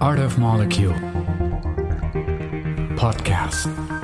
Art 0.00 0.18
of 0.18 0.38
Molecule 0.38 0.94
Podcast. 2.96 3.95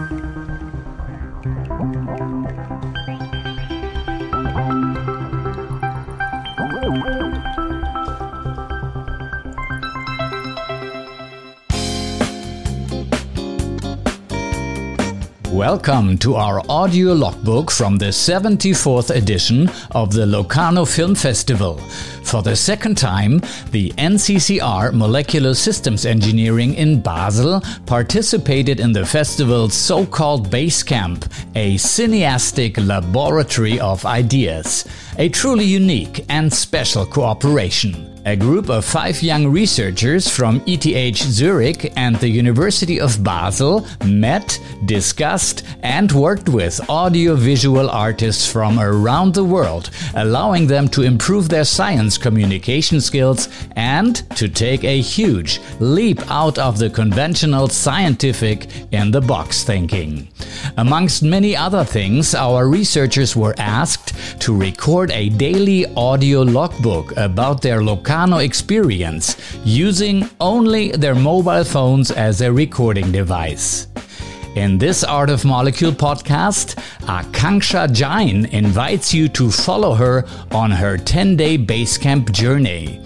Welcome 15.63 16.19
to 16.19 16.35
our 16.35 16.61
audio 16.69 17.13
logbook 17.13 17.71
from 17.71 17.97
the 17.97 18.07
74th 18.07 19.15
edition 19.15 19.71
of 19.93 20.13
the 20.13 20.27
Locarno 20.27 20.85
Film 20.85 21.15
Festival. 21.15 21.79
For 22.25 22.43
the 22.43 22.57
second 22.57 22.99
time, 22.99 23.39
the 23.71 23.91
NCCR 23.91 24.93
Molecular 24.93 25.55
Systems 25.55 26.05
Engineering 26.05 26.75
in 26.75 27.01
Basel 27.01 27.63
participated 27.87 28.81
in 28.81 28.91
the 28.91 29.07
festival's 29.07 29.75
so 29.75 30.05
called 30.05 30.51
Base 30.51 30.83
Camp, 30.83 31.27
a 31.55 31.77
cineastic 31.77 32.77
laboratory 32.85 33.79
of 33.79 34.05
ideas. 34.05 34.85
A 35.17 35.29
truly 35.29 35.65
unique 35.65 36.25
and 36.29 36.53
special 36.53 37.07
cooperation. 37.07 38.12
A 38.25 38.37
group 38.37 38.71
of 38.71 38.85
five 38.85 39.21
young 39.21 39.49
researchers 39.49 40.29
from 40.29 40.63
ETH 40.65 41.17
Zurich 41.17 41.93
and 41.97 42.15
the 42.17 42.29
University 42.29 43.01
of 43.01 43.25
Basel 43.25 43.85
met, 44.05 44.61
discussed, 44.85 45.65
and 45.83 46.13
worked 46.13 46.49
with 46.49 46.81
audiovisual 46.89 47.91
artists 47.91 48.47
from 48.51 48.79
around 48.79 49.35
the 49.35 49.43
world, 49.43 49.91
allowing 50.15 50.69
them 50.69 50.87
to 50.91 51.03
improve 51.03 51.49
their 51.49 51.65
science 51.65 52.17
communication 52.17 53.01
skills 53.01 53.49
and 53.75 54.23
to 54.37 54.49
take 54.49 54.85
a 54.85 55.01
huge 55.01 55.61
leap 55.81 56.21
out 56.31 56.59
of 56.59 56.79
the 56.79 56.91
conventional 56.91 57.67
scientific 57.67 58.69
in 58.93 59.11
the 59.11 59.21
box 59.21 59.65
thinking. 59.65 60.29
Amongst 60.77 61.25
many 61.25 61.57
other 61.57 61.83
things, 61.83 62.37
our 62.37 62.69
researchers 62.69 63.35
were 63.35 63.55
asked 63.59 64.15
to 64.43 64.57
record 64.57 65.11
a 65.11 65.29
daily 65.29 65.87
audio 65.97 66.43
logbook 66.43 67.17
about 67.17 67.63
their 67.63 67.83
Experience 68.13 69.37
using 69.65 70.29
only 70.39 70.91
their 70.91 71.15
mobile 71.15 71.65
phones 71.65 72.11
as 72.11 72.43
a 72.43 72.53
recording 72.53 73.11
device. 73.11 73.87
In 74.55 74.77
this 74.77 75.03
Art 75.03 75.31
of 75.31 75.47
Molecule 75.47 75.93
podcast, 75.93 76.75
Akanksha 77.07 77.91
Jain 77.91 78.45
invites 78.53 79.15
you 79.15 79.31
to 79.31 79.51
follow 79.51 79.95
her 79.95 80.27
on 80.51 80.71
her 80.71 80.99
10 80.99 81.37
day 81.37 81.57
Basecamp 81.57 82.31
journey. 82.33 83.01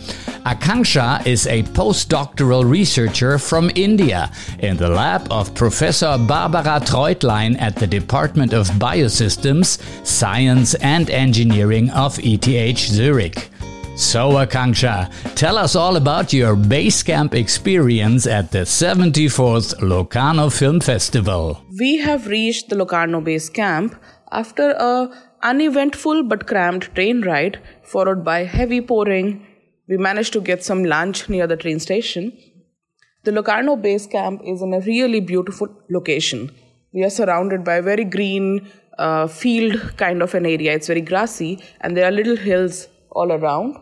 Akanksha 0.44 1.24
is 1.24 1.46
a 1.46 1.62
postdoctoral 1.62 2.68
researcher 2.68 3.38
from 3.38 3.70
India 3.76 4.32
in 4.58 4.76
the 4.76 4.88
lab 4.88 5.30
of 5.30 5.54
Professor 5.54 6.18
Barbara 6.18 6.80
Treutlein 6.80 7.56
at 7.60 7.76
the 7.76 7.86
Department 7.86 8.52
of 8.52 8.66
Biosystems, 8.70 9.78
Science 10.04 10.74
and 10.74 11.10
Engineering 11.10 11.90
of 11.90 12.18
ETH 12.18 12.78
Zurich. 12.78 13.50
So, 13.96 14.32
Akanksha, 14.32 15.10
tell 15.36 15.56
us 15.56 15.74
all 15.74 15.96
about 15.96 16.30
your 16.30 16.54
Basecamp 16.54 17.32
experience 17.32 18.26
at 18.26 18.52
the 18.52 18.66
74th 18.66 19.80
Locarno 19.80 20.50
Film 20.50 20.80
Festival. 20.80 21.62
We 21.78 21.96
have 22.00 22.26
reached 22.26 22.68
the 22.68 22.76
Locarno 22.76 23.22
Base 23.22 23.48
Camp 23.48 23.96
after 24.30 24.72
a 24.72 25.08
uneventful 25.42 26.24
but 26.24 26.46
cramped 26.46 26.94
train 26.94 27.22
ride, 27.22 27.58
followed 27.84 28.22
by 28.22 28.44
heavy 28.44 28.82
pouring. 28.82 29.46
We 29.88 29.96
managed 29.96 30.34
to 30.34 30.42
get 30.42 30.62
some 30.62 30.84
lunch 30.84 31.30
near 31.30 31.46
the 31.46 31.56
train 31.56 31.80
station. 31.80 32.36
The 33.24 33.32
Locarno 33.32 33.76
Base 33.76 34.06
Camp 34.06 34.42
is 34.44 34.60
in 34.60 34.74
a 34.74 34.80
really 34.80 35.20
beautiful 35.20 35.68
location. 35.88 36.50
We 36.92 37.02
are 37.02 37.10
surrounded 37.10 37.64
by 37.64 37.76
a 37.76 37.82
very 37.82 38.04
green 38.04 38.68
uh, 38.98 39.26
field 39.26 39.96
kind 39.96 40.20
of 40.22 40.34
an 40.34 40.44
area. 40.44 40.74
It's 40.74 40.86
very 40.86 41.00
grassy, 41.00 41.64
and 41.80 41.96
there 41.96 42.04
are 42.04 42.12
little 42.12 42.36
hills 42.36 42.88
all 43.10 43.32
around. 43.32 43.78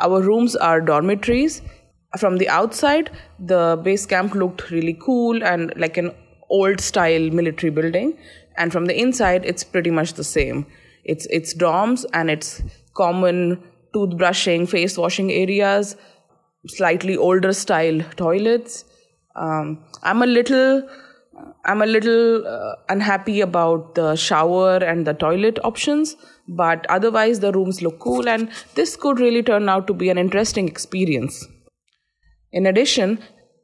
Our 0.00 0.20
rooms 0.20 0.56
are 0.56 0.80
dormitories. 0.80 1.62
From 2.18 2.38
the 2.38 2.48
outside, 2.48 3.10
the 3.38 3.78
base 3.82 4.06
camp 4.06 4.34
looked 4.34 4.70
really 4.70 4.98
cool 5.00 5.42
and 5.42 5.72
like 5.76 5.96
an 5.96 6.12
old 6.50 6.80
style 6.80 7.30
military 7.30 7.70
building. 7.70 8.18
And 8.56 8.72
from 8.72 8.86
the 8.86 8.98
inside, 8.98 9.44
it's 9.44 9.64
pretty 9.64 9.90
much 9.90 10.14
the 10.14 10.24
same. 10.24 10.66
It's 11.04 11.26
it's 11.26 11.54
dorms 11.54 12.04
and 12.12 12.30
it's 12.30 12.62
common 12.94 13.62
toothbrushing, 13.94 14.68
face 14.68 14.96
washing 14.98 15.30
areas, 15.30 15.96
slightly 16.66 17.16
older 17.16 17.52
style 17.52 18.00
toilets. 18.16 18.84
Um, 19.34 19.84
I'm 20.02 20.22
a 20.22 20.26
little 20.26 20.88
I'm 21.64 21.82
a 21.82 21.86
little 21.86 22.46
uh, 22.46 22.76
unhappy 22.88 23.40
about 23.40 23.94
the 23.94 24.16
shower 24.16 24.76
and 24.76 25.06
the 25.06 25.12
toilet 25.12 25.58
options, 25.64 26.16
but 26.48 26.86
otherwise 26.88 27.40
the 27.40 27.52
rooms 27.52 27.82
look 27.82 27.98
cool 27.98 28.28
and 28.28 28.48
this 28.74 28.96
could 28.96 29.18
really 29.20 29.42
turn 29.42 29.68
out 29.68 29.86
to 29.86 29.94
be 29.94 30.08
an 30.08 30.18
interesting 30.18 30.68
experience. 30.68 31.46
In 32.52 32.66
addition, 32.66 33.18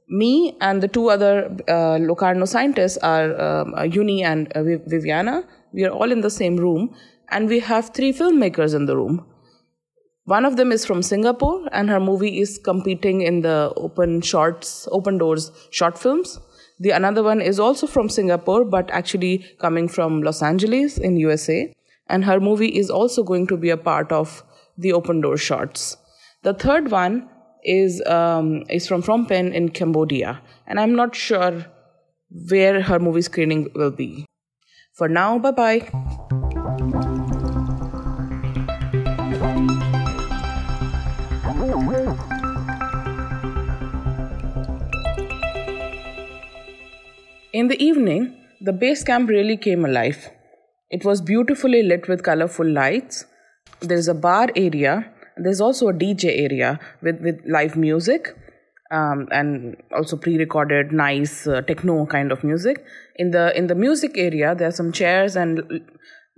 me 0.09 0.57
and 0.61 0.83
the 0.83 0.89
two 0.89 1.09
other 1.09 1.57
uh, 1.69 1.99
Locarno 1.99 2.45
scientists 2.45 2.99
are 2.99 3.41
um, 3.41 3.75
uh, 3.75 3.85
Uni 3.85 4.23
and 4.23 4.53
uh, 4.53 4.63
Viviana. 4.63 5.45
We 5.73 5.85
are 5.85 5.91
all 5.91 6.13
in 6.13 6.21
the 6.21 6.31
same 6.31 6.57
room 6.57 6.95
and 7.31 7.49
we 7.49 7.61
have 7.61 7.95
three 7.95 8.13
filmmakers 8.13 8.75
in 8.75 8.87
the 8.87 8.97
room. 8.97 9.27
One 10.25 10.45
of 10.45 10.57
them 10.57 10.71
is 10.71 10.85
from 10.85 11.03
Singapore 11.03 11.69
and 11.73 11.89
her 11.89 11.99
movie 11.99 12.41
is 12.41 12.59
competing 12.59 13.23
in 13.23 13.41
the 13.41 13.73
open 13.77 14.21
shorts, 14.21 14.87
open 14.93 15.19
doors 15.19 15.51
short 15.71 15.99
films. 15.99 16.39
The 16.79 16.91
another 16.91 17.23
one 17.23 17.41
is 17.41 17.59
also 17.59 17.87
from 17.87 18.09
Singapore, 18.09 18.65
but 18.65 18.91
actually 18.91 19.45
coming 19.59 19.89
from 19.89 20.23
Los 20.23 20.43
Angeles 20.43 20.99
in 20.99 21.17
USA. 21.17 21.73
And 22.13 22.27
her 22.27 22.39
movie 22.47 22.69
is 22.79 22.91
also 22.91 23.23
going 23.23 23.47
to 23.51 23.57
be 23.57 23.71
a 23.71 23.77
part 23.77 24.13
of 24.13 24.43
the 24.77 24.93
Open 24.93 25.23
Door 25.23 25.39
Shots. 25.39 25.97
The 26.43 26.53
third 26.53 26.91
one 26.91 27.31
is 27.65 28.03
um, 28.07 28.65
is 28.69 28.87
from 28.87 29.03
Phnom 29.03 29.27
Penh 29.29 29.55
in 29.61 29.71
Cambodia, 29.79 30.41
and 30.67 30.81
I'm 30.83 30.95
not 30.95 31.17
sure 31.17 31.65
where 32.51 32.83
her 32.83 32.99
movie 32.99 33.23
screening 33.23 33.71
will 33.75 33.93
be. 33.93 34.27
For 34.93 35.09
now, 35.09 35.39
bye 35.39 35.53
bye. 35.53 35.79
In 47.55 47.69
the 47.69 47.83
evening, 47.83 48.35
the 48.61 48.73
base 48.73 49.03
camp 49.03 49.31
really 49.31 49.57
came 49.57 49.85
alive. 49.87 50.31
It 50.93 51.07
was 51.07 51.23
beautifully 51.23 51.83
lit 51.83 52.07
with 52.07 52.23
colorful 52.23 52.69
lights. 52.69 53.25
There's 53.81 54.09
a 54.09 54.15
bar 54.15 54.49
area. 54.55 55.11
There's 55.39 55.61
also 55.61 55.89
a 55.89 55.95
DJ 55.95 56.43
area 56.43 56.79
with, 57.01 57.21
with 57.21 57.41
live 57.47 57.77
music 57.77 58.37
um, 58.91 59.27
and 59.33 59.77
also 59.97 60.19
pre-recorded 60.19 60.93
nice 60.93 61.47
uh, 61.47 61.63
techno 61.63 62.05
kind 62.05 62.31
of 62.31 62.45
music. 62.45 62.85
In 63.17 63.31
the 63.31 63.57
in 63.57 63.67
the 63.69 63.75
music 63.75 64.13
area, 64.17 64.55
there 64.55 64.69
are 64.69 64.79
some 64.83 64.93
chairs 64.93 65.35
and 65.35 65.63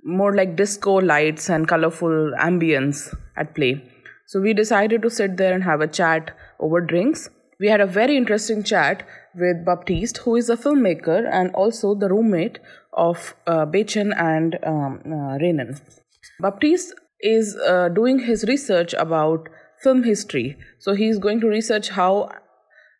more 0.05 0.35
like 0.35 0.55
disco 0.55 0.95
lights 0.95 1.51
and 1.51 1.67
colorful 1.67 2.33
ambience 2.39 3.13
at 3.37 3.55
play. 3.57 3.83
So 4.27 4.41
we 4.41 4.55
decided 4.55 5.03
to 5.03 5.11
sit 5.11 5.37
there 5.37 5.53
and 5.53 5.65
have 5.65 5.81
a 5.81 5.89
chat 5.89 6.31
over 6.61 6.81
drinks. 6.81 7.29
We 7.59 7.69
had 7.69 7.81
a 7.81 7.87
very 7.87 8.17
interesting 8.17 8.63
chat 8.63 9.05
with 9.37 9.65
Baptiste, 9.65 10.19
who 10.19 10.37
is 10.37 10.49
a 10.49 10.57
filmmaker 10.57 11.29
and 11.31 11.51
also 11.55 11.95
the 11.95 12.09
roommate 12.09 12.59
of 12.93 13.35
uh, 13.47 13.67
and 13.73 14.59
um, 14.65 15.01
uh, 15.07 15.39
Renan. 15.39 15.81
Baptiste 16.41 16.95
is 17.21 17.57
uh, 17.67 17.89
doing 17.89 18.21
his 18.21 18.45
research 18.45 18.95
about 18.95 19.49
film 19.83 20.03
history. 20.05 20.57
So 20.79 20.95
he's 20.95 21.19
going 21.19 21.41
to 21.41 21.49
research 21.49 21.91
how 21.91 22.31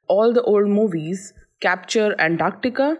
all 0.09 0.33
the 0.33 0.43
old 0.43 0.69
movies 0.69 1.33
capture 1.61 2.15
Antarctica, 2.19 2.97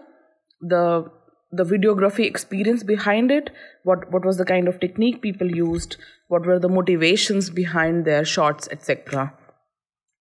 the 0.61 1.11
the 1.51 1.63
videography 1.63 2.25
experience 2.25 2.83
behind 2.83 3.31
it, 3.31 3.49
what 3.83 4.11
what 4.11 4.25
was 4.25 4.37
the 4.37 4.45
kind 4.45 4.67
of 4.67 4.79
technique 4.79 5.21
people 5.21 5.49
used, 5.49 5.97
what 6.27 6.45
were 6.45 6.59
the 6.59 6.69
motivations 6.69 7.49
behind 7.49 8.05
their 8.05 8.25
shots, 8.25 8.67
etc. 8.71 9.33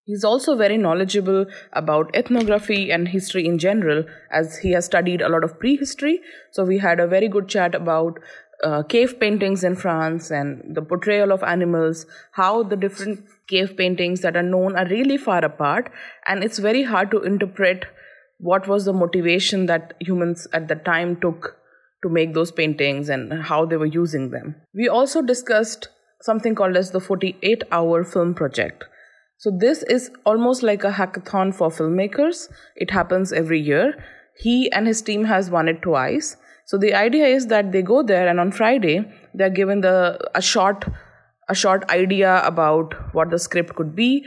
He's 0.07 0.25
also 0.25 0.55
very 0.55 0.77
knowledgeable 0.77 1.47
about 1.73 2.15
ethnography 2.15 2.91
and 2.91 3.09
history 3.09 3.47
in 3.47 3.59
general, 3.59 4.05
as 4.31 4.59
he 4.59 4.73
has 4.73 4.85
studied 4.85 5.23
a 5.23 5.29
lot 5.31 5.45
of 5.45 5.59
prehistory. 5.59 6.21
So, 6.51 6.65
we 6.65 6.79
had 6.79 7.01
a 7.01 7.07
very 7.07 7.29
good 7.29 7.49
chat 7.49 7.75
about 7.75 8.19
uh, 8.63 8.83
cave 8.83 9.19
paintings 9.19 9.65
in 9.65 9.77
France 9.77 10.31
and 10.31 10.77
the 10.77 10.83
portrayal 10.83 11.33
of 11.33 11.43
animals, 11.43 12.07
how 12.33 12.63
the 12.63 12.77
different 12.77 13.25
cave 13.49 13.77
paintings 13.77 14.21
that 14.21 14.37
are 14.37 14.43
known 14.43 14.77
are 14.77 14.87
really 14.89 15.17
far 15.17 15.45
apart, 15.45 15.91
and 16.27 16.45
it's 16.45 16.59
very 16.59 16.83
hard 16.83 17.11
to 17.11 17.23
interpret 17.23 17.87
what 18.39 18.69
was 18.69 18.85
the 18.85 18.93
motivation 18.93 19.67
that 19.67 19.95
humans 20.01 20.47
at 20.53 20.69
the 20.69 20.75
time 20.75 21.19
took 21.21 21.57
to 22.03 22.09
make 22.11 22.35
those 22.35 22.53
paintings 22.53 23.09
and 23.09 23.33
how 23.45 23.65
they 23.65 23.77
were 23.77 23.87
using 23.87 24.31
them. 24.31 24.55
We 24.75 24.89
also 24.89 25.23
discussed 25.23 25.89
something 26.21 26.55
called 26.55 26.77
as 26.77 26.91
the 26.91 27.01
48 27.01 27.65
hour 27.73 28.05
film 28.05 28.35
project. 28.35 28.85
So 29.45 29.51
this 29.51 29.83
is 29.83 30.11
almost 30.25 30.63
like 30.63 30.85
a 30.85 30.91
hackathon 30.91 31.53
for 31.55 31.69
filmmakers. 31.69 32.49
It 32.77 32.91
happens 32.91 33.31
every 33.31 33.61
year. 33.61 33.93
He 34.39 34.73
and 34.73 34.87
his 34.87 35.03
team 35.03 35.25
has 35.25 35.51
won 35.51 35.69
it 35.69 35.83
twice. 35.83 36.39
So 36.65 36.79
the 36.79 36.95
idea 36.95 37.27
is 37.27 37.49
that 37.49 37.71
they 37.71 37.83
go 37.83 38.03
there 38.03 38.27
and 38.27 38.41
on 38.41 38.53
Friday 38.53 39.05
they're 39.35 39.51
given 39.59 39.83
the 39.83 40.19
a 40.35 40.41
short 40.41 40.87
a 41.51 41.55
short 41.55 41.85
idea 41.91 42.41
about 42.43 42.95
what 43.13 43.29
the 43.29 43.39
script 43.39 43.75
could 43.75 43.95
be, 43.95 44.25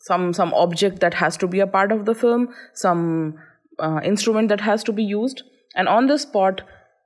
some 0.00 0.32
some 0.32 0.52
object 0.54 0.98
that 0.98 1.14
has 1.14 1.36
to 1.36 1.46
be 1.46 1.60
a 1.60 1.68
part 1.68 1.92
of 1.92 2.04
the 2.04 2.14
film, 2.22 2.48
some 2.74 3.36
uh, 3.78 4.00
instrument 4.02 4.48
that 4.48 4.62
has 4.62 4.82
to 4.88 4.92
be 4.92 5.04
used, 5.04 5.44
and 5.76 5.86
on 5.86 6.08
the 6.08 6.18
spot 6.18 6.62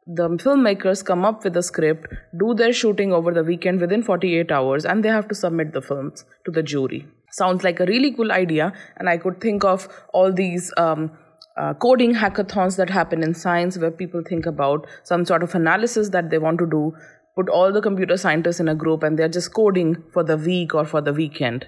the 0.07 0.31
filmmakers 0.45 1.05
come 1.05 1.27
up 1.27 1.45
with 1.45 1.59
a 1.59 1.63
script, 1.63 2.09
do 2.39 2.55
their 2.55 2.73
shooting 2.73 3.13
over 3.13 3.33
the 3.33 3.45
weekend 3.45 3.81
within 3.83 4.03
48 4.03 4.51
hours, 4.51 4.87
and 4.87 5.05
they 5.05 5.09
have 5.09 5.29
to 5.29 5.35
submit 5.35 5.75
the 5.75 5.83
films 5.83 6.25
to 6.47 6.51
the 6.51 6.63
jury. 6.63 7.07
Sounds 7.37 7.65
like 7.65 7.81
a 7.81 7.87
really 7.87 8.13
cool 8.13 8.31
idea, 8.31 8.73
and 8.97 9.09
I 9.09 9.17
could 9.19 9.41
think 9.41 9.65
of 9.65 9.89
all 10.13 10.33
these 10.33 10.73
um, 10.77 11.11
uh, 11.57 11.75
coding 11.75 12.15
hackathons 12.15 12.77
that 12.77 12.91
happen 12.91 13.25
in 13.25 13.35
science 13.35 13.77
where 13.77 13.91
people 13.91 14.23
think 14.29 14.47
about 14.47 14.87
some 15.03 15.25
sort 15.25 15.43
of 15.43 15.55
analysis 15.55 16.11
that 16.11 16.31
they 16.31 16.39
want 16.39 16.61
to 16.61 16.67
do, 16.67 16.93
put 17.35 17.49
all 17.49 17.73
the 17.73 17.83
computer 17.83 18.17
scientists 18.17 18.61
in 18.61 18.69
a 18.69 18.75
group, 18.77 19.03
and 19.03 19.19
they're 19.19 19.29
just 19.41 19.53
coding 19.53 19.97
for 20.13 20.23
the 20.23 20.37
week 20.37 20.77
or 20.77 20.85
for 20.85 21.01
the 21.01 21.13
weekend, 21.13 21.67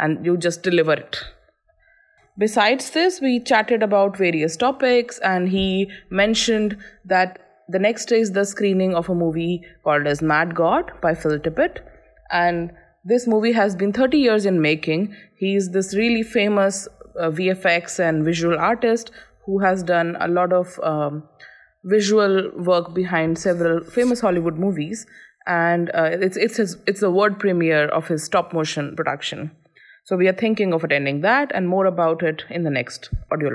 and 0.00 0.26
you 0.26 0.36
just 0.36 0.64
deliver 0.64 0.94
it. 0.94 1.22
Besides 2.36 2.90
this, 2.90 3.20
we 3.20 3.38
chatted 3.38 3.84
about 3.84 4.16
various 4.18 4.56
topics, 4.56 5.20
and 5.20 5.48
he 5.48 5.90
mentioned 6.10 6.76
that 7.04 7.38
the 7.68 7.78
next 7.78 8.06
day 8.06 8.18
is 8.18 8.32
the 8.32 8.44
screening 8.44 8.96
of 8.96 9.08
a 9.08 9.14
movie 9.14 9.62
called 9.84 10.08
as 10.08 10.20
Mad 10.22 10.56
God 10.56 10.90
by 11.00 11.14
Phil 11.14 11.38
Tippett. 11.38 11.78
And 12.32 12.72
this 13.04 13.26
movie 13.26 13.52
has 13.52 13.76
been 13.76 13.92
30 13.92 14.18
years 14.18 14.46
in 14.46 14.60
making. 14.60 15.14
He's 15.36 15.70
this 15.70 15.94
really 15.94 16.22
famous 16.22 16.88
uh, 17.18 17.30
VFX 17.30 18.00
and 18.00 18.24
visual 18.24 18.58
artist 18.58 19.10
who 19.44 19.58
has 19.58 19.82
done 19.82 20.16
a 20.20 20.28
lot 20.28 20.52
of 20.52 20.80
um, 20.82 21.28
visual 21.84 22.50
work 22.56 22.94
behind 22.94 23.38
several 23.38 23.84
famous 23.84 24.20
Hollywood 24.20 24.58
movies. 24.58 25.06
And 25.46 25.90
uh, 25.90 26.10
it's, 26.12 26.38
it's, 26.38 26.56
his, 26.56 26.78
it's 26.86 27.00
the 27.00 27.10
world 27.10 27.38
premiere 27.38 27.88
of 27.88 28.08
his 28.08 28.24
stop 28.24 28.54
motion 28.54 28.96
production. 28.96 29.50
So 30.04 30.16
we 30.16 30.26
are 30.28 30.32
thinking 30.32 30.72
of 30.72 30.82
attending 30.84 31.20
that 31.20 31.52
and 31.54 31.68
more 31.68 31.84
about 31.86 32.22
it 32.22 32.44
in 32.48 32.62
the 32.64 32.70
next 32.70 33.10
audio 33.30 33.50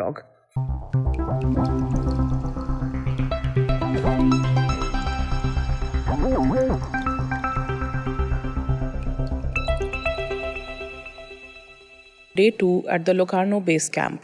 Day 12.35 12.51
2 12.51 12.87
at 12.87 13.05
the 13.05 13.13
Locarno 13.15 13.59
base 13.59 13.89
camp. 13.89 14.23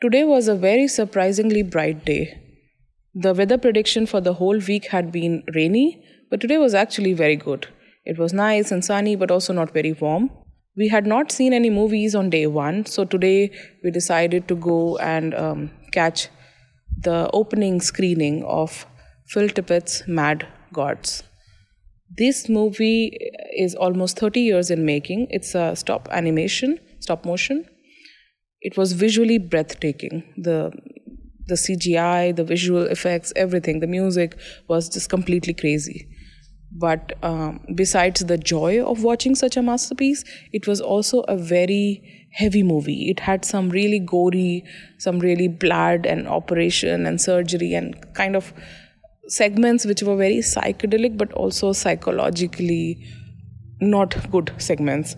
Today 0.00 0.24
was 0.24 0.48
a 0.48 0.54
very 0.54 0.88
surprisingly 0.88 1.62
bright 1.62 2.04
day. 2.06 2.40
The 3.14 3.34
weather 3.34 3.58
prediction 3.58 4.06
for 4.06 4.22
the 4.22 4.32
whole 4.34 4.58
week 4.58 4.86
had 4.86 5.12
been 5.12 5.42
rainy, 5.54 6.02
but 6.30 6.40
today 6.40 6.56
was 6.56 6.74
actually 6.74 7.12
very 7.12 7.36
good. 7.36 7.68
It 8.06 8.18
was 8.18 8.32
nice 8.32 8.72
and 8.72 8.82
sunny, 8.82 9.16
but 9.16 9.30
also 9.30 9.52
not 9.52 9.74
very 9.74 9.92
warm. 9.92 10.30
We 10.76 10.88
had 10.88 11.06
not 11.06 11.30
seen 11.30 11.52
any 11.52 11.68
movies 11.68 12.14
on 12.14 12.30
day 12.30 12.46
one, 12.46 12.86
so 12.86 13.04
today 13.04 13.50
we 13.84 13.90
decided 13.90 14.48
to 14.48 14.54
go 14.54 14.96
and 14.96 15.34
um, 15.34 15.70
catch 15.92 16.28
the 16.96 17.28
opening 17.34 17.82
screening 17.82 18.44
of 18.44 18.86
Phil 19.26 19.48
Tippett's 19.50 20.04
Mad 20.08 20.46
Gods. 20.72 21.22
This 22.16 22.48
movie 22.48 23.18
is 23.54 23.74
almost 23.74 24.18
30 24.18 24.40
years 24.40 24.70
in 24.70 24.86
making. 24.86 25.26
It's 25.30 25.54
a 25.54 25.76
stop 25.76 26.08
animation, 26.10 26.78
stop 27.00 27.24
motion. 27.24 27.64
It 28.60 28.76
was 28.76 28.92
visually 28.92 29.38
breathtaking. 29.38 30.22
The 30.36 30.72
the 31.46 31.56
CGI, 31.56 32.36
the 32.36 32.44
visual 32.44 32.82
effects, 32.82 33.32
everything, 33.34 33.80
the 33.80 33.86
music 33.88 34.38
was 34.68 34.88
just 34.88 35.10
completely 35.10 35.52
crazy. 35.52 36.06
But 36.72 37.14
um, 37.24 37.60
besides 37.74 38.20
the 38.24 38.38
joy 38.38 38.82
of 38.84 39.02
watching 39.02 39.34
such 39.34 39.56
a 39.56 39.62
masterpiece, 39.62 40.22
it 40.52 40.68
was 40.68 40.80
also 40.80 41.20
a 41.22 41.36
very 41.36 42.02
heavy 42.32 42.62
movie. 42.62 43.10
It 43.10 43.18
had 43.20 43.44
some 43.44 43.70
really 43.70 43.98
gory, 43.98 44.62
some 44.98 45.18
really 45.18 45.48
blood 45.48 46.06
and 46.06 46.28
operation 46.28 47.06
and 47.06 47.20
surgery 47.20 47.74
and 47.74 47.96
kind 48.14 48.36
of 48.36 48.52
segments 49.26 49.84
which 49.84 50.02
were 50.02 50.16
very 50.16 50.38
psychedelic 50.38 51.16
but 51.16 51.32
also 51.32 51.72
psychologically 51.72 53.04
not 53.80 54.30
good 54.30 54.52
segments. 54.58 55.16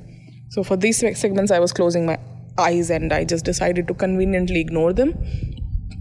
So 0.53 0.63
for 0.63 0.77
these 0.77 0.99
segments, 0.99 1.51
I 1.51 1.59
was 1.61 1.73
closing 1.73 2.05
my 2.05 2.19
eyes 2.59 2.91
and 2.91 3.11
I 3.11 3.25
just 3.25 3.43
decided 3.43 3.89
to 3.89 3.95
conveniently 3.95 4.61
ignore 4.61 4.93
them. 4.93 5.15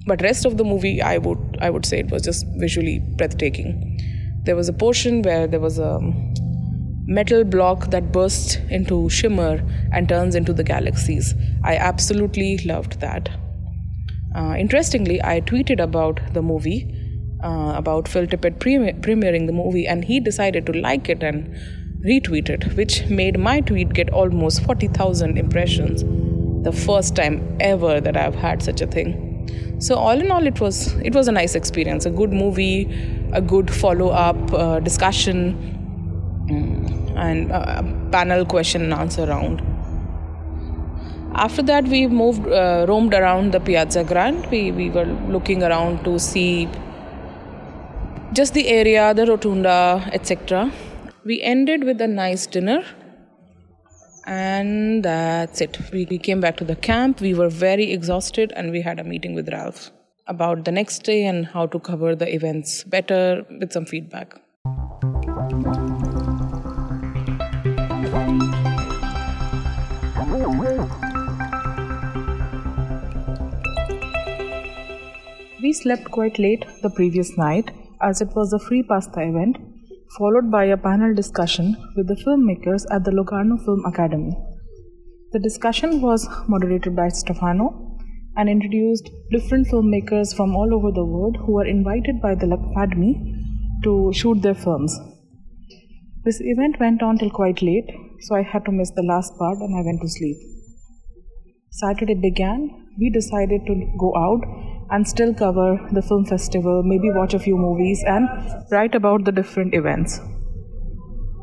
But 0.05 0.21
rest 0.21 0.45
of 0.45 0.57
the 0.57 0.65
movie, 0.65 1.01
I 1.01 1.19
would 1.19 1.57
I 1.61 1.69
would 1.69 1.85
say 1.85 1.99
it 1.99 2.11
was 2.11 2.23
just 2.23 2.45
visually 2.57 2.99
breathtaking. 3.15 3.71
There 4.43 4.57
was 4.57 4.67
a 4.67 4.73
portion 4.73 5.21
where 5.21 5.47
there 5.47 5.61
was 5.61 5.79
a 5.79 5.99
metal 7.05 7.45
block 7.45 7.91
that 7.91 8.11
bursts 8.11 8.57
into 8.69 9.09
shimmer 9.09 9.63
and 9.93 10.09
turns 10.09 10.35
into 10.35 10.51
the 10.51 10.65
galaxies. 10.65 11.33
I 11.63 11.77
absolutely 11.77 12.57
loved 12.65 12.99
that. 12.99 13.29
Uh, 14.35 14.55
interestingly, 14.57 15.23
I 15.23 15.39
tweeted 15.39 15.79
about 15.79 16.19
the 16.33 16.41
movie 16.41 16.81
uh, 17.41 17.73
about 17.75 18.07
Phil 18.07 18.27
Tippett 18.27 18.59
pre- 18.59 18.93
premiering 19.05 19.47
the 19.47 19.53
movie, 19.53 19.87
and 19.87 20.03
he 20.03 20.19
decided 20.19 20.65
to 20.65 20.73
like 20.73 21.07
it 21.07 21.23
and 21.23 21.55
retweet 22.05 22.49
it, 22.49 22.75
which 22.75 23.05
made 23.07 23.39
my 23.39 23.61
tweet 23.61 23.93
get 23.93 24.09
almost 24.09 24.63
40,000 24.63 25.37
impressions. 25.37 26.03
The 26.63 26.71
first 26.71 27.15
time 27.15 27.57
ever 27.59 27.99
that 28.01 28.17
I've 28.17 28.35
had 28.35 28.63
such 28.63 28.81
a 28.81 28.87
thing. 28.87 29.27
So 29.79 29.95
all 29.95 30.19
in 30.19 30.31
all, 30.31 30.45
it 30.45 30.59
was 30.59 30.93
it 31.09 31.15
was 31.15 31.27
a 31.27 31.31
nice 31.31 31.55
experience, 31.55 32.05
a 32.05 32.11
good 32.11 32.31
movie, 32.31 32.87
a 33.33 33.41
good 33.41 33.73
follow 33.73 34.09
up 34.09 34.53
uh, 34.53 34.79
discussion, 34.79 35.55
mm, 36.49 37.17
and 37.17 37.51
a 37.51 37.83
panel 38.11 38.45
question 38.45 38.83
and 38.83 38.93
answer 38.93 39.25
round. 39.25 39.63
After 41.33 41.61
that, 41.63 41.85
we 41.85 42.07
moved, 42.07 42.45
uh, 42.47 42.85
roamed 42.87 43.13
around 43.13 43.53
the 43.53 43.59
Piazza 43.59 44.03
Grande. 44.03 44.45
We, 44.51 44.71
we 44.71 44.89
were 44.89 45.05
looking 45.05 45.63
around 45.63 46.03
to 46.03 46.19
see 46.19 46.69
just 48.33 48.53
the 48.53 48.67
area, 48.67 49.13
the 49.13 49.25
rotunda, 49.25 50.09
etc. 50.11 50.71
We 51.23 51.39
ended 51.43 51.83
with 51.83 52.01
a 52.01 52.07
nice 52.07 52.47
dinner, 52.47 52.83
and 54.25 55.03
that's 55.03 55.61
it. 55.61 55.77
We, 55.93 56.05
we 56.09 56.17
came 56.17 56.41
back 56.41 56.57
to 56.57 56.63
the 56.63 56.75
camp. 56.75 57.21
We 57.21 57.35
were 57.35 57.47
very 57.47 57.91
exhausted, 57.91 58.51
and 58.55 58.71
we 58.71 58.81
had 58.81 58.99
a 58.99 59.03
meeting 59.03 59.35
with 59.35 59.47
Ralph 59.49 59.91
about 60.25 60.65
the 60.65 60.71
next 60.71 61.03
day 61.03 61.25
and 61.25 61.45
how 61.45 61.67
to 61.67 61.79
cover 61.79 62.15
the 62.15 62.33
events 62.33 62.83
better 62.85 63.45
with 63.59 63.71
some 63.71 63.85
feedback. 63.85 64.33
We 75.61 75.73
slept 75.73 76.05
quite 76.05 76.39
late 76.39 76.65
the 76.81 76.89
previous 76.89 77.37
night 77.37 77.69
as 78.01 78.21
it 78.21 78.29
was 78.35 78.53
a 78.53 78.59
free 78.59 78.81
pasta 78.81 79.21
event, 79.21 79.57
followed 80.17 80.51
by 80.51 80.65
a 80.65 80.75
panel 80.75 81.13
discussion 81.13 81.67
with 81.95 82.07
the 82.07 82.19
filmmakers 82.23 82.85
at 82.93 83.03
the 83.05 83.11
Locarno 83.11 83.57
Film 83.65 83.83
Academy. 83.85 84.33
The 85.31 85.39
discussion 85.39 86.01
was 86.01 86.27
moderated 86.49 86.95
by 86.97 87.07
Stefano 87.07 87.97
and 88.35 88.49
introduced 88.49 89.09
different 89.31 89.67
filmmakers 89.67 90.35
from 90.35 90.53
all 90.53 90.73
over 90.73 90.91
the 90.91 91.05
world 91.05 91.37
who 91.37 91.53
were 91.53 91.65
invited 91.65 92.21
by 92.21 92.35
the 92.35 92.51
Academy 92.51 93.13
to 93.85 94.11
shoot 94.13 94.41
their 94.41 94.53
films. 94.53 94.99
This 96.25 96.41
event 96.41 96.79
went 96.79 97.01
on 97.01 97.17
till 97.17 97.29
quite 97.29 97.61
late, 97.61 97.89
so 98.21 98.35
I 98.35 98.41
had 98.41 98.65
to 98.65 98.71
miss 98.71 98.91
the 98.91 99.03
last 99.03 99.37
part 99.37 99.59
and 99.59 99.73
I 99.75 99.85
went 99.85 100.01
to 100.01 100.09
sleep. 100.09 100.37
Saturday 101.69 102.15
began, 102.15 102.69
we 102.99 103.09
decided 103.09 103.61
to 103.65 103.75
go 103.97 104.13
out 104.17 104.41
and 104.91 105.07
still 105.07 105.33
cover 105.33 105.79
the 105.91 106.01
film 106.01 106.25
festival, 106.25 106.83
maybe 106.83 107.09
watch 107.09 107.33
a 107.33 107.39
few 107.39 107.57
movies, 107.57 108.03
and 108.05 108.27
write 108.71 108.95
about 108.95 109.23
the 109.23 109.31
different 109.31 109.73
events. 109.73 110.19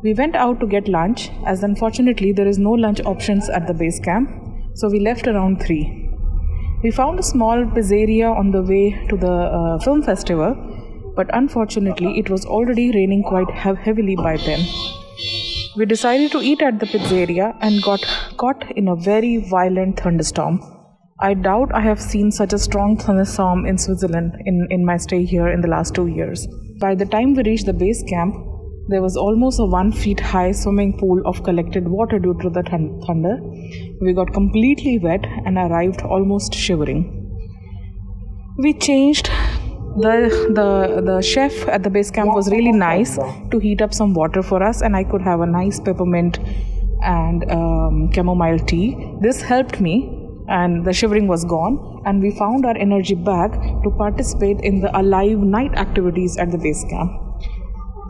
We 0.01 0.13
went 0.13 0.35
out 0.35 0.59
to 0.61 0.67
get 0.67 0.87
lunch, 0.87 1.29
as 1.45 1.63
unfortunately 1.63 2.31
there 2.31 2.47
is 2.47 2.57
no 2.57 2.71
lunch 2.71 3.01
options 3.01 3.49
at 3.49 3.67
the 3.67 3.73
base 3.73 3.99
camp, 3.99 4.29
so 4.75 4.87
we 4.87 4.99
left 4.99 5.27
around 5.27 5.61
3. 5.61 6.09
We 6.83 6.91
found 6.91 7.19
a 7.19 7.23
small 7.23 7.65
pizzeria 7.65 8.33
on 8.33 8.51
the 8.51 8.61
way 8.61 8.91
to 9.09 9.17
the 9.17 9.31
uh, 9.31 9.79
film 9.79 10.01
festival, 10.01 10.55
but 11.17 11.29
unfortunately 11.33 12.17
it 12.17 12.29
was 12.29 12.45
already 12.45 12.91
raining 12.91 13.23
quite 13.23 13.49
heavily 13.49 14.15
by 14.15 14.37
then. 14.37 14.65
We 15.75 15.85
decided 15.85 16.31
to 16.31 16.39
eat 16.39 16.61
at 16.61 16.79
the 16.79 16.85
pizzeria 16.85 17.57
and 17.59 17.83
got 17.83 18.05
caught 18.37 18.71
in 18.77 18.87
a 18.87 18.95
very 18.95 19.37
violent 19.49 19.99
thunderstorm. 19.99 20.78
I 21.21 21.33
doubt 21.33 21.73
I 21.73 21.81
have 21.81 21.99
seen 21.99 22.31
such 22.31 22.53
a 22.53 22.57
strong 22.57 22.95
thunderstorm 22.97 23.65
in 23.65 23.77
Switzerland 23.77 24.35
in, 24.45 24.67
in 24.69 24.85
my 24.85 24.95
stay 24.95 25.25
here 25.25 25.49
in 25.49 25.59
the 25.59 25.67
last 25.67 25.93
two 25.93 26.07
years. 26.07 26.47
By 26.79 26.95
the 26.95 27.05
time 27.05 27.33
we 27.33 27.43
reached 27.43 27.65
the 27.65 27.73
base 27.73 28.01
camp, 28.03 28.35
There 28.91 29.03
was 29.03 29.15
almost 29.15 29.59
a 29.59 29.65
one 29.65 29.91
feet 29.91 30.19
high 30.19 30.51
swimming 30.51 30.97
pool 30.97 31.21
of 31.23 31.43
collected 31.43 31.87
water 31.87 32.17
due 32.17 32.33
to 32.41 32.49
the 32.49 32.63
thun- 32.63 32.99
thunder. 33.05 33.37
We 34.01 34.13
got 34.13 34.33
completely 34.33 34.97
wet 34.97 35.25
and 35.45 35.57
arrived 35.57 36.01
almost 36.01 36.55
shivering. 36.55 37.03
We 38.57 38.73
changed. 38.73 39.29
The, 39.97 40.15
the 40.57 41.01
the 41.05 41.21
chef 41.21 41.67
at 41.67 41.83
the 41.83 41.91
base 41.91 42.09
camp 42.09 42.33
was 42.33 42.49
really 42.51 42.71
nice 42.71 43.15
to 43.51 43.59
heat 43.59 43.83
up 43.83 43.93
some 43.93 44.15
water 44.15 44.41
for 44.41 44.63
us, 44.63 44.81
and 44.81 44.95
I 44.95 45.03
could 45.03 45.21
have 45.21 45.41
a 45.41 45.45
nice 45.45 45.79
peppermint 45.79 46.39
and 47.03 47.45
um, 47.51 48.11
chamomile 48.11 48.59
tea. 48.59 48.87
This 49.21 49.41
helped 49.41 49.79
me, 49.81 49.95
and 50.49 50.85
the 50.85 50.93
shivering 50.93 51.27
was 51.27 51.45
gone, 51.45 52.01
and 52.05 52.21
we 52.21 52.31
found 52.37 52.65
our 52.65 52.77
energy 52.77 53.15
back 53.15 53.53
to 53.83 53.91
participate 53.97 54.59
in 54.61 54.81
the 54.81 54.97
alive 54.97 55.37
night 55.37 55.75
activities 55.75 56.37
at 56.37 56.51
the 56.51 56.57
base 56.57 56.83
camp. 56.89 57.11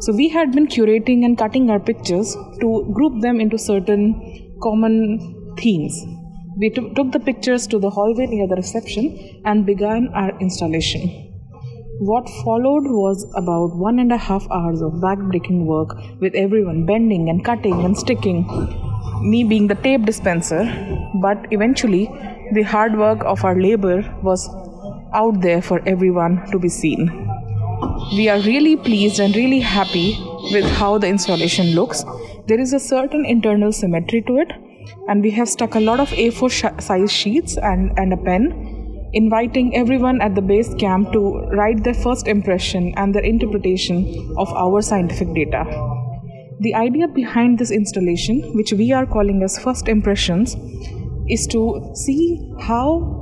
So 0.02 0.14
we 0.14 0.30
had 0.30 0.54
been 0.54 0.68
curating 0.68 1.26
and 1.26 1.38
cutting 1.38 1.70
our 1.70 1.80
pictures 1.80 2.36
to 2.62 2.92
group 2.94 3.22
them 3.22 3.42
into 3.42 3.58
certain 3.58 4.56
common 4.64 5.56
themes. 5.58 6.06
We 6.58 6.70
took 6.70 6.96
took 6.96 7.12
the 7.12 7.20
pictures 7.20 7.68
to 7.68 7.80
the 7.80 7.90
hallway 7.90 8.28
near 8.28 8.48
the 8.48 8.56
reception 8.56 9.42
and 9.46 9.66
began 9.66 10.10
our 10.14 10.38
installation. 10.40 11.29
What 12.00 12.30
followed 12.46 12.86
was 12.86 13.30
about 13.36 13.76
one 13.76 14.00
and 14.00 14.14
a 14.14 14.18
half 14.18 14.50
hours 14.52 14.82
of 14.82 15.02
back-breaking 15.02 15.66
work 15.66 15.98
with 16.22 16.34
everyone 16.34 16.86
bending 16.86 17.28
and 17.30 17.44
cutting 17.44 17.84
and 17.84 17.98
sticking, 17.98 18.48
me 19.22 19.44
being 19.44 19.68
the 19.68 19.76
tape 19.76 20.06
dispenser. 20.06 20.64
But 21.16 21.48
eventually, 21.52 22.06
the 22.54 22.62
hard 22.62 22.98
work 22.98 23.26
of 23.26 23.44
our 23.44 23.60
labor 23.60 24.00
was 24.24 24.48
out 25.14 25.42
there 25.42 25.62
for 25.62 25.82
everyone 25.86 26.50
to 26.52 26.58
be 26.58 26.70
seen. 26.70 27.10
We 28.14 28.30
are 28.30 28.40
really 28.44 28.78
pleased 28.78 29.20
and 29.20 29.36
really 29.36 29.60
happy 29.60 30.18
with 30.54 30.64
how 30.64 31.00
the 31.00 31.08
installation 31.08 31.76
looks. 31.76 32.06
There 32.48 32.62
is 32.62 32.72
a 32.72 32.80
certain 32.80 33.26
internal 33.26 33.74
symmetry 33.74 34.22
to 34.22 34.38
it, 34.38 34.54
and 35.10 35.22
we 35.22 35.32
have 35.32 35.50
stuck 35.50 35.76
a 35.76 35.82
lot 35.82 36.00
of 36.00 36.08
A4 36.12 36.50
sh- 36.50 36.82
size 36.82 37.12
sheets 37.12 37.58
and, 37.58 37.92
and 37.98 38.14
a 38.14 38.18
pen 38.18 38.69
inviting 39.14 39.76
everyone 39.76 40.22
at 40.22 40.36
the 40.36 40.42
base 40.42 40.74
camp 40.76 41.12
to 41.14 41.40
write 41.52 41.84
their 41.84 41.94
first 41.94 42.28
impression 42.28 42.94
and 42.98 43.14
their 43.14 43.24
interpretation 43.24 44.34
of 44.38 44.52
our 44.54 44.82
scientific 44.82 45.34
data. 45.34 45.64
The 46.62 46.76
idea 46.76 47.08
behind 47.08 47.58
this 47.58 47.72
installation, 47.72 48.42
which 48.54 48.74
we 48.74 48.92
are 48.92 49.06
calling 49.06 49.42
as 49.44 49.58
First 49.58 49.88
Impressions, 49.88 50.56
is 51.30 51.48
to 51.48 51.92
see 51.96 52.54
how 52.60 53.20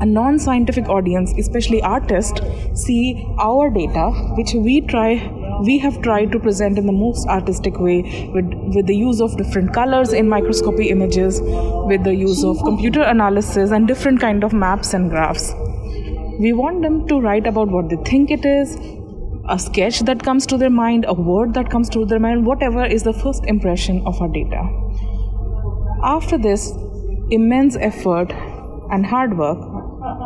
a 0.00 0.06
non 0.06 0.38
scientific 0.38 0.88
audience, 0.88 1.32
especially 1.38 1.82
artists, 1.82 2.40
see 2.74 3.26
our 3.38 3.70
data, 3.70 4.10
which 4.36 4.54
we 4.54 4.80
try. 4.80 5.16
We 5.62 5.78
have 5.78 6.02
tried 6.02 6.32
to 6.32 6.40
present 6.40 6.76
in 6.76 6.86
the 6.86 6.92
most 6.92 7.28
artistic 7.28 7.78
way 7.78 8.30
with, 8.34 8.46
with 8.74 8.86
the 8.88 8.96
use 8.96 9.20
of 9.20 9.36
different 9.36 9.72
colors 9.72 10.12
in 10.12 10.28
microscopy 10.28 10.90
images, 10.90 11.40
with 11.40 12.02
the 12.02 12.14
use 12.14 12.42
of 12.42 12.58
computer 12.64 13.02
analysis 13.02 13.70
and 13.70 13.86
different 13.86 14.20
kind 14.20 14.42
of 14.42 14.52
maps 14.52 14.92
and 14.92 15.08
graphs. 15.08 15.52
We 16.40 16.52
want 16.52 16.82
them 16.82 17.06
to 17.06 17.20
write 17.20 17.46
about 17.46 17.68
what 17.68 17.88
they 17.90 17.96
think 18.10 18.32
it 18.32 18.44
is, 18.44 18.76
a 19.48 19.56
sketch 19.56 20.00
that 20.00 20.20
comes 20.24 20.46
to 20.46 20.58
their 20.58 20.70
mind, 20.70 21.04
a 21.06 21.14
word 21.14 21.54
that 21.54 21.70
comes 21.70 21.88
to 21.90 22.04
their 22.06 22.18
mind, 22.18 22.44
whatever 22.44 22.84
is 22.84 23.04
the 23.04 23.12
first 23.12 23.44
impression 23.46 24.02
of 24.04 24.20
our 24.20 24.28
data. 24.28 24.68
After 26.02 26.38
this 26.38 26.72
immense 27.30 27.76
effort 27.76 28.32
and 28.90 29.06
hard 29.06 29.38
work, 29.38 29.71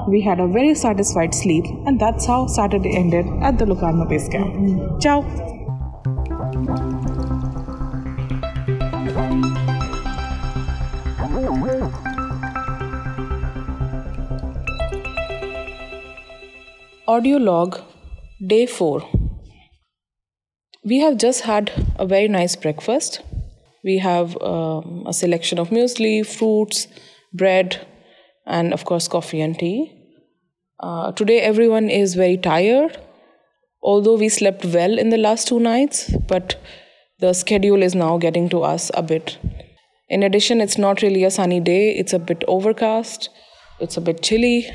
we 0.08 0.20
had 0.20 0.40
a 0.40 0.46
very 0.46 0.74
satisfied 0.74 1.34
sleep, 1.34 1.64
and 1.86 2.00
that's 2.00 2.26
how 2.26 2.46
Saturday 2.46 2.96
ended 2.96 3.26
at 3.42 3.58
the 3.58 3.66
Locarno 3.66 4.04
Base 4.08 4.28
Camp. 4.28 5.00
Ciao! 5.00 5.22
Audio 17.08 17.36
log, 17.36 17.80
day 18.44 18.66
4. 18.66 19.02
We 20.84 20.98
have 21.00 21.16
just 21.16 21.42
had 21.42 21.70
a 21.98 22.06
very 22.06 22.28
nice 22.28 22.56
breakfast. 22.56 23.20
We 23.84 23.98
have 23.98 24.40
um, 24.42 25.04
a 25.06 25.12
selection 25.12 25.58
of 25.58 25.70
muesli, 25.70 26.26
fruits, 26.26 26.88
bread, 27.32 27.86
and 28.46 28.72
of 28.72 28.84
course, 28.84 29.08
coffee 29.08 29.40
and 29.40 29.58
tea. 29.58 29.92
Uh, 30.80 31.12
today, 31.12 31.40
everyone 31.40 31.88
is 31.88 32.14
very 32.14 32.36
tired, 32.36 32.98
although 33.82 34.16
we 34.16 34.28
slept 34.28 34.64
well 34.64 34.98
in 34.98 35.10
the 35.10 35.16
last 35.16 35.48
two 35.48 35.58
nights, 35.58 36.10
but 36.28 36.60
the 37.18 37.32
schedule 37.32 37.82
is 37.82 37.94
now 37.94 38.18
getting 38.18 38.48
to 38.50 38.62
us 38.62 38.90
a 38.94 39.02
bit. 39.02 39.38
In 40.08 40.22
addition, 40.22 40.60
it's 40.60 40.78
not 40.78 41.02
really 41.02 41.24
a 41.24 41.30
sunny 41.30 41.60
day, 41.60 41.90
it's 41.90 42.12
a 42.12 42.18
bit 42.18 42.44
overcast, 42.46 43.30
it's 43.80 43.96
a 43.96 44.00
bit 44.00 44.22
chilly. 44.22 44.68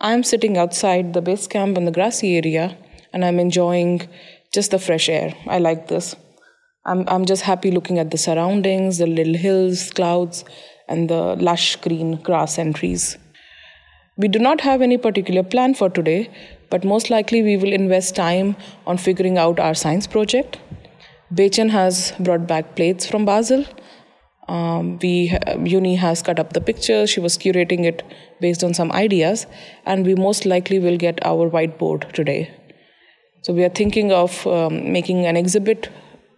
I'm 0.00 0.22
sitting 0.24 0.56
outside 0.56 1.12
the 1.12 1.20
base 1.20 1.46
camp 1.46 1.76
in 1.76 1.84
the 1.84 1.92
grassy 1.92 2.36
area 2.36 2.76
and 3.12 3.24
I'm 3.24 3.38
enjoying 3.38 4.08
just 4.52 4.70
the 4.70 4.78
fresh 4.78 5.08
air. 5.08 5.34
I 5.46 5.58
like 5.58 5.88
this. 5.88 6.16
I'm, 6.86 7.04
I'm 7.08 7.26
just 7.26 7.42
happy 7.42 7.70
looking 7.70 7.98
at 7.98 8.10
the 8.10 8.18
surroundings, 8.18 8.98
the 8.98 9.06
little 9.06 9.34
hills, 9.34 9.90
clouds, 9.90 10.44
and 10.90 11.08
the 11.08 11.36
lush 11.48 11.76
green 11.76 12.16
grass 12.16 12.58
and 12.58 12.74
trees. 12.74 13.16
We 14.16 14.28
do 14.28 14.38
not 14.38 14.60
have 14.60 14.82
any 14.82 14.98
particular 14.98 15.42
plan 15.42 15.74
for 15.74 15.88
today, 15.88 16.30
but 16.68 16.84
most 16.84 17.10
likely 17.10 17.42
we 17.42 17.56
will 17.56 17.72
invest 17.72 18.16
time 18.16 18.56
on 18.86 18.98
figuring 18.98 19.38
out 19.38 19.58
our 19.58 19.74
science 19.74 20.06
project. 20.06 20.58
Bechen 21.32 21.70
has 21.70 22.12
brought 22.18 22.46
back 22.46 22.74
plates 22.76 23.06
from 23.06 23.24
Basel. 23.24 23.64
Um, 24.48 24.98
we 24.98 25.38
Uni 25.64 25.94
has 25.94 26.22
cut 26.22 26.40
up 26.40 26.52
the 26.52 26.60
pictures. 26.60 27.08
She 27.08 27.20
was 27.20 27.38
curating 27.38 27.84
it 27.84 28.02
based 28.40 28.64
on 28.64 28.74
some 28.74 28.90
ideas, 28.92 29.46
and 29.86 30.04
we 30.04 30.16
most 30.16 30.44
likely 30.44 30.80
will 30.80 30.98
get 30.98 31.24
our 31.24 31.48
whiteboard 31.48 32.12
today. 32.12 32.50
So 33.42 33.54
we 33.54 33.64
are 33.64 33.74
thinking 33.80 34.12
of 34.12 34.46
um, 34.46 34.92
making 34.92 35.24
an 35.26 35.36
exhibit 35.36 35.88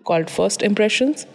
called 0.05 0.31
First 0.31 0.63
Impressions 0.63 1.27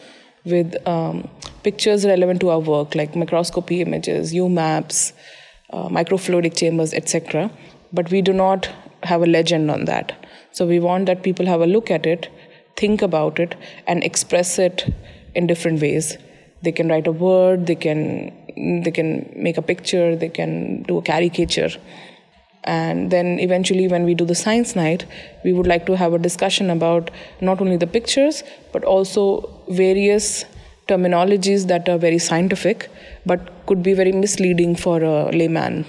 with 0.49 0.75
um, 0.87 1.29
pictures 1.63 2.05
relevant 2.05 2.39
to 2.41 2.49
our 2.49 2.59
work, 2.59 2.95
like 2.95 3.15
microscopy 3.15 3.81
images, 3.81 4.33
UMAPs, 4.33 5.13
uh, 5.71 5.89
microfluidic 5.89 6.55
chambers, 6.55 6.93
etc. 6.93 7.51
But 7.93 8.11
we 8.11 8.21
do 8.21 8.33
not 8.33 8.69
have 9.03 9.21
a 9.21 9.25
legend 9.25 9.69
on 9.69 9.85
that. 9.85 10.25
So 10.51 10.65
we 10.65 10.79
want 10.79 11.05
that 11.05 11.23
people 11.23 11.45
have 11.45 11.61
a 11.61 11.67
look 11.67 11.91
at 11.91 12.05
it, 12.05 12.29
think 12.75 13.01
about 13.01 13.39
it, 13.39 13.55
and 13.85 14.03
express 14.03 14.57
it 14.59 14.93
in 15.35 15.47
different 15.47 15.81
ways. 15.81 16.17
They 16.63 16.71
can 16.71 16.89
write 16.89 17.07
a 17.07 17.11
word, 17.11 17.67
they 17.67 17.75
can 17.75 18.33
they 18.83 18.91
can 18.91 19.31
make 19.35 19.57
a 19.57 19.61
picture, 19.61 20.15
they 20.15 20.29
can 20.29 20.81
do 20.83 20.97
a 20.97 21.01
caricature. 21.01 21.69
And 22.63 23.11
then 23.11 23.39
eventually, 23.39 23.87
when 23.87 24.03
we 24.03 24.13
do 24.13 24.25
the 24.25 24.35
science 24.35 24.75
night, 24.75 25.05
we 25.43 25.53
would 25.53 25.67
like 25.67 25.85
to 25.85 25.95
have 25.95 26.13
a 26.13 26.19
discussion 26.19 26.69
about 26.69 27.11
not 27.39 27.61
only 27.61 27.77
the 27.77 27.87
pictures, 27.87 28.43
but 28.73 28.83
also 28.83 29.56
various 29.69 30.45
terminologies 30.87 31.67
that 31.67 31.89
are 31.89 31.97
very 31.97 32.17
scientific, 32.17 32.89
but 33.25 33.65
could 33.65 33.83
be 33.83 33.93
very 33.93 34.11
misleading 34.11 34.75
for 34.75 35.03
a 35.03 35.29
layman 35.31 35.85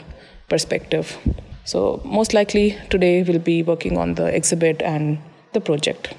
perspective. 0.48 1.16
So, 1.64 2.00
most 2.04 2.34
likely, 2.34 2.76
today 2.90 3.22
we'll 3.22 3.38
be 3.38 3.62
working 3.62 3.98
on 3.98 4.14
the 4.14 4.26
exhibit 4.26 4.82
and 4.82 5.18
the 5.52 5.60
project. 5.60 6.14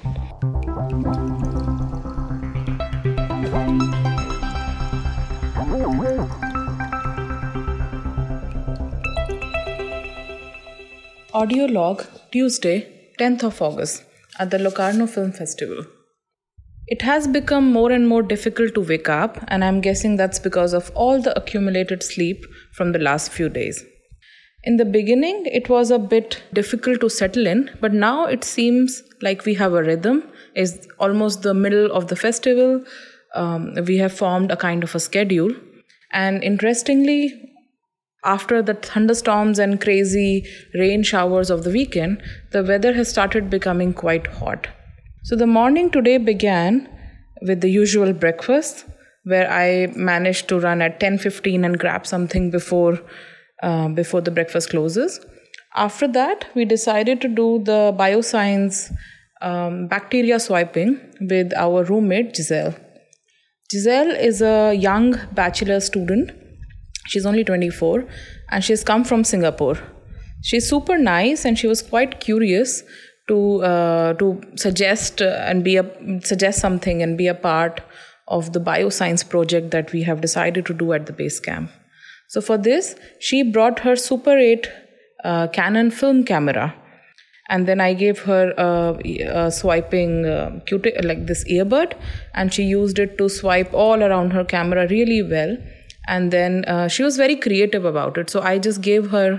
Audio 11.32 11.66
log 11.66 12.04
Tuesday, 12.32 12.86
10th 13.18 13.44
of 13.44 13.62
August, 13.62 14.04
at 14.38 14.50
the 14.50 14.58
Locarno 14.58 15.06
Film 15.06 15.32
Festival. 15.32 15.84
It 16.90 17.02
has 17.02 17.28
become 17.28 17.72
more 17.72 17.92
and 17.92 18.08
more 18.08 18.20
difficult 18.20 18.74
to 18.74 18.80
wake 18.80 19.08
up, 19.08 19.38
and 19.46 19.64
I'm 19.64 19.80
guessing 19.80 20.16
that's 20.16 20.40
because 20.40 20.72
of 20.72 20.90
all 20.96 21.22
the 21.22 21.36
accumulated 21.38 22.02
sleep 22.02 22.44
from 22.72 22.90
the 22.90 22.98
last 22.98 23.30
few 23.30 23.48
days. 23.48 23.84
In 24.64 24.76
the 24.76 24.84
beginning, 24.84 25.46
it 25.46 25.68
was 25.68 25.92
a 25.92 26.00
bit 26.00 26.42
difficult 26.52 27.00
to 27.02 27.08
settle 27.08 27.46
in, 27.46 27.70
but 27.80 27.94
now 27.94 28.26
it 28.26 28.42
seems 28.42 29.04
like 29.22 29.44
we 29.44 29.54
have 29.54 29.72
a 29.72 29.84
rhythm. 29.84 30.24
It's 30.56 30.88
almost 30.98 31.42
the 31.42 31.54
middle 31.54 31.92
of 31.92 32.08
the 32.08 32.16
festival. 32.16 32.84
Um, 33.36 33.72
we 33.86 33.98
have 33.98 34.12
formed 34.12 34.50
a 34.50 34.56
kind 34.56 34.82
of 34.82 34.92
a 34.96 35.00
schedule. 35.00 35.52
And 36.12 36.42
interestingly, 36.42 37.52
after 38.24 38.62
the 38.62 38.74
thunderstorms 38.74 39.60
and 39.60 39.80
crazy 39.80 40.44
rain 40.74 41.04
showers 41.04 41.50
of 41.50 41.62
the 41.62 41.70
weekend, 41.70 42.20
the 42.50 42.64
weather 42.64 42.92
has 42.94 43.08
started 43.08 43.48
becoming 43.48 43.94
quite 43.94 44.26
hot. 44.26 44.66
So 45.22 45.36
the 45.36 45.46
morning 45.46 45.90
today 45.90 46.16
began 46.16 46.88
with 47.42 47.60
the 47.60 47.68
usual 47.68 48.14
breakfast, 48.14 48.86
where 49.24 49.50
I 49.52 49.92
managed 49.94 50.48
to 50.48 50.58
run 50.58 50.80
at 50.80 50.98
10:15 50.98 51.62
and 51.64 51.78
grab 51.78 52.06
something 52.06 52.50
before 52.50 52.98
uh, 53.62 53.88
before 53.88 54.22
the 54.22 54.30
breakfast 54.30 54.70
closes. 54.70 55.20
After 55.76 56.08
that, 56.08 56.46
we 56.54 56.64
decided 56.64 57.20
to 57.20 57.28
do 57.28 57.48
the 57.64 57.94
bioscience 57.98 58.90
um, 59.42 59.88
bacteria 59.88 60.40
swiping 60.40 60.98
with 61.20 61.52
our 61.54 61.84
roommate 61.84 62.34
Giselle. 62.34 62.74
Giselle 63.70 64.16
is 64.30 64.40
a 64.40 64.74
young 64.74 65.18
bachelor 65.32 65.80
student. 65.80 66.32
She's 67.08 67.26
only 67.26 67.44
24 67.44 68.06
and 68.50 68.64
she's 68.64 68.82
come 68.82 69.04
from 69.04 69.24
Singapore. 69.24 69.78
She's 70.42 70.68
super 70.68 70.96
nice 70.96 71.44
and 71.44 71.58
she 71.58 71.66
was 71.66 71.82
quite 71.82 72.20
curious 72.20 72.82
to 73.30 73.38
uh, 73.70 74.12
to 74.22 74.28
suggest 74.56 75.22
and 75.22 75.64
be 75.68 75.76
a 75.82 75.86
suggest 76.30 76.60
something 76.66 77.02
and 77.02 77.18
be 77.22 77.28
a 77.32 77.38
part 77.46 77.80
of 78.28 78.52
the 78.52 78.60
bioscience 78.60 79.28
project 79.28 79.70
that 79.76 79.92
we 79.92 80.02
have 80.10 80.20
decided 80.26 80.66
to 80.66 80.74
do 80.82 80.92
at 80.98 81.06
the 81.06 81.12
base 81.12 81.40
camp. 81.40 81.70
So 82.28 82.40
for 82.40 82.56
this, 82.56 82.94
she 83.18 83.42
brought 83.42 83.80
her 83.80 83.96
Super 83.96 84.38
8 84.38 84.68
uh, 85.24 85.48
Canon 85.48 85.90
film 85.90 86.24
camera 86.24 86.74
and 87.50 87.66
then 87.66 87.80
I 87.80 87.92
gave 87.94 88.20
her 88.20 88.54
a, 88.56 88.96
a 89.44 89.50
swiping 89.50 90.24
uh, 90.24 90.60
cuti- 90.70 91.04
like 91.04 91.26
this 91.26 91.44
earbud, 91.50 91.94
and 92.32 92.54
she 92.54 92.62
used 92.62 93.00
it 93.00 93.18
to 93.18 93.28
swipe 93.28 93.74
all 93.74 94.04
around 94.04 94.32
her 94.32 94.44
camera 94.44 94.86
really 94.88 95.22
well. 95.22 95.56
And 96.06 96.32
then 96.32 96.64
uh, 96.66 96.86
she 96.88 97.02
was 97.02 97.16
very 97.16 97.36
creative 97.36 97.84
about 97.84 98.18
it. 98.18 98.30
So 98.30 98.40
I 98.40 98.58
just 98.58 98.80
gave 98.80 99.10
her 99.10 99.38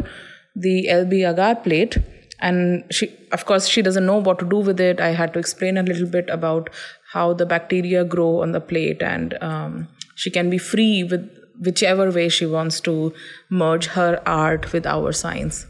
the 0.56 0.88
LB 0.92 1.30
agar 1.32 1.56
plate, 1.56 1.98
and 2.42 2.84
she, 2.92 3.16
of 3.32 3.46
course, 3.46 3.68
she 3.68 3.82
doesn't 3.82 4.06
know 4.06 4.18
what 4.18 4.40
to 4.40 4.46
do 4.46 4.58
with 4.58 4.80
it. 4.80 5.00
I 5.00 5.10
had 5.10 5.34
to 5.34 5.40
explain 5.40 5.78
a 5.78 5.84
little 5.84 6.08
bit 6.08 6.30
about 6.30 6.70
how 7.14 7.34
the 7.34 7.46
bacteria 7.46 8.04
grow 8.04 8.42
on 8.42 8.52
the 8.52 8.62
plate, 8.62 9.02
and 9.02 9.38
um, 9.42 9.88
she 10.16 10.30
can 10.30 10.50
be 10.50 10.58
free 10.58 11.04
with 11.04 11.30
whichever 11.60 12.12
way 12.12 12.28
she 12.30 12.46
wants 12.46 12.80
to 12.82 13.14
merge 13.50 13.86
her 13.88 14.22
art 14.26 14.74
with 14.74 14.86
our 14.86 15.12
science. 15.12 15.66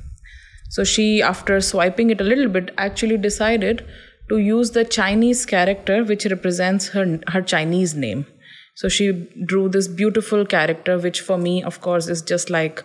So 0.69 0.83
she, 0.85 1.21
after 1.21 1.59
swiping 1.59 2.11
it 2.11 2.21
a 2.21 2.23
little 2.23 2.47
bit, 2.47 2.73
actually 2.77 3.17
decided 3.17 3.85
to 4.29 4.37
use 4.37 4.71
the 4.71 4.85
Chinese 4.85 5.45
character 5.45 6.03
which 6.03 6.25
represents 6.25 6.89
her, 6.89 7.19
her 7.27 7.41
Chinese 7.41 7.93
name. 7.93 8.25
So 8.75 8.87
she 8.87 9.11
drew 9.45 9.67
this 9.67 9.89
beautiful 9.89 10.45
character, 10.45 10.97
which 10.97 11.19
for 11.19 11.37
me, 11.37 11.61
of 11.61 11.81
course, 11.81 12.07
is 12.07 12.21
just 12.21 12.49
like 12.49 12.83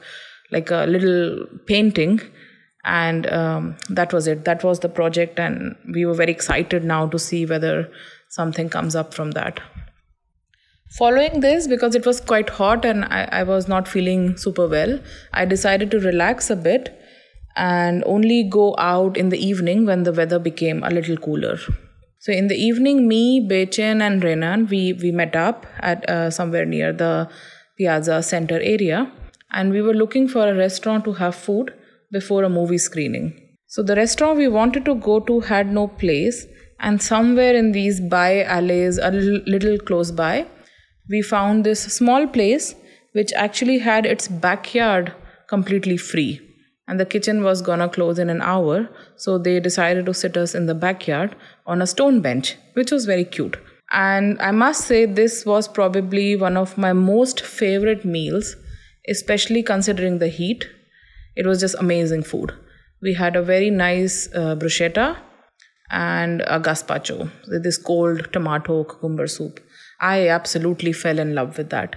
like 0.53 0.71
a 0.71 0.85
little 0.87 1.47
painting. 1.67 2.21
And 2.87 3.27
um, 3.33 3.77
that 3.91 4.13
was 4.13 4.29
it. 4.29 4.45
That 4.45 4.63
was 4.63 4.81
the 4.81 4.89
project, 4.89 5.41
and 5.41 5.75
we 5.93 6.07
were 6.07 6.15
very 6.15 6.31
excited 6.31 6.85
now 6.85 7.09
to 7.09 7.19
see 7.19 7.45
whether 7.45 7.91
something 8.29 8.69
comes 8.69 8.95
up 8.95 9.13
from 9.13 9.33
that. 9.33 9.61
Following 10.97 11.41
this, 11.41 11.67
because 11.67 11.97
it 11.97 12.07
was 12.07 12.21
quite 12.21 12.49
hot 12.49 12.85
and 12.85 13.05
I, 13.07 13.29
I 13.33 13.43
was 13.43 13.67
not 13.67 13.89
feeling 13.89 14.37
super 14.37 14.69
well, 14.69 15.01
I 15.33 15.45
decided 15.45 15.91
to 15.91 15.99
relax 15.99 16.49
a 16.49 16.55
bit 16.55 16.97
and 17.57 18.05
only 18.07 18.45
go 18.45 18.77
out 18.79 19.17
in 19.17 19.31
the 19.31 19.39
evening 19.45 19.85
when 19.85 20.05
the 20.05 20.13
weather 20.13 20.39
became 20.39 20.85
a 20.85 20.91
little 20.91 21.17
cooler. 21.17 21.59
So 22.21 22.33
in 22.33 22.47
the 22.47 22.55
evening, 22.55 23.09
me, 23.09 23.41
Bechen, 23.41 24.01
and 24.01 24.23
Renan, 24.23 24.69
we, 24.69 24.93
we 24.93 25.11
met 25.11 25.35
up 25.35 25.67
at 25.81 26.09
uh, 26.09 26.31
somewhere 26.31 26.65
near 26.65 26.93
the 26.93 27.29
Piazza 27.77 28.23
Center 28.23 28.61
area, 28.61 29.11
and 29.51 29.73
we 29.73 29.83
were 29.83 29.95
looking 29.95 30.29
for 30.29 30.49
a 30.49 30.55
restaurant 30.55 31.05
to 31.05 31.15
have 31.15 31.35
food 31.35 31.75
before 32.17 32.43
a 32.45 32.55
movie 32.59 32.83
screening. 32.87 33.29
So 33.67 33.83
the 33.83 33.97
restaurant 33.97 34.39
we 34.39 34.49
wanted 34.49 34.85
to 34.87 34.95
go 34.95 35.21
to 35.21 35.41
had 35.41 35.73
no 35.73 35.87
place, 35.89 36.47
and 36.81 37.03
somewhere 37.03 37.55
in 37.55 37.73
these 37.73 38.01
by 38.01 38.43
alleys, 38.45 38.99
a 38.99 39.11
little, 39.11 39.79
close 39.79 40.11
by, 40.11 40.47
we 41.09 41.23
found 41.23 41.65
this 41.65 41.87
small 42.01 42.27
place 42.27 42.75
which 43.13 43.33
actually 43.45 43.79
had 43.79 44.05
its 44.05 44.29
backyard 44.29 45.15
completely 45.49 45.97
free 45.97 46.33
and 46.89 47.01
the 47.01 47.07
kitchen 47.07 47.43
was 47.43 47.63
gonna 47.63 47.89
close 47.89 48.19
in 48.19 48.31
an 48.31 48.41
hour, 48.41 48.89
so 49.17 49.39
they 49.39 49.59
decided 49.59 50.07
to 50.07 50.15
sit 50.15 50.37
us 50.37 50.55
in 50.55 50.67
the 50.67 50.75
backyard 50.75 51.35
on 51.67 51.83
a 51.83 51.87
stone 51.87 52.21
bench, 52.21 52.57
which 52.75 52.93
was 52.93 53.07
very 53.07 53.25
cute. 53.25 53.57
And 53.93 54.41
I 54.41 54.53
must 54.53 54.85
say, 54.85 55.05
this 55.07 55.45
was 55.45 55.69
probably 55.69 56.37
one 56.37 56.57
of 56.57 56.79
my 56.79 56.93
most 56.93 57.41
favorite 57.41 58.05
meals, 58.05 58.57
especially 59.09 59.63
considering 59.63 60.19
the 60.19 60.29
heat. 60.29 60.69
It 61.37 61.47
was 61.47 61.61
just 61.61 61.77
amazing 61.79 62.23
food. 62.23 62.53
We 63.03 63.15
had 63.15 63.37
a 63.37 63.43
very 63.43 63.71
nice 63.71 64.29
uh, 64.35 64.57
bruschetta 64.57 65.17
and 65.91 66.41
a 66.43 66.59
gazpacho 66.59 67.31
with 67.49 67.63
this 67.63 67.77
cold 67.79 68.33
tomato 68.33 68.85
cucumber 68.85 69.27
soup. 69.27 69.61
I 70.01 70.29
absolutely 70.29 70.93
fell 70.93 71.19
in 71.19 71.35
love 71.35 71.57
with 71.59 71.71
that 71.71 71.97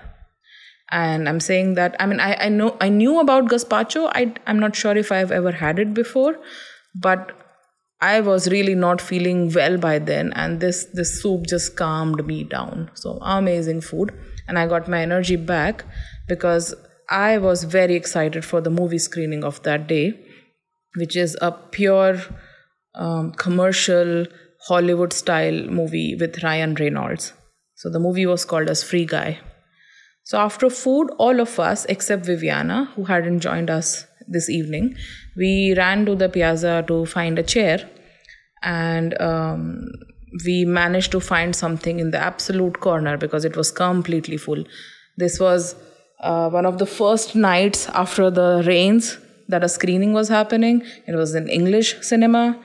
and 0.91 1.29
i'm 1.29 1.39
saying 1.39 1.75
that 1.75 1.95
i 1.99 2.05
mean 2.05 2.19
i, 2.19 2.33
I 2.35 2.49
know 2.49 2.75
i 2.81 2.89
knew 2.89 3.19
about 3.19 3.47
gazpacho 3.47 4.09
I, 4.13 4.33
i'm 4.47 4.59
not 4.59 4.75
sure 4.75 4.97
if 4.97 5.11
i've 5.11 5.31
ever 5.31 5.51
had 5.51 5.79
it 5.79 5.93
before 5.93 6.35
but 6.95 7.31
i 8.01 8.21
was 8.21 8.49
really 8.49 8.75
not 8.75 9.01
feeling 9.01 9.51
well 9.53 9.77
by 9.77 9.99
then 9.99 10.33
and 10.33 10.59
this 10.59 10.85
this 10.93 11.21
soup 11.21 11.45
just 11.47 11.75
calmed 11.75 12.25
me 12.25 12.43
down 12.43 12.89
so 12.95 13.19
amazing 13.21 13.81
food 13.81 14.13
and 14.47 14.57
i 14.57 14.67
got 14.67 14.87
my 14.87 15.01
energy 15.01 15.35
back 15.35 15.85
because 16.27 16.73
i 17.09 17.37
was 17.37 17.63
very 17.63 17.95
excited 17.95 18.45
for 18.45 18.61
the 18.61 18.69
movie 18.69 18.97
screening 18.97 19.43
of 19.43 19.61
that 19.63 19.87
day 19.87 20.13
which 20.95 21.15
is 21.15 21.37
a 21.41 21.51
pure 21.51 22.19
um, 22.95 23.31
commercial 23.33 24.25
hollywood 24.67 25.13
style 25.13 25.61
movie 25.67 26.15
with 26.15 26.43
ryan 26.43 26.75
reynolds 26.75 27.33
so 27.75 27.89
the 27.89 27.99
movie 27.99 28.25
was 28.25 28.45
called 28.45 28.69
as 28.69 28.83
free 28.83 29.05
guy 29.05 29.39
so 30.29 30.37
after 30.37 30.69
food, 30.69 31.09
all 31.17 31.39
of 31.39 31.59
us 31.59 31.85
except 31.85 32.27
Viviana, 32.27 32.85
who 32.95 33.05
hadn't 33.05 33.39
joined 33.39 33.71
us 33.71 34.05
this 34.27 34.47
evening, 34.47 34.95
we 35.35 35.73
ran 35.75 36.05
to 36.05 36.13
the 36.13 36.29
piazza 36.29 36.83
to 36.87 37.07
find 37.07 37.39
a 37.39 37.41
chair, 37.41 37.89
and 38.61 39.19
um, 39.19 39.87
we 40.45 40.65
managed 40.65 41.11
to 41.13 41.19
find 41.19 41.55
something 41.55 41.99
in 41.99 42.11
the 42.11 42.19
absolute 42.19 42.79
corner 42.79 43.17
because 43.17 43.43
it 43.43 43.57
was 43.57 43.71
completely 43.71 44.37
full. 44.37 44.63
This 45.17 45.39
was 45.39 45.73
uh, 46.19 46.49
one 46.49 46.65
of 46.65 46.77
the 46.77 46.85
first 46.85 47.35
nights 47.35 47.87
after 47.89 48.29
the 48.29 48.63
rains 48.65 49.17
that 49.47 49.63
a 49.63 49.69
screening 49.69 50.13
was 50.13 50.29
happening. 50.29 50.83
It 51.07 51.15
was 51.15 51.33
an 51.33 51.47
English 51.49 51.95
cinema, 52.01 52.59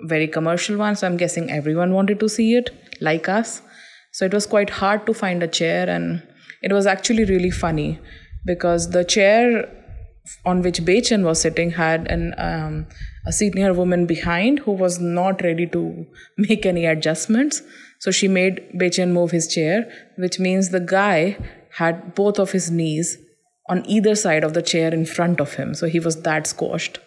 very 0.00 0.28
commercial 0.28 0.76
one, 0.76 0.94
so 0.96 1.06
I'm 1.06 1.16
guessing 1.16 1.50
everyone 1.50 1.92
wanted 1.92 2.20
to 2.20 2.28
see 2.28 2.54
it, 2.54 2.70
like 3.00 3.28
us. 3.28 3.62
So 4.12 4.24
it 4.24 4.32
was 4.32 4.46
quite 4.46 4.70
hard 4.70 5.06
to 5.06 5.14
find 5.14 5.42
a 5.42 5.48
chair 5.48 5.88
and 5.88 6.22
it 6.62 6.72
was 6.72 6.86
actually 6.86 7.24
really 7.24 7.50
funny 7.50 7.98
because 8.44 8.90
the 8.90 9.04
chair 9.04 9.68
on 10.44 10.62
which 10.62 10.84
Bechen 10.84 11.24
was 11.24 11.40
sitting 11.40 11.70
had 11.70 12.10
an 12.10 12.34
um, 12.38 12.86
a 13.26 13.32
senior 13.32 13.72
woman 13.72 14.06
behind 14.06 14.60
who 14.60 14.72
was 14.72 14.98
not 14.98 15.42
ready 15.42 15.66
to 15.66 16.06
make 16.36 16.66
any 16.66 16.84
adjustments. 16.86 17.62
So 18.00 18.10
she 18.10 18.28
made 18.28 18.60
Bechen 18.74 19.12
move 19.12 19.30
his 19.32 19.48
chair, 19.52 19.90
which 20.16 20.38
means 20.38 20.70
the 20.70 20.80
guy 20.80 21.36
had 21.72 22.14
both 22.14 22.38
of 22.38 22.52
his 22.52 22.70
knees 22.70 23.18
on 23.68 23.84
either 23.86 24.14
side 24.14 24.44
of 24.44 24.54
the 24.54 24.62
chair 24.62 24.92
in 24.92 25.04
front 25.04 25.40
of 25.40 25.54
him. 25.54 25.74
So 25.74 25.86
he 25.86 26.00
was 26.00 26.22
that 26.22 26.46
squashed. 26.46 26.98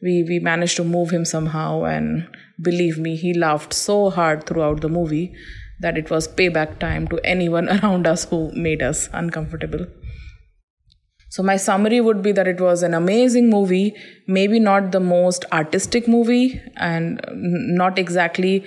We 0.00 0.24
we 0.28 0.38
managed 0.38 0.76
to 0.76 0.84
move 0.84 1.10
him 1.10 1.24
somehow, 1.24 1.84
and 1.84 2.28
believe 2.62 2.98
me, 2.98 3.16
he 3.16 3.34
laughed 3.34 3.72
so 3.72 4.10
hard 4.10 4.46
throughout 4.46 4.80
the 4.80 4.88
movie 4.88 5.34
that 5.80 5.98
it 5.98 6.10
was 6.10 6.28
payback 6.28 6.78
time 6.78 7.08
to 7.08 7.18
anyone 7.24 7.68
around 7.78 8.06
us 8.06 8.24
who 8.24 8.52
made 8.52 8.82
us 8.82 9.08
uncomfortable. 9.12 9.86
So, 11.30 11.42
my 11.42 11.56
summary 11.56 12.00
would 12.00 12.22
be 12.22 12.32
that 12.32 12.48
it 12.48 12.60
was 12.60 12.82
an 12.82 12.94
amazing 12.94 13.50
movie, 13.50 13.94
maybe 14.26 14.58
not 14.58 14.92
the 14.92 15.00
most 15.00 15.44
artistic 15.52 16.08
movie, 16.08 16.60
and 16.76 17.20
not 17.32 17.98
exactly 17.98 18.64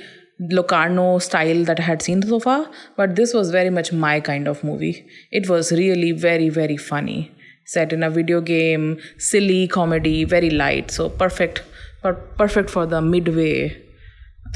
Locarno 0.50 1.20
style 1.20 1.64
that 1.66 1.80
I 1.80 1.84
had 1.84 2.02
seen 2.02 2.22
so 2.24 2.40
far, 2.40 2.70
but 2.98 3.16
this 3.16 3.34
was 3.34 3.52
very 3.52 3.70
much 3.70 3.94
my 3.94 4.20
kind 4.20 4.48
of 4.48 4.64
movie. 4.64 5.06
It 5.32 5.48
was 5.48 5.72
really 5.72 6.12
very, 6.12 6.50
very 6.50 6.78
funny. 6.78 7.32
Set 7.66 7.94
in 7.94 8.02
a 8.02 8.10
video 8.10 8.42
game, 8.42 9.00
silly 9.18 9.68
comedy, 9.68 10.24
very 10.24 10.50
light, 10.50 10.90
so 10.90 11.10
perfect, 11.10 11.64
per- 12.02 12.14
perfect 12.14 12.70
for 12.70 12.86
the 12.86 13.02
midway 13.02 13.80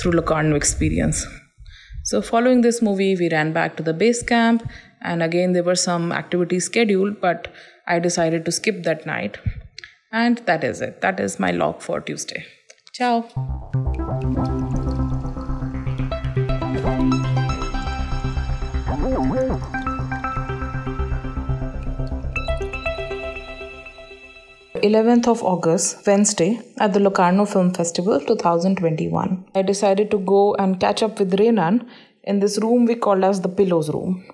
through 0.01 0.13
Locarno 0.13 0.55
experience. 0.55 1.25
So, 2.03 2.21
following 2.21 2.61
this 2.61 2.81
movie, 2.81 3.15
we 3.15 3.29
ran 3.29 3.53
back 3.53 3.77
to 3.77 3.83
the 3.83 3.93
base 3.93 4.23
camp, 4.23 4.67
and 5.01 5.21
again, 5.21 5.53
there 5.53 5.63
were 5.63 5.75
some 5.75 6.11
activities 6.11 6.65
scheduled, 6.65 7.21
but 7.21 7.47
I 7.87 7.99
decided 7.99 8.45
to 8.45 8.51
skip 8.51 8.83
that 8.83 9.05
night. 9.05 9.37
And 10.11 10.37
that 10.45 10.63
is 10.63 10.81
it. 10.81 11.01
That 11.01 11.19
is 11.19 11.39
my 11.39 11.51
log 11.51 11.81
for 11.81 12.01
Tuesday. 12.01 12.45
Ciao. 12.93 13.29
11th 24.83 25.27
of 25.27 25.43
August, 25.43 26.05
Wednesday, 26.05 26.59
at 26.79 26.93
the 26.93 26.99
Locarno 26.99 27.45
Film 27.45 27.73
Festival 27.73 28.19
2021. 28.19 29.45
I 29.55 29.61
decided 29.61 30.11
to 30.11 30.19
go 30.19 30.55
and 30.55 30.79
catch 30.79 31.01
up 31.01 31.19
with 31.19 31.39
Renan 31.39 31.87
in 32.23 32.39
this 32.39 32.57
room 32.61 32.85
we 32.85 32.95
call 32.95 33.23
as 33.23 33.41
the 33.41 33.49
Pillows 33.49 33.89
Room. 33.89 34.25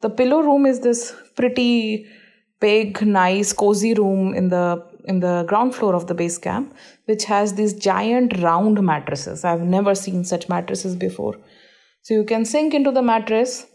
The 0.00 0.10
Pillow 0.10 0.40
Room 0.40 0.66
is 0.66 0.80
this 0.80 1.14
pretty 1.36 2.06
big, 2.60 3.00
nice, 3.02 3.52
cozy 3.52 3.94
room 3.94 4.34
in 4.34 4.48
the 4.48 4.84
in 5.04 5.20
the 5.20 5.44
ground 5.46 5.72
floor 5.72 5.94
of 5.94 6.08
the 6.08 6.14
base 6.14 6.36
camp, 6.36 6.74
which 7.04 7.24
has 7.26 7.54
these 7.54 7.72
giant 7.72 8.38
round 8.38 8.82
mattresses. 8.82 9.44
I've 9.44 9.62
never 9.62 9.94
seen 9.94 10.24
such 10.24 10.48
mattresses 10.48 10.96
before. 10.96 11.36
So 12.02 12.14
you 12.14 12.24
can 12.24 12.44
sink 12.44 12.74
into 12.74 12.90
the 12.90 13.02
mattress 13.02 13.66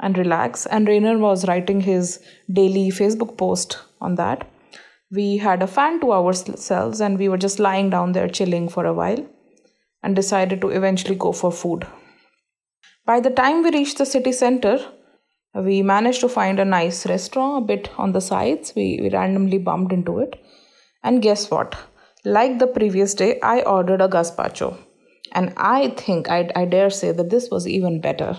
and 0.00 0.18
relax. 0.18 0.66
And 0.66 0.88
Rainer 0.88 1.18
was 1.18 1.46
writing 1.46 1.80
his 1.80 2.20
daily 2.52 2.90
Facebook 2.90 3.36
post 3.36 3.78
on 4.00 4.16
that. 4.16 4.48
We 5.12 5.38
had 5.38 5.62
a 5.62 5.66
fan 5.66 6.00
to 6.00 6.12
ourselves 6.12 7.00
and 7.00 7.18
we 7.18 7.28
were 7.28 7.38
just 7.38 7.58
lying 7.58 7.90
down 7.90 8.12
there 8.12 8.28
chilling 8.28 8.68
for 8.68 8.86
a 8.86 8.92
while 8.94 9.26
and 10.02 10.14
decided 10.14 10.60
to 10.60 10.68
eventually 10.68 11.16
go 11.16 11.32
for 11.32 11.50
food. 11.50 11.86
By 13.04 13.20
the 13.20 13.30
time 13.30 13.62
we 13.62 13.70
reached 13.70 13.98
the 13.98 14.06
city 14.06 14.32
center, 14.32 14.78
we 15.54 15.82
managed 15.82 16.20
to 16.20 16.28
find 16.28 16.60
a 16.60 16.64
nice 16.64 17.06
restaurant 17.06 17.64
a 17.64 17.66
bit 17.66 17.90
on 17.98 18.12
the 18.12 18.20
sides. 18.20 18.72
We, 18.76 19.00
we 19.02 19.10
randomly 19.10 19.58
bumped 19.58 19.92
into 19.92 20.20
it. 20.20 20.40
And 21.02 21.22
guess 21.22 21.50
what? 21.50 21.76
Like 22.24 22.58
the 22.58 22.68
previous 22.68 23.14
day, 23.14 23.40
I 23.40 23.62
ordered 23.62 24.00
a 24.00 24.08
gazpacho. 24.08 24.76
And 25.32 25.52
I 25.56 25.88
think, 25.96 26.28
I, 26.30 26.50
I 26.54 26.66
dare 26.66 26.90
say, 26.90 27.12
that 27.12 27.30
this 27.30 27.50
was 27.50 27.66
even 27.66 28.00
better. 28.00 28.38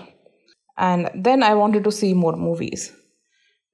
And 0.78 1.10
then 1.14 1.42
I 1.42 1.54
wanted 1.54 1.84
to 1.84 1.92
see 1.92 2.14
more 2.14 2.36
movies. 2.36 2.92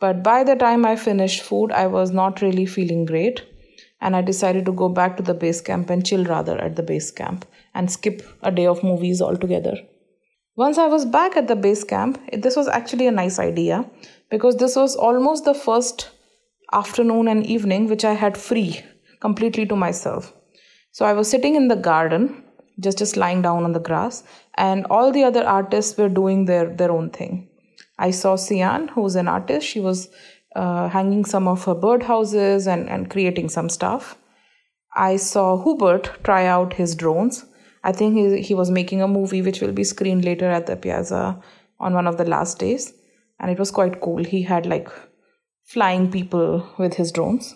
But 0.00 0.22
by 0.22 0.44
the 0.44 0.54
time 0.54 0.86
I 0.86 0.96
finished 0.96 1.42
food, 1.42 1.72
I 1.72 1.86
was 1.86 2.10
not 2.10 2.40
really 2.40 2.66
feeling 2.66 3.04
great. 3.04 3.44
And 4.00 4.14
I 4.14 4.22
decided 4.22 4.64
to 4.66 4.72
go 4.72 4.88
back 4.88 5.16
to 5.16 5.22
the 5.22 5.34
base 5.34 5.60
camp 5.60 5.90
and 5.90 6.06
chill 6.06 6.24
rather 6.24 6.56
at 6.58 6.76
the 6.76 6.84
base 6.84 7.10
camp 7.10 7.44
and 7.74 7.90
skip 7.90 8.22
a 8.42 8.52
day 8.52 8.66
of 8.66 8.84
movies 8.84 9.20
altogether. 9.20 9.76
Once 10.54 10.78
I 10.78 10.86
was 10.86 11.04
back 11.04 11.36
at 11.36 11.48
the 11.48 11.56
base 11.56 11.82
camp, 11.82 12.20
this 12.32 12.56
was 12.56 12.68
actually 12.68 13.06
a 13.06 13.12
nice 13.12 13.38
idea 13.38 13.88
because 14.30 14.56
this 14.56 14.76
was 14.76 14.94
almost 14.94 15.44
the 15.44 15.54
first 15.54 16.10
afternoon 16.72 17.28
and 17.28 17.46
evening 17.46 17.88
which 17.88 18.04
I 18.04 18.12
had 18.12 18.36
free 18.36 18.80
completely 19.20 19.66
to 19.66 19.76
myself. 19.76 20.32
So 20.92 21.04
I 21.04 21.12
was 21.12 21.28
sitting 21.28 21.54
in 21.54 21.68
the 21.68 21.76
garden, 21.76 22.44
just 22.80 22.98
just 22.98 23.16
lying 23.16 23.42
down 23.42 23.64
on 23.64 23.72
the 23.72 23.80
grass, 23.80 24.24
and 24.56 24.86
all 24.86 25.12
the 25.12 25.24
other 25.24 25.44
artists 25.44 25.98
were 25.98 26.08
doing 26.08 26.44
their 26.44 26.68
their 26.68 26.90
own 26.90 27.10
thing. 27.10 27.47
I 27.98 28.10
saw 28.10 28.36
Sian, 28.36 28.88
who's 28.88 29.16
an 29.16 29.28
artist. 29.28 29.66
She 29.66 29.80
was 29.80 30.08
uh, 30.54 30.88
hanging 30.88 31.24
some 31.24 31.48
of 31.48 31.64
her 31.64 31.74
birdhouses 31.74 32.66
and, 32.66 32.88
and 32.88 33.10
creating 33.10 33.48
some 33.48 33.68
stuff. 33.68 34.16
I 34.94 35.16
saw 35.16 35.62
Hubert 35.62 36.10
try 36.24 36.46
out 36.46 36.74
his 36.74 36.94
drones. 36.94 37.44
I 37.84 37.92
think 37.92 38.14
he, 38.14 38.42
he 38.42 38.54
was 38.54 38.70
making 38.70 39.02
a 39.02 39.08
movie 39.08 39.42
which 39.42 39.60
will 39.60 39.72
be 39.72 39.84
screened 39.84 40.24
later 40.24 40.50
at 40.50 40.66
the 40.66 40.76
Piazza 40.76 41.40
on 41.78 41.94
one 41.94 42.06
of 42.06 42.18
the 42.18 42.24
last 42.24 42.58
days. 42.58 42.92
And 43.40 43.50
it 43.50 43.58
was 43.58 43.70
quite 43.70 44.00
cool. 44.00 44.24
He 44.24 44.42
had 44.42 44.66
like 44.66 44.88
flying 45.64 46.10
people 46.10 46.68
with 46.78 46.94
his 46.94 47.12
drones. 47.12 47.54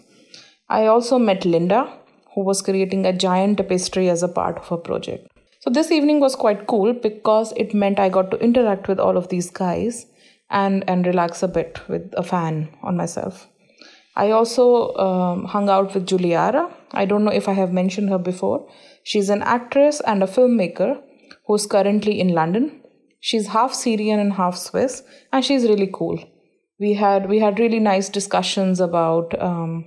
I 0.68 0.86
also 0.86 1.18
met 1.18 1.44
Linda, 1.44 1.92
who 2.34 2.44
was 2.44 2.62
creating 2.62 3.04
a 3.04 3.12
giant 3.12 3.58
tapestry 3.58 4.08
as 4.08 4.22
a 4.22 4.28
part 4.28 4.58
of 4.58 4.68
her 4.68 4.76
project. 4.76 5.28
So 5.60 5.70
this 5.70 5.90
evening 5.90 6.20
was 6.20 6.34
quite 6.34 6.66
cool 6.66 6.92
because 6.92 7.52
it 7.56 7.74
meant 7.74 7.98
I 7.98 8.08
got 8.08 8.30
to 8.32 8.38
interact 8.38 8.88
with 8.88 8.98
all 8.98 9.16
of 9.16 9.28
these 9.28 9.50
guys 9.50 10.06
and 10.52 10.84
and 10.88 11.06
relax 11.06 11.42
a 11.42 11.48
bit 11.48 11.80
with 11.88 12.12
a 12.16 12.22
fan 12.22 12.68
on 12.82 12.96
myself. 12.96 13.48
I 14.14 14.30
also 14.30 14.94
um, 14.96 15.44
hung 15.46 15.70
out 15.70 15.94
with 15.94 16.06
Juliara. 16.06 16.70
I 16.90 17.06
don't 17.06 17.24
know 17.24 17.32
if 17.32 17.48
I 17.48 17.54
have 17.54 17.72
mentioned 17.72 18.10
her 18.10 18.18
before. 18.18 18.68
She's 19.04 19.30
an 19.30 19.42
actress 19.42 20.00
and 20.00 20.22
a 20.22 20.26
filmmaker 20.26 21.00
who's 21.46 21.66
currently 21.66 22.20
in 22.20 22.28
London. 22.28 22.82
She's 23.20 23.48
half 23.48 23.72
Syrian 23.72 24.20
and 24.20 24.34
half 24.34 24.56
Swiss, 24.56 25.02
and 25.32 25.44
she's 25.44 25.64
really 25.64 25.90
cool. 25.92 26.22
We 26.78 26.94
had 26.94 27.28
we 27.28 27.38
had 27.38 27.58
really 27.58 27.78
nice 27.80 28.08
discussions 28.08 28.80
about 28.80 29.40
um, 29.40 29.86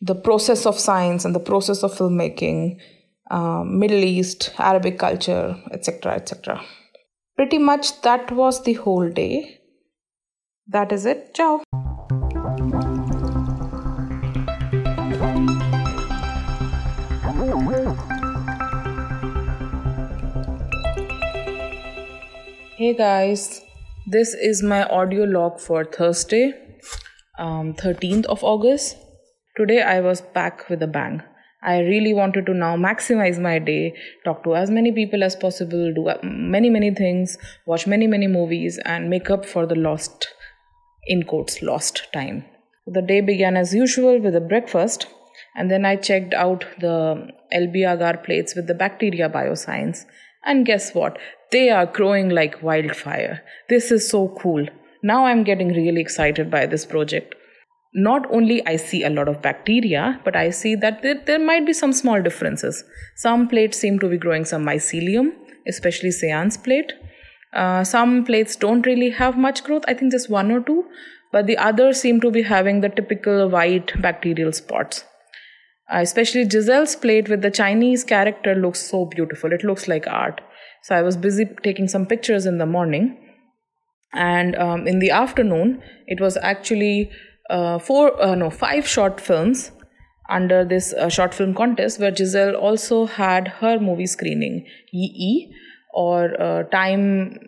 the 0.00 0.14
process 0.14 0.66
of 0.66 0.78
science 0.78 1.24
and 1.24 1.34
the 1.34 1.40
process 1.40 1.82
of 1.82 1.92
filmmaking, 1.92 2.78
um, 3.30 3.78
Middle 3.78 4.04
East, 4.04 4.52
Arabic 4.58 4.98
culture, 4.98 5.56
etc., 5.72 6.14
etc. 6.14 6.62
Pretty 7.40 7.56
much 7.56 8.02
that 8.02 8.30
was 8.32 8.62
the 8.64 8.74
whole 8.74 9.08
day. 9.08 9.60
That 10.66 10.92
is 10.92 11.06
it. 11.06 11.32
Ciao. 11.32 11.62
Hey 22.76 22.92
guys, 22.92 23.62
this 24.06 24.34
is 24.34 24.62
my 24.62 24.84
audio 24.84 25.24
log 25.24 25.60
for 25.60 25.86
Thursday, 25.86 26.52
um, 27.38 27.72
13th 27.72 28.26
of 28.26 28.44
August. 28.44 28.98
Today 29.56 29.80
I 29.80 30.00
was 30.00 30.20
back 30.20 30.68
with 30.68 30.82
a 30.82 30.86
bang. 30.86 31.22
I 31.62 31.80
really 31.80 32.14
wanted 32.14 32.46
to 32.46 32.54
now 32.54 32.76
maximize 32.76 33.38
my 33.38 33.58
day, 33.58 33.94
talk 34.24 34.42
to 34.44 34.56
as 34.56 34.70
many 34.70 34.92
people 34.92 35.22
as 35.22 35.36
possible, 35.36 35.92
do 35.94 36.08
uh, 36.08 36.18
many, 36.22 36.70
many 36.70 36.94
things, 36.94 37.36
watch 37.66 37.86
many, 37.86 38.06
many 38.06 38.26
movies, 38.26 38.78
and 38.86 39.10
make 39.10 39.28
up 39.28 39.44
for 39.44 39.66
the 39.66 39.74
lost, 39.74 40.28
in 41.06 41.24
quotes, 41.24 41.60
lost 41.60 42.10
time. 42.12 42.44
The 42.86 43.02
day 43.02 43.20
began 43.20 43.56
as 43.56 43.74
usual 43.74 44.20
with 44.20 44.34
a 44.34 44.40
breakfast, 44.40 45.06
and 45.54 45.70
then 45.70 45.84
I 45.84 45.96
checked 45.96 46.32
out 46.32 46.64
the 46.80 47.28
LB 47.52 47.92
agar 47.92 48.18
plates 48.18 48.54
with 48.54 48.66
the 48.66 48.74
bacteria 48.74 49.28
bioscience. 49.28 50.06
And 50.44 50.64
guess 50.64 50.94
what? 50.94 51.18
They 51.52 51.68
are 51.68 51.84
growing 51.84 52.30
like 52.30 52.62
wildfire. 52.62 53.42
This 53.68 53.90
is 53.90 54.08
so 54.08 54.28
cool. 54.40 54.66
Now 55.02 55.26
I'm 55.26 55.44
getting 55.44 55.68
really 55.68 56.00
excited 56.00 56.50
by 56.50 56.66
this 56.66 56.86
project. 56.86 57.34
Not 57.92 58.30
only 58.30 58.64
I 58.66 58.76
see 58.76 59.02
a 59.02 59.10
lot 59.10 59.28
of 59.28 59.42
bacteria, 59.42 60.20
but 60.24 60.36
I 60.36 60.50
see 60.50 60.76
that 60.76 61.02
there, 61.02 61.20
there 61.26 61.38
might 61.38 61.66
be 61.66 61.72
some 61.72 61.92
small 61.92 62.22
differences. 62.22 62.84
Some 63.16 63.48
plates 63.48 63.78
seem 63.78 63.98
to 63.98 64.08
be 64.08 64.16
growing 64.16 64.44
some 64.44 64.64
mycelium, 64.64 65.32
especially 65.66 66.12
Sian's 66.12 66.56
plate. 66.56 66.92
Uh, 67.52 67.82
some 67.82 68.24
plates 68.24 68.54
don't 68.54 68.86
really 68.86 69.10
have 69.10 69.36
much 69.36 69.64
growth, 69.64 69.82
I 69.88 69.94
think 69.94 70.12
just 70.12 70.30
one 70.30 70.52
or 70.52 70.60
two, 70.60 70.84
but 71.32 71.46
the 71.46 71.58
others 71.58 72.00
seem 72.00 72.20
to 72.20 72.30
be 72.30 72.42
having 72.42 72.80
the 72.80 72.88
typical 72.88 73.48
white 73.48 74.00
bacterial 74.00 74.52
spots. 74.52 75.04
Uh, 75.92 75.98
especially 75.98 76.44
Giselle's 76.44 76.94
plate 76.94 77.28
with 77.28 77.42
the 77.42 77.50
Chinese 77.50 78.04
character 78.04 78.54
looks 78.54 78.78
so 78.78 79.06
beautiful. 79.06 79.52
It 79.52 79.64
looks 79.64 79.88
like 79.88 80.06
art. 80.06 80.40
So 80.82 80.94
I 80.94 81.02
was 81.02 81.16
busy 81.16 81.46
taking 81.64 81.88
some 81.88 82.06
pictures 82.06 82.46
in 82.46 82.58
the 82.58 82.66
morning. 82.66 83.18
And 84.12 84.54
um, 84.54 84.86
in 84.86 85.00
the 85.00 85.10
afternoon, 85.10 85.82
it 86.06 86.20
was 86.20 86.36
actually 86.36 87.10
uh, 87.50 87.78
four, 87.78 88.20
uh, 88.22 88.34
no, 88.34 88.50
five 88.50 88.86
short 88.86 89.20
films 89.20 89.72
under 90.28 90.64
this 90.64 90.92
uh, 90.94 91.08
short 91.08 91.34
film 91.34 91.54
contest 91.54 91.98
where 91.98 92.14
Giselle 92.14 92.54
also 92.54 93.06
had 93.06 93.48
her 93.48 93.78
movie 93.78 94.06
screening, 94.06 94.66
EE, 94.92 95.52
or 95.92 96.40
uh, 96.40 96.62
Time 96.64 97.38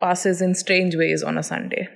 Passes 0.00 0.42
in 0.42 0.54
Strange 0.54 0.94
Ways 0.94 1.22
on 1.22 1.38
a 1.38 1.42
Sunday. 1.42 1.88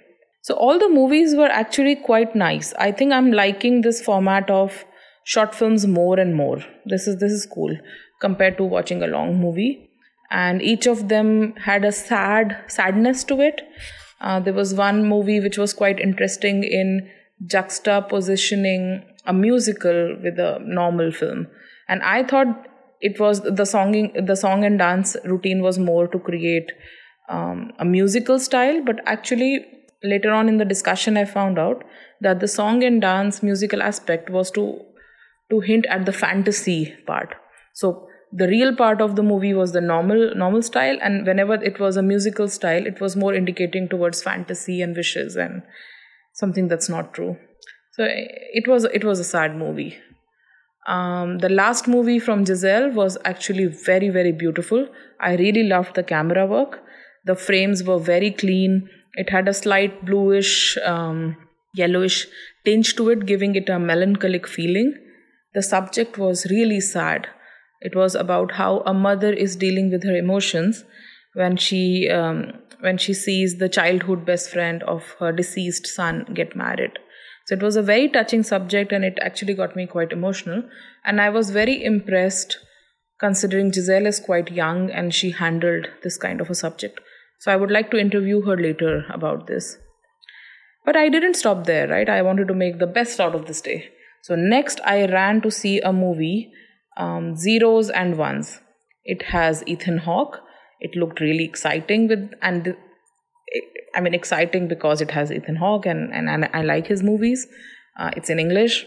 So 0.42 0.55
all 0.55 0.79
the 0.79 0.88
movies 0.88 1.35
were 1.35 1.51
actually 1.51 1.96
quite 1.96 2.35
nice. 2.35 2.73
I 2.79 2.92
think 2.92 3.12
I'm 3.12 3.31
liking 3.31 3.83
this 3.83 4.01
format 4.03 4.51
of 4.51 4.85
short 5.25 5.55
films 5.55 5.87
more 5.87 6.18
and 6.18 6.35
more. 6.35 6.64
This 6.87 7.07
is 7.07 7.20
this 7.20 7.33
is 7.33 7.46
cool 7.46 7.77
compared 8.20 8.57
to 8.57 8.64
watching 8.64 9.03
a 9.03 9.07
long 9.07 9.38
movie 9.38 9.90
and 10.31 10.62
each 10.62 10.87
of 10.87 11.09
them 11.09 11.55
had 11.57 11.85
a 11.85 11.92
sad 11.92 12.57
sadness 12.68 13.23
to 13.25 13.40
it. 13.40 13.61
Uh, 14.20 14.40
there 14.40 14.55
was 14.55 14.75
one 14.75 15.07
movie 15.07 15.40
which 15.40 15.59
was 15.59 15.75
quite 15.75 16.01
interesting 16.01 16.64
in 16.64 17.09
juxtapositioning 17.46 19.05
a 19.26 19.33
musical 19.33 20.16
with 20.22 20.38
a 20.38 20.59
normal 20.62 21.12
film, 21.12 21.46
and 21.88 22.03
I 22.03 22.24
thought 22.24 22.66
it 23.00 23.18
was 23.18 23.40
the 23.40 23.64
songing, 23.64 24.26
the 24.26 24.37
song 24.37 24.64
and 24.64 24.79
dance 24.79 25.16
routine 25.24 25.62
was 25.62 25.79
more 25.79 26.07
to 26.09 26.18
create 26.18 26.70
um, 27.29 27.72
a 27.79 27.85
musical 27.85 28.38
style, 28.38 28.83
but 28.85 29.00
actually 29.07 29.64
later 30.03 30.33
on 30.33 30.48
in 30.48 30.59
the 30.59 30.64
discussion 30.64 31.16
I 31.16 31.24
found 31.24 31.59
out 31.59 31.85
that 32.20 32.40
the 32.40 32.48
song 32.48 32.83
and 32.83 33.00
dance 33.00 33.42
musical 33.42 33.83
aspect 33.83 34.31
was 34.31 34.50
to 34.53 34.81
to 35.50 35.61
hint 35.61 35.87
at 35.87 36.07
the 36.07 36.12
fantasy 36.12 36.94
part. 37.07 37.35
So 37.74 38.07
the 38.33 38.46
real 38.46 38.74
part 38.76 39.00
of 39.00 39.16
the 39.16 39.22
movie 39.22 39.53
was 39.53 39.72
the 39.72 39.81
normal 39.81 40.35
normal 40.35 40.62
style. 40.62 40.96
And 41.03 41.26
whenever 41.26 41.55
it 41.55 41.81
was 41.81 41.96
a 41.96 42.03
musical 42.03 42.48
style 42.48 42.87
it 42.87 43.00
was 43.00 43.16
more 43.16 43.35
indicating 43.35 43.88
towards 43.88 44.22
fantasy 44.22 44.81
and 44.83 44.96
wishes 44.96 45.37
and 45.37 45.62
something 46.40 46.68
that's 46.68 46.88
not 46.88 47.14
true. 47.14 47.37
So 47.92 48.07
it 48.09 48.68
was 48.68 48.85
it 48.85 49.05
was 49.05 49.20
a 49.20 49.24
sad 49.24 49.57
movie. 49.57 49.96
Um, 50.87 51.38
the 51.38 51.48
last 51.48 51.87
movie 51.87 52.18
from 52.18 52.44
Giselle 52.46 52.90
was 52.90 53.18
actually 53.24 53.66
very 53.66 54.09
very 54.09 54.33
beautiful. 54.33 54.88
I 55.20 55.35
really 55.37 55.64
loved 55.64 55.94
the 55.94 56.03
camera 56.03 56.46
work. 56.46 56.81
The 57.24 57.37
frames 57.37 57.85
were 57.85 57.98
very 57.98 58.31
clean. 58.31 58.88
It 59.14 59.31
had 59.31 59.48
a 59.48 59.55
slight 59.55 60.05
bluish 60.07 60.79
um, 60.85 61.37
yellowish 61.74 62.26
tinge 62.64 62.94
to 62.96 63.11
it 63.11 63.26
giving 63.26 63.55
it 63.55 63.68
a 63.68 63.79
melancholic 63.79 64.48
feeling. 64.48 64.94
The 65.55 65.62
subject 65.62 66.18
was 66.18 66.46
really 66.50 66.81
sad. 66.81 67.29
It 67.81 67.96
was 67.96 68.14
about 68.14 68.53
how 68.53 68.79
a 68.87 68.94
mother 68.94 69.33
is 69.33 69.57
dealing 69.57 69.90
with 69.90 70.05
her 70.05 70.16
emotions 70.16 70.85
when 71.40 71.57
she 71.57 72.09
um, 72.09 72.40
when 72.81 72.98
she 73.05 73.14
sees 73.14 73.59
the 73.59 73.68
childhood 73.68 74.24
best 74.24 74.50
friend 74.50 74.83
of 74.94 75.14
her 75.20 75.33
deceased 75.33 75.87
son 75.87 76.26
get 76.40 76.57
married. 76.57 76.98
So 77.46 77.55
it 77.55 77.62
was 77.62 77.76
a 77.76 77.83
very 77.83 78.09
touching 78.09 78.42
subject 78.42 78.92
and 78.92 79.05
it 79.05 79.18
actually 79.20 79.55
got 79.55 79.76
me 79.76 79.87
quite 79.87 80.12
emotional. 80.12 80.62
And 81.05 81.20
I 81.20 81.31
was 81.31 81.50
very 81.50 81.85
impressed 81.85 82.59
considering 83.18 83.72
Giselle 83.72 84.07
is 84.07 84.20
quite 84.20 84.53
young 84.53 84.90
and 84.90 85.14
she 85.14 85.31
handled 85.31 85.88
this 86.03 86.16
kind 86.16 86.40
of 86.40 86.50
a 86.50 86.55
subject. 86.55 87.00
So 87.40 87.53
I 87.53 87.57
would 87.57 87.70
like 87.70 87.90
to 87.90 87.98
interview 87.98 88.42
her 88.42 88.57
later 88.57 89.05
about 89.12 89.46
this. 89.46 89.76
But 90.85 90.96
I 90.96 91.09
didn't 91.09 91.35
stop 91.35 91.64
there, 91.66 91.88
right? 91.88 92.09
I 92.09 92.22
wanted 92.22 92.48
to 92.48 92.55
make 92.55 92.79
the 92.79 92.87
best 92.87 93.20
out 93.20 93.35
of 93.35 93.46
this 93.46 93.61
day. 93.61 93.88
So 94.22 94.37
next, 94.37 94.81
I 94.85 95.07
ran 95.07 95.40
to 95.42 95.50
see 95.50 95.81
a 95.81 95.92
movie, 95.92 96.53
um, 96.96 97.37
Zeros 97.37 97.90
and 97.90 98.16
Ones. 98.16 98.61
It 99.05 99.22
has 99.35 99.62
Ethan 99.66 99.98
Hawke. 99.98 100.40
It 100.80 100.96
looked 100.96 101.20
really 101.20 101.44
exciting 101.44 102.08
with 102.08 102.32
and 102.42 102.76
I 103.94 104.00
mean 104.00 104.14
exciting 104.14 104.68
because 104.68 105.00
it 105.00 105.10
has 105.10 105.32
Ethan 105.32 105.56
Hawke 105.56 105.86
and 105.86 106.12
and, 106.12 106.28
and 106.28 106.48
I 106.52 106.62
like 106.62 106.86
his 106.86 107.02
movies. 107.02 107.46
Uh, 107.98 108.10
it's 108.16 108.30
in 108.30 108.38
English. 108.38 108.86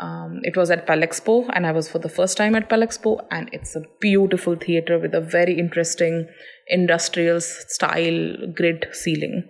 Um, 0.00 0.40
it 0.42 0.56
was 0.56 0.70
at 0.70 0.86
Palexpo, 0.86 1.48
and 1.52 1.64
I 1.64 1.70
was 1.70 1.88
for 1.88 1.98
the 1.98 2.08
first 2.08 2.36
time 2.36 2.56
at 2.56 2.68
Palexpo, 2.68 3.24
and 3.30 3.48
it's 3.52 3.76
a 3.76 3.82
beautiful 4.00 4.56
theater 4.56 4.98
with 4.98 5.14
a 5.14 5.20
very 5.20 5.56
interesting 5.56 6.28
industrial 6.66 7.40
style 7.40 8.36
grid 8.52 8.86
ceiling. 8.92 9.44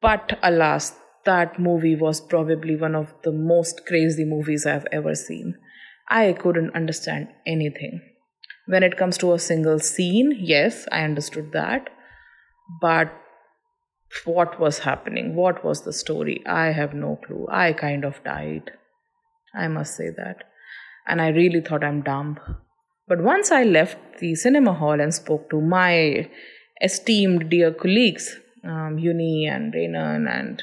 But 0.00 0.38
alas, 0.42 0.92
that 1.24 1.58
movie 1.58 1.94
was 1.94 2.20
probably 2.20 2.74
one 2.74 2.94
of 2.94 3.14
the 3.22 3.32
most 3.32 3.86
crazy 3.86 4.24
movies 4.24 4.66
I've 4.66 4.86
ever 4.90 5.14
seen. 5.14 5.54
I 6.08 6.32
couldn't 6.32 6.74
understand 6.74 7.28
anything. 7.46 8.00
When 8.66 8.82
it 8.82 8.96
comes 8.96 9.18
to 9.18 9.32
a 9.32 9.38
single 9.38 9.78
scene, 9.78 10.36
yes, 10.38 10.86
I 10.90 11.04
understood 11.04 11.52
that. 11.52 11.90
But 12.80 13.12
what 14.24 14.58
was 14.58 14.78
happening? 14.80 15.34
What 15.34 15.64
was 15.64 15.82
the 15.82 15.92
story? 15.92 16.42
I 16.46 16.66
have 16.66 16.94
no 16.94 17.18
clue. 17.26 17.46
I 17.50 17.72
kind 17.72 18.04
of 18.04 18.22
died. 18.24 18.70
I 19.54 19.68
must 19.68 19.96
say 19.96 20.10
that. 20.16 20.44
And 21.06 21.20
I 21.20 21.28
really 21.28 21.60
thought 21.60 21.84
I'm 21.84 22.02
dumb. 22.02 22.38
But 23.06 23.22
once 23.22 23.50
I 23.50 23.64
left 23.64 23.98
the 24.20 24.34
cinema 24.34 24.72
hall 24.72 24.98
and 24.98 25.12
spoke 25.12 25.50
to 25.50 25.60
my 25.60 26.30
esteemed 26.80 27.50
dear 27.50 27.72
colleagues, 27.72 28.38
um, 28.64 28.98
Uni 28.98 29.46
and 29.46 29.74
Renan 29.74 30.26
and 30.26 30.62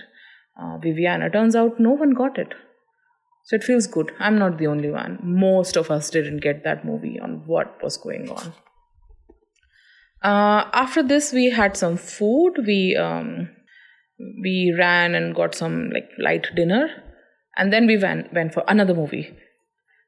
uh, 0.59 0.77
Viviana, 0.79 1.29
turns 1.29 1.55
out 1.55 1.79
no 1.79 1.91
one 1.91 2.11
got 2.11 2.39
it. 2.39 2.53
So 3.43 3.55
it 3.55 3.63
feels 3.63 3.87
good. 3.87 4.11
I'm 4.19 4.37
not 4.37 4.57
the 4.57 4.67
only 4.67 4.89
one. 4.89 5.19
Most 5.21 5.75
of 5.75 5.91
us 5.91 6.09
didn't 6.09 6.41
get 6.41 6.63
that 6.63 6.85
movie 6.85 7.19
on 7.19 7.43
what 7.45 7.81
was 7.83 7.97
going 7.97 8.29
on. 8.29 8.53
Uh, 10.23 10.69
after 10.73 11.01
this, 11.01 11.33
we 11.33 11.49
had 11.49 11.75
some 11.75 11.97
food. 11.97 12.63
We 12.65 12.95
um, 12.95 13.49
we 14.43 14.75
ran 14.77 15.15
and 15.15 15.35
got 15.35 15.55
some 15.55 15.89
like 15.89 16.09
light 16.19 16.47
dinner, 16.55 16.89
and 17.57 17.73
then 17.73 17.87
we 17.87 17.97
went 17.97 18.31
went 18.31 18.53
for 18.53 18.63
another 18.67 18.93
movie. 18.93 19.35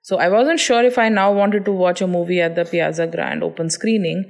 So 0.03 0.17
I 0.17 0.29
wasn't 0.29 0.59
sure 0.59 0.83
if 0.83 0.97
I 0.97 1.09
now 1.09 1.31
wanted 1.31 1.65
to 1.65 1.71
watch 1.71 2.01
a 2.01 2.07
movie 2.07 2.41
at 2.41 2.55
the 2.55 2.65
Piazza 2.65 3.07
Grande 3.07 3.41
open 3.41 3.69
screening, 3.69 4.29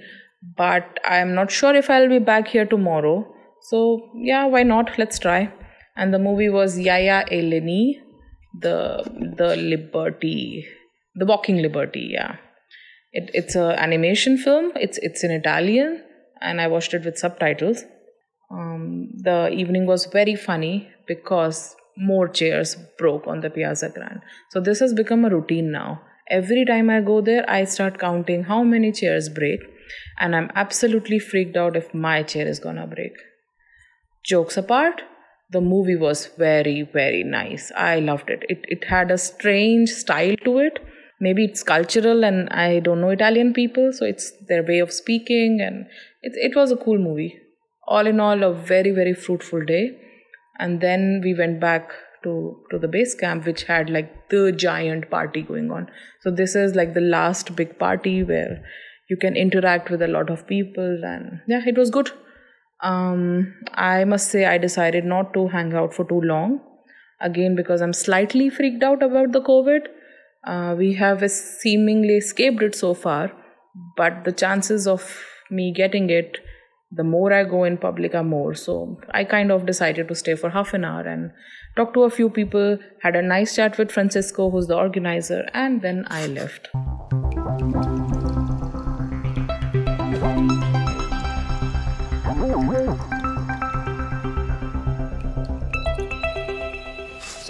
but 0.55 0.99
I'm 1.03 1.33
not 1.33 1.51
sure 1.51 1.75
if 1.75 1.89
I'll 1.89 2.07
be 2.07 2.19
back 2.19 2.47
here 2.47 2.65
tomorrow. 2.65 3.27
So 3.63 4.09
yeah, 4.15 4.45
why 4.45 4.63
not? 4.63 4.97
Let's 4.97 5.19
try. 5.19 5.51
And 5.97 6.13
the 6.13 6.19
movie 6.19 6.49
was 6.49 6.79
Yaya 6.79 7.25
e 7.31 7.41
Lennie, 7.41 8.01
the 8.53 9.03
the 9.37 9.55
Liberty, 9.55 10.67
the 11.15 11.25
Walking 11.25 11.57
Liberty. 11.57 12.09
Yeah. 12.11 12.37
It, 13.11 13.29
it's 13.33 13.55
an 13.55 13.71
animation 13.71 14.37
film. 14.37 14.71
It's 14.75 14.97
it's 14.99 15.23
in 15.23 15.31
Italian, 15.31 16.03
and 16.41 16.59
I 16.59 16.67
watched 16.67 16.93
it 16.93 17.05
with 17.05 17.17
subtitles. 17.17 17.83
Um, 18.51 19.09
the 19.15 19.49
evening 19.49 19.85
was 19.85 20.05
very 20.05 20.35
funny 20.35 20.89
because 21.07 21.75
more 21.97 22.27
chairs 22.27 22.75
broke 22.97 23.27
on 23.27 23.41
the 23.41 23.49
Piazza 23.49 23.89
Grande. 23.89 24.21
So 24.49 24.59
this 24.59 24.79
has 24.79 24.93
become 24.93 25.25
a 25.25 25.29
routine 25.29 25.71
now. 25.71 26.01
Every 26.29 26.65
time 26.65 26.89
I 26.89 27.01
go 27.01 27.21
there, 27.21 27.47
I 27.49 27.65
start 27.65 27.99
counting 27.99 28.43
how 28.43 28.63
many 28.63 28.91
chairs 28.91 29.29
break, 29.29 29.59
and 30.19 30.35
I'm 30.35 30.49
absolutely 30.55 31.19
freaked 31.19 31.57
out 31.57 31.75
if 31.75 31.93
my 31.93 32.23
chair 32.23 32.47
is 32.47 32.59
gonna 32.59 32.87
break. 32.87 33.13
Jokes 34.23 34.57
apart, 34.57 35.01
the 35.53 35.61
movie 35.61 35.95
was 35.95 36.25
very 36.37 36.81
very 36.93 37.23
nice. 37.23 37.71
I 37.75 37.99
loved 37.99 38.29
it. 38.29 38.43
It 38.49 38.65
it 38.77 38.85
had 38.95 39.11
a 39.11 39.17
strange 39.17 39.89
style 39.89 40.35
to 40.45 40.59
it 40.59 40.79
maybe 41.23 41.45
it's 41.45 41.63
cultural 41.63 42.25
and 42.29 42.49
I 42.49 42.79
don't 42.79 43.01
know 43.01 43.09
Italian 43.09 43.53
people, 43.53 43.91
so 43.93 44.05
it's 44.05 44.31
their 44.49 44.63
way 44.63 44.79
of 44.79 44.91
speaking, 44.91 45.59
and 45.61 45.85
it, 46.21 46.33
it 46.35 46.55
was 46.55 46.71
a 46.71 46.77
cool 46.85 46.97
movie. 46.97 47.39
All 47.87 48.07
in 48.07 48.19
all, 48.19 48.43
a 48.43 48.53
very, 48.53 48.91
very 48.91 49.13
fruitful 49.13 49.65
day. 49.65 49.97
And 50.59 50.81
then 50.81 51.21
we 51.23 51.33
went 51.33 51.59
back 51.59 51.89
to, 52.23 52.33
to 52.71 52.79
the 52.79 52.87
base 52.87 53.15
camp, 53.15 53.45
which 53.45 53.63
had 53.63 53.89
like 53.89 54.29
the 54.29 54.51
giant 54.51 55.09
party 55.09 55.41
going 55.41 55.71
on. 55.71 55.89
So, 56.21 56.31
this 56.31 56.55
is 56.55 56.75
like 56.75 56.93
the 56.93 57.01
last 57.01 57.55
big 57.55 57.77
party 57.77 58.23
where 58.23 58.63
you 59.09 59.17
can 59.17 59.35
interact 59.35 59.89
with 59.89 60.01
a 60.01 60.07
lot 60.07 60.29
of 60.29 60.47
people, 60.47 61.01
and 61.03 61.41
yeah, 61.47 61.61
it 61.65 61.77
was 61.77 61.89
good. 61.89 62.11
Um, 62.81 63.53
I 63.73 64.03
must 64.03 64.29
say, 64.29 64.45
I 64.45 64.57
decided 64.57 65.05
not 65.05 65.33
to 65.33 65.47
hang 65.47 65.73
out 65.73 65.93
for 65.93 66.05
too 66.05 66.21
long 66.21 66.59
again 67.21 67.55
because 67.55 67.81
I'm 67.81 67.93
slightly 67.93 68.49
freaked 68.49 68.83
out 68.83 69.01
about 69.01 69.31
the 69.31 69.41
COVID 69.41 69.87
uh, 70.45 70.75
we 70.77 70.93
have 70.93 71.29
seemingly 71.31 72.15
escaped 72.15 72.61
it 72.61 72.75
so 72.75 72.93
far, 72.93 73.31
but 73.95 74.25
the 74.25 74.31
chances 74.31 74.87
of 74.87 75.23
me 75.49 75.71
getting 75.71 76.09
it, 76.09 76.37
the 76.91 77.03
more 77.03 77.31
I 77.31 77.43
go 77.43 77.63
in 77.63 77.77
public, 77.77 78.13
are 78.13 78.23
more. 78.23 78.53
So 78.53 78.99
I 79.11 79.23
kind 79.23 79.51
of 79.51 79.65
decided 79.65 80.09
to 80.09 80.15
stay 80.15 80.35
for 80.35 80.49
half 80.49 80.73
an 80.73 80.83
hour 80.83 81.01
and 81.01 81.31
talk 81.77 81.93
to 81.93 82.03
a 82.03 82.09
few 82.09 82.29
people, 82.29 82.77
had 83.01 83.15
a 83.15 83.21
nice 83.21 83.55
chat 83.55 83.77
with 83.77 83.91
Francisco, 83.91 84.49
who's 84.49 84.67
the 84.67 84.75
organizer, 84.75 85.47
and 85.53 85.81
then 85.81 86.05
I 86.09 86.27
left. 86.27 86.69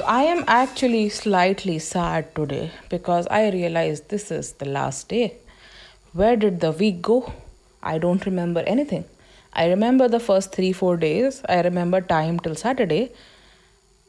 I 0.05 0.23
am 0.23 0.43
actually 0.47 1.07
slightly 1.09 1.79
sad 1.79 2.35
today 2.35 2.71
because 2.89 3.25
I 3.27 3.49
realized 3.51 4.09
this 4.09 4.31
is 4.31 4.53
the 4.53 4.65
last 4.65 5.07
day. 5.07 5.35
Where 6.11 6.35
did 6.35 6.59
the 6.59 6.71
week 6.71 7.01
go? 7.01 7.31
I 7.81 7.99
don't 7.99 8.25
remember 8.25 8.61
anything. 8.61 9.05
I 9.53 9.67
remember 9.67 10.09
the 10.09 10.19
first 10.19 10.51
three, 10.51 10.73
four 10.73 10.97
days. 10.97 11.41
I 11.47 11.61
remember 11.61 12.01
time 12.01 12.39
till 12.39 12.55
Saturday. 12.55 13.11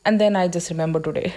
And 0.04 0.20
then 0.20 0.34
I 0.34 0.48
just 0.48 0.68
remember 0.70 0.98
today. 0.98 1.34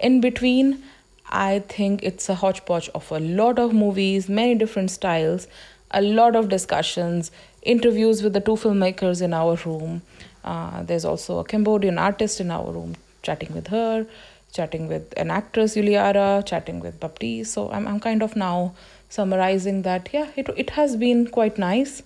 In 0.00 0.20
between, 0.20 0.82
I 1.30 1.60
think 1.68 2.02
it's 2.02 2.28
a 2.28 2.34
hodgepodge 2.34 2.88
of 2.94 3.10
a 3.12 3.20
lot 3.20 3.58
of 3.58 3.72
movies, 3.72 4.28
many 4.28 4.54
different 4.56 4.90
styles, 4.90 5.46
a 5.92 6.02
lot 6.02 6.34
of 6.34 6.48
discussions, 6.48 7.30
interviews 7.62 8.22
with 8.22 8.32
the 8.32 8.40
two 8.40 8.56
filmmakers 8.56 9.22
in 9.22 9.32
our 9.32 9.56
room. 9.64 10.02
Uh, 10.44 10.82
there's 10.82 11.04
also 11.04 11.38
a 11.38 11.44
Cambodian 11.44 11.98
artist 11.98 12.40
in 12.40 12.50
our 12.50 12.70
room, 12.70 12.94
chatting 13.28 13.52
with 13.58 13.68
her, 13.68 14.06
chatting 14.52 14.88
with 14.88 15.12
an 15.16 15.30
actress, 15.30 15.74
Juliara, 15.74 16.42
chatting 16.46 16.80
with 16.80 16.98
Baptiste. 17.00 17.52
So 17.52 17.70
I'm, 17.70 17.86
I'm 17.86 18.00
kind 18.00 18.22
of 18.22 18.36
now 18.36 18.74
summarizing 19.08 19.82
that, 19.82 20.08
yeah, 20.12 20.30
it, 20.36 20.48
it 20.56 20.70
has 20.70 20.96
been 20.96 21.26
quite 21.26 21.58
nice, 21.58 22.02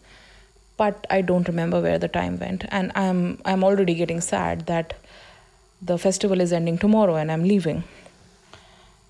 but 0.76 1.06
I 1.10 1.20
don't 1.20 1.48
remember 1.48 1.80
where 1.80 1.98
the 1.98 2.08
time 2.08 2.38
went. 2.38 2.64
And 2.68 2.92
I'm, 2.94 3.38
I'm 3.44 3.64
already 3.64 3.94
getting 3.94 4.20
sad 4.20 4.66
that 4.66 4.94
the 5.82 5.98
festival 5.98 6.40
is 6.40 6.52
ending 6.52 6.78
tomorrow 6.78 7.16
and 7.16 7.32
I'm 7.32 7.44
leaving. 7.44 7.84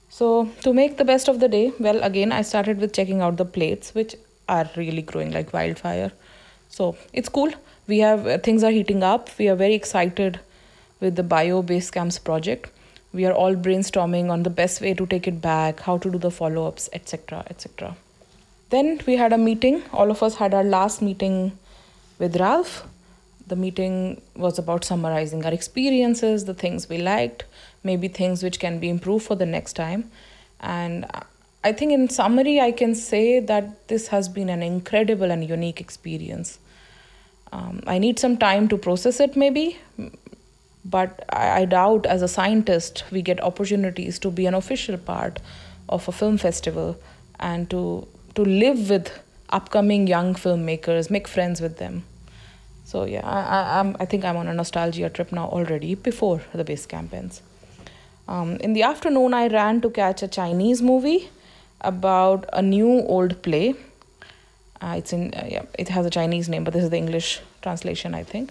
So, 0.09 0.51
to 0.63 0.73
make 0.73 0.97
the 0.97 1.05
best 1.05 1.29
of 1.29 1.41
the 1.41 1.49
day, 1.49 1.73
well, 1.79 2.03
again, 2.03 2.33
I 2.33 2.43
started 2.43 2.79
with 2.79 2.93
checking 2.93 3.21
out 3.21 3.37
the 3.37 3.45
plates, 3.45 3.95
which 3.95 4.17
are 4.49 4.69
really 4.77 5.03
growing 5.03 5.31
like 5.31 5.53
wildfire. 5.53 6.11
So, 6.69 6.97
it's 7.13 7.29
cool. 7.29 7.53
We 7.87 7.99
have 8.01 8.27
uh, 8.27 8.39
things 8.39 8.65
are 8.65 8.71
heating 8.71 9.03
up. 9.03 9.31
We 9.39 9.49
are 9.49 9.55
very 9.55 9.75
excited 9.75 10.41
with 11.01 11.17
the 11.17 11.23
Bio 11.23 11.63
Base 11.63 11.91
Camps 11.91 12.19
project. 12.19 12.71
We 13.13 13.27
are 13.27 13.33
all 13.33 13.55
brainstorming 13.55 14.31
on 14.31 14.45
the 14.45 14.51
best 14.51 14.81
way 14.81 14.95
to 14.95 15.07
take 15.07 15.27
it 15.27 15.41
back, 15.41 15.81
how 15.81 15.99
to 15.99 16.11
do 16.11 16.19
the 16.19 16.31
follow 16.31 16.67
ups, 16.67 16.89
etc. 16.93 17.45
etc. 17.49 17.97
Then 18.71 19.01
we 19.07 19.17
had 19.17 19.33
a 19.33 19.39
meeting. 19.39 19.83
All 19.93 20.11
of 20.11 20.23
us 20.23 20.37
had 20.37 20.55
our 20.55 20.63
last 20.63 21.03
meeting 21.03 21.59
with 22.19 22.37
Ralph. 22.37 22.87
The 23.49 23.57
meeting 23.57 24.23
was 24.37 24.59
about 24.61 24.85
summarizing 24.85 25.45
our 25.45 25.53
experiences, 25.53 26.45
the 26.45 26.55
things 26.55 26.89
we 26.89 26.99
liked, 26.99 27.45
maybe 27.83 28.07
things 28.07 28.45
which 28.45 28.61
can 28.61 28.79
be 28.79 28.89
improved 28.89 29.27
for 29.27 29.35
the 29.35 29.47
next 29.47 29.73
time. 29.73 30.09
And 30.61 31.05
I 31.65 31.73
think, 31.73 31.93
in 31.93 32.09
summary, 32.09 32.61
I 32.61 32.71
can 32.71 32.95
say 32.95 33.41
that 33.41 33.89
this 33.89 34.09
has 34.09 34.29
been 34.29 34.49
an 34.49 34.63
incredible 34.63 35.33
and 35.33 35.47
unique 35.49 35.81
experience. 35.81 36.61
Um, 37.53 37.83
I 37.89 37.99
need 37.99 38.21
some 38.21 38.37
time 38.37 38.69
to 38.69 38.79
process 38.79 39.19
it, 39.19 39.37
maybe, 39.37 39.79
but 40.85 41.25
I, 41.31 41.63
I 41.63 41.65
doubt 41.65 42.07
as 42.07 42.23
a 42.23 42.29
scientist 42.29 43.05
we 43.11 43.23
get 43.23 43.43
opportunities 43.43 44.19
to 44.21 44.31
be 44.31 44.47
an 44.47 44.55
official 44.55 44.97
part 44.99 45.41
of 45.89 46.09
a 46.09 46.13
film 46.13 46.39
festival 46.39 46.97
and 47.39 47.69
to 47.71 48.07
to 48.35 48.43
live 48.45 48.91
with 48.91 49.11
upcoming 49.51 50.07
young 50.07 50.35
filmmakers 50.35 51.11
make 51.11 51.27
friends 51.29 51.61
with 51.61 51.79
them 51.79 52.05
So 52.91 53.05
yeah, 53.05 53.25
I, 53.25 53.41
I, 53.41 53.81
I'm, 53.81 53.97
I 54.01 54.05
think 54.05 54.25
I'm 54.25 54.37
on 54.37 54.49
a 54.49 54.55
nostalgia 54.55 55.09
trip 55.11 55.31
now 55.31 55.47
already 55.47 55.95
before 55.95 56.43
the 56.53 56.65
base 56.65 56.87
camp 56.87 57.15
ends. 57.15 57.41
Um, 58.27 58.57
in 58.57 58.73
the 58.73 58.83
afternoon, 58.83 59.33
I 59.33 59.47
ran 59.47 59.81
to 59.83 59.91
catch 59.91 60.25
a 60.25 60.29
Chinese 60.29 60.83
movie 60.83 61.31
about 61.81 62.49
a 62.53 62.63
new 62.63 63.03
old 63.03 63.43
play. 63.43 63.75
Uh, 64.81 64.95
it's 64.99 65.13
in 65.13 65.33
uh, 65.35 65.47
yeah, 65.49 65.63
it 65.79 65.89
has 65.91 66.05
a 66.07 66.11
Chinese 66.11 66.49
name, 66.49 66.65
but 66.65 66.73
this 66.73 66.83
is 66.83 66.91
the 66.91 66.97
English 66.97 67.41
translation, 67.63 68.13
I 68.15 68.25
think. 68.25 68.51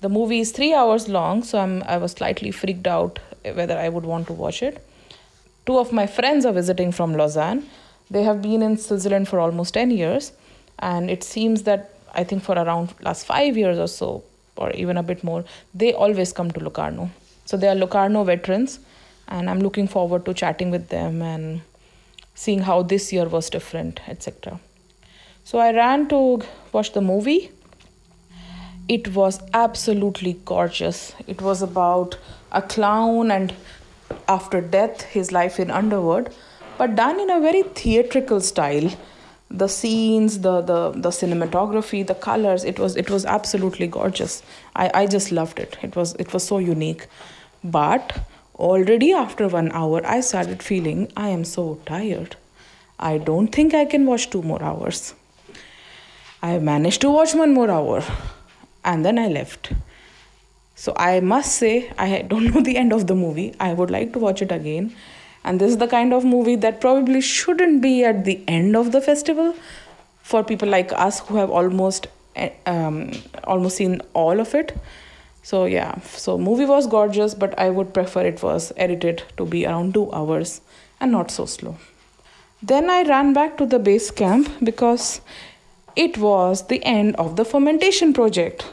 The 0.00 0.08
movie 0.08 0.40
is 0.40 0.50
three 0.50 0.72
hours 0.72 1.08
long, 1.08 1.42
so 1.42 1.58
I'm 1.58 1.82
I 1.82 1.98
was 1.98 2.12
slightly 2.12 2.50
freaked 2.50 2.86
out 2.86 3.18
whether 3.42 3.76
I 3.78 3.90
would 3.90 4.06
want 4.06 4.28
to 4.28 4.32
watch 4.32 4.62
it. 4.62 4.82
Two 5.66 5.78
of 5.78 5.92
my 5.92 6.06
friends 6.06 6.46
are 6.46 6.52
visiting 6.52 6.90
from 6.90 7.14
Lausanne. 7.14 7.66
They 8.10 8.22
have 8.22 8.40
been 8.40 8.62
in 8.62 8.78
Switzerland 8.78 9.28
for 9.28 9.38
almost 9.40 9.74
ten 9.74 9.90
years, 9.90 10.32
and 10.78 11.10
it 11.10 11.22
seems 11.22 11.64
that 11.64 11.94
I 12.14 12.24
think 12.24 12.42
for 12.42 12.54
around 12.54 12.94
last 13.02 13.26
five 13.26 13.58
years 13.58 13.78
or 13.78 13.88
so, 13.88 14.24
or 14.56 14.70
even 14.70 14.96
a 14.96 15.02
bit 15.02 15.22
more, 15.22 15.44
they 15.74 15.92
always 15.92 16.32
come 16.32 16.50
to 16.52 16.60
Locarno. 16.60 17.10
So 17.44 17.58
they 17.58 17.68
are 17.68 17.74
Locarno 17.74 18.24
veterans, 18.24 18.80
and 19.28 19.50
I'm 19.50 19.60
looking 19.60 19.86
forward 19.86 20.24
to 20.24 20.32
chatting 20.32 20.70
with 20.70 20.88
them 20.88 21.20
and 21.20 21.60
seeing 22.34 22.60
how 22.60 22.82
this 22.82 23.12
year 23.12 23.28
was 23.28 23.50
different, 23.50 24.00
etc. 24.08 24.58
So 25.44 25.58
I 25.58 25.72
ran 25.72 26.08
to 26.08 26.42
watch 26.72 26.92
the 26.94 27.02
movie 27.02 27.50
it 28.94 29.14
was 29.14 29.40
absolutely 29.54 30.32
gorgeous. 30.44 31.14
It 31.28 31.40
was 31.40 31.62
about 31.62 32.18
a 32.50 32.60
clown 32.60 33.30
and 33.30 33.54
after 34.26 34.60
death, 34.60 35.02
his 35.02 35.30
life 35.30 35.60
in 35.60 35.70
Underwood, 35.70 36.34
but 36.76 36.96
done 36.96 37.20
in 37.20 37.30
a 37.30 37.38
very 37.40 37.62
theatrical 37.62 38.40
style. 38.40 38.90
The 39.48 39.68
scenes, 39.68 40.40
the, 40.40 40.60
the, 40.60 40.90
the 40.90 41.10
cinematography, 41.10 42.04
the 42.04 42.16
colors, 42.16 42.64
it 42.64 42.80
was 42.80 42.96
it 42.96 43.10
was 43.10 43.24
absolutely 43.24 43.86
gorgeous. 43.86 44.42
I, 44.74 44.90
I 45.02 45.06
just 45.06 45.30
loved 45.30 45.60
it. 45.60 45.78
It 45.82 45.94
was 45.94 46.14
it 46.16 46.32
was 46.32 46.44
so 46.44 46.58
unique. 46.58 47.06
But 47.62 48.12
already 48.56 49.12
after 49.12 49.46
one 49.46 49.70
hour 49.72 50.02
I 50.04 50.20
started 50.20 50.64
feeling 50.64 51.12
I 51.16 51.28
am 51.28 51.44
so 51.44 51.78
tired. 51.86 52.36
I 52.98 53.18
don't 53.18 53.54
think 53.60 53.72
I 53.72 53.84
can 53.84 54.04
watch 54.06 54.28
two 54.30 54.42
more 54.42 54.62
hours. 54.62 55.14
I 56.42 56.58
managed 56.58 57.00
to 57.02 57.10
watch 57.10 57.34
one 57.34 57.54
more 57.54 57.70
hour 57.70 58.04
and 58.84 59.04
then 59.04 59.18
I 59.18 59.28
left. 59.28 59.72
So 60.74 60.94
I 60.96 61.20
must 61.20 61.56
say, 61.56 61.92
I 61.98 62.22
don't 62.28 62.54
know 62.54 62.60
the 62.60 62.76
end 62.76 62.92
of 62.92 63.06
the 63.06 63.14
movie. 63.14 63.54
I 63.60 63.72
would 63.74 63.90
like 63.90 64.12
to 64.14 64.18
watch 64.18 64.42
it 64.42 64.52
again. 64.52 64.94
And 65.44 65.60
this 65.60 65.70
is 65.70 65.78
the 65.78 65.88
kind 65.88 66.12
of 66.12 66.24
movie 66.24 66.56
that 66.56 66.80
probably 66.80 67.20
shouldn't 67.20 67.82
be 67.82 68.04
at 68.04 68.24
the 68.24 68.42
end 68.46 68.76
of 68.76 68.92
the 68.92 69.00
festival 69.00 69.54
for 70.22 70.44
people 70.44 70.68
like 70.68 70.92
us 70.92 71.20
who 71.20 71.36
have 71.36 71.50
almost 71.50 72.06
eh, 72.36 72.50
um, 72.66 73.10
almost 73.44 73.76
seen 73.76 74.00
all 74.12 74.38
of 74.38 74.54
it. 74.54 74.76
So 75.42 75.64
yeah, 75.64 76.00
so 76.00 76.36
movie 76.36 76.66
was 76.66 76.86
gorgeous, 76.86 77.34
but 77.34 77.58
I 77.58 77.70
would 77.70 77.94
prefer 77.94 78.26
it 78.26 78.42
was 78.42 78.72
edited 78.76 79.22
to 79.38 79.46
be 79.46 79.66
around 79.66 79.94
two 79.94 80.12
hours 80.12 80.60
and 81.00 81.10
not 81.10 81.30
so 81.30 81.46
slow. 81.46 81.76
Then 82.62 82.90
I 82.90 83.02
ran 83.02 83.32
back 83.32 83.56
to 83.56 83.64
the 83.64 83.78
base 83.78 84.10
camp 84.10 84.50
because 84.62 85.22
it 85.96 86.18
was 86.18 86.66
the 86.66 86.84
end 86.84 87.16
of 87.16 87.36
the 87.36 87.44
fermentation 87.44 88.12
project. 88.12 88.66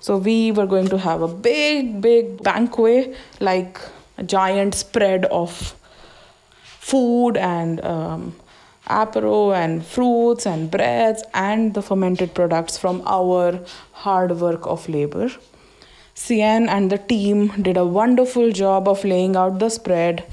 So 0.00 0.18
we 0.18 0.52
were 0.52 0.66
going 0.66 0.88
to 0.88 0.98
have 0.98 1.22
a 1.22 1.28
big, 1.28 2.00
big 2.00 2.42
banquet, 2.42 3.16
like 3.40 3.80
a 4.18 4.22
giant 4.22 4.74
spread 4.74 5.24
of 5.26 5.74
food 6.62 7.36
and 7.36 7.82
um, 7.84 8.36
apero 8.86 9.54
and 9.54 9.84
fruits 9.84 10.46
and 10.46 10.70
breads 10.70 11.22
and 11.32 11.72
the 11.72 11.80
fermented 11.80 12.34
products 12.34 12.76
from 12.76 13.02
our 13.06 13.58
hard 13.92 14.32
work 14.38 14.66
of 14.66 14.88
labor. 14.88 15.30
Sian 16.14 16.68
and 16.68 16.92
the 16.92 16.98
team 16.98 17.48
did 17.60 17.76
a 17.76 17.84
wonderful 17.84 18.52
job 18.52 18.86
of 18.86 19.04
laying 19.04 19.36
out 19.36 19.58
the 19.58 19.68
spread 19.68 20.24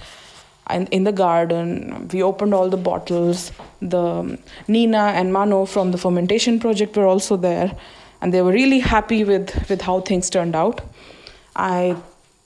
in, 0.73 0.87
in 0.87 1.03
the 1.03 1.11
garden. 1.11 2.07
We 2.13 2.23
opened 2.23 2.53
all 2.53 2.69
the 2.69 2.77
bottles. 2.77 3.51
The 3.81 4.37
Nina 4.67 5.11
and 5.15 5.33
Mano 5.33 5.65
from 5.65 5.91
the 5.91 5.97
fermentation 5.97 6.59
project 6.59 6.95
were 6.95 7.05
also 7.05 7.37
there, 7.37 7.75
and 8.21 8.33
they 8.33 8.41
were 8.41 8.51
really 8.51 8.79
happy 8.79 9.23
with, 9.23 9.69
with 9.69 9.81
how 9.81 10.01
things 10.01 10.29
turned 10.29 10.55
out. 10.55 10.81
I 11.55 11.95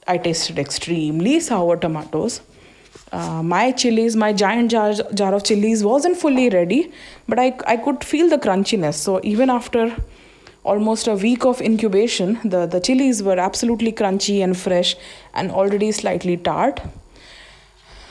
I 0.08 0.18
tasted 0.18 0.60
extremely 0.60 1.40
sour 1.40 1.78
tomatoes. 1.78 2.42
Uh, 3.12 3.42
my 3.42 3.72
chilies, 3.72 4.16
my 4.16 4.34
giant 4.34 4.70
jar, 4.70 4.94
jar 5.14 5.34
of 5.34 5.44
chilies 5.44 5.84
wasn't 5.84 6.18
fully 6.18 6.50
ready, 6.50 6.92
but 7.28 7.40
I, 7.40 7.58
I 7.66 7.78
could 7.78 8.04
feel 8.04 8.30
the 8.30 8.38
crunchiness. 8.38 8.96
So 8.96 9.20
even 9.24 9.50
after 9.50 9.96
almost 10.64 11.08
a 11.08 11.16
week 11.16 11.46
of 11.46 11.62
incubation, 11.62 12.40
the, 12.44 12.66
the 12.66 12.80
chilies 12.80 13.24
were 13.24 13.40
absolutely 13.40 13.92
crunchy 13.92 14.44
and 14.44 14.58
fresh 14.58 14.96
and 15.34 15.52
already 15.52 15.92
slightly 15.92 16.38
tart. 16.38 16.82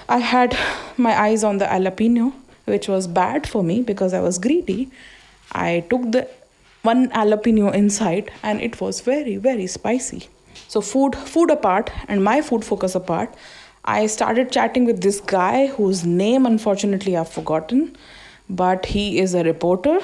I 0.09 0.19
had 0.19 0.57
my 0.97 1.19
eyes 1.19 1.45
on 1.45 1.59
the 1.59 1.65
jalapeno, 1.65 2.33
which 2.67 2.89
was 2.89 3.07
bad 3.07 3.47
for 3.47 3.63
me 3.63 3.83
because 3.83 4.13
I 4.13 4.21
was 4.21 4.39
greedy. 4.39 4.91
I 5.53 5.85
took 5.89 6.13
the 6.13 6.29
one 6.83 7.09
jalapeno 7.11 7.73
inside 7.73 8.31
and 8.43 8.61
it 8.61 8.81
was 8.81 9.01
very, 9.01 9.37
very 9.37 9.67
spicy. 9.67 10.29
So, 10.69 10.81
food, 10.81 11.17
food 11.17 11.51
apart 11.51 11.91
and 12.09 12.23
my 12.23 12.43
food 12.43 12.65
focus 12.65 12.95
apart, 12.95 13.35
I 13.85 14.07
started 14.07 14.51
chatting 14.51 14.85
with 14.85 15.03
this 15.03 15.21
guy 15.21 15.67
whose 15.67 16.05
name 16.05 16.47
unfortunately 16.47 17.17
I've 17.17 17.29
forgotten, 17.29 17.97
but 18.49 18.87
he 18.87 19.19
is 19.19 19.35
a 19.35 19.45
reporter. 19.45 19.99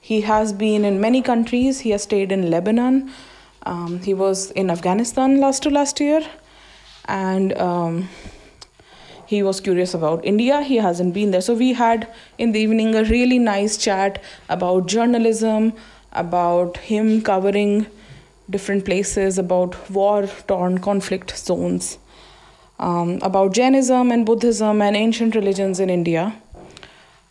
He 0.00 0.22
has 0.22 0.52
been 0.52 0.84
in 0.84 1.00
many 1.00 1.20
countries, 1.22 1.80
he 1.80 1.90
has 1.90 2.02
stayed 2.02 2.32
in 2.32 2.50
Lebanon, 2.50 3.10
um, 3.64 4.00
he 4.00 4.14
was 4.14 4.50
in 4.52 4.70
Afghanistan 4.70 5.40
last 5.40 5.62
to 5.64 5.70
last 5.70 6.00
year, 6.00 6.22
and 7.06 7.52
um, 7.58 8.08
he 9.28 9.42
was 9.42 9.60
curious 9.60 9.92
about 9.92 10.24
India. 10.24 10.62
He 10.62 10.76
hasn't 10.76 11.12
been 11.12 11.32
there. 11.32 11.42
So 11.42 11.52
we 11.52 11.74
had 11.74 12.08
in 12.38 12.52
the 12.52 12.60
evening 12.60 12.94
a 12.94 13.04
really 13.04 13.38
nice 13.38 13.76
chat 13.76 14.22
about 14.48 14.86
journalism, 14.86 15.74
about 16.12 16.78
him 16.78 17.20
covering 17.20 17.86
different 18.48 18.86
places, 18.86 19.36
about 19.36 19.76
war 19.90 20.26
torn 20.46 20.78
conflict 20.78 21.36
zones, 21.36 21.98
um, 22.78 23.18
about 23.20 23.52
Jainism 23.52 24.10
and 24.10 24.24
Buddhism 24.24 24.80
and 24.80 24.96
ancient 24.96 25.34
religions 25.34 25.78
in 25.78 25.90
India. 25.90 26.34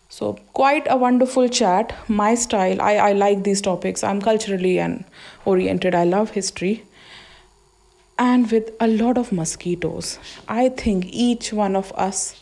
So, 0.08 0.34
quite 0.54 0.86
a 0.88 0.98
wonderful 0.98 1.50
chat. 1.50 1.96
My 2.08 2.36
style, 2.36 2.80
I, 2.80 2.98
I 2.98 3.14
like 3.14 3.44
these 3.44 3.60
topics. 3.60 4.04
I'm 4.04 4.22
culturally 4.22 4.78
and 4.80 5.04
oriented. 5.46 5.96
I 5.96 6.04
love 6.04 6.30
history 6.30 6.84
and 8.20 8.50
with 8.52 8.72
a 8.80 8.88
lot 8.88 9.18
of 9.18 9.32
mosquitoes. 9.32 10.20
I 10.48 10.70
think 10.70 11.06
each 11.08 11.54
one 11.54 11.76
of 11.76 11.92
us 11.94 12.40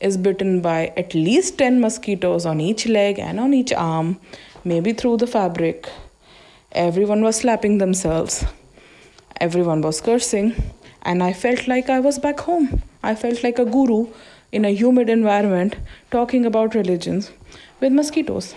is 0.00 0.16
bitten 0.16 0.60
by 0.60 0.92
at 0.96 1.14
least 1.14 1.58
10 1.58 1.80
mosquitoes 1.80 2.46
on 2.46 2.60
each 2.60 2.86
leg 2.86 3.18
and 3.18 3.40
on 3.40 3.52
each 3.52 3.72
arm, 3.72 4.20
maybe 4.64 4.92
through 4.92 5.16
the 5.16 5.26
fabric. 5.26 5.88
Everyone 6.72 7.22
was 7.22 7.36
slapping 7.36 7.78
themselves, 7.78 8.44
everyone 9.40 9.80
was 9.80 10.00
cursing, 10.00 10.54
and 11.02 11.22
I 11.22 11.32
felt 11.32 11.66
like 11.66 11.88
I 11.90 12.00
was 12.00 12.18
back 12.18 12.40
home. 12.40 12.82
I 13.02 13.14
felt 13.14 13.42
like 13.42 13.58
a 13.58 13.64
guru 13.64 14.06
in 14.52 14.64
a 14.64 14.70
humid 14.70 15.08
environment 15.08 15.76
talking 16.10 16.44
about 16.44 16.74
religions 16.74 17.30
with 17.80 17.92
mosquitoes. 17.92 18.54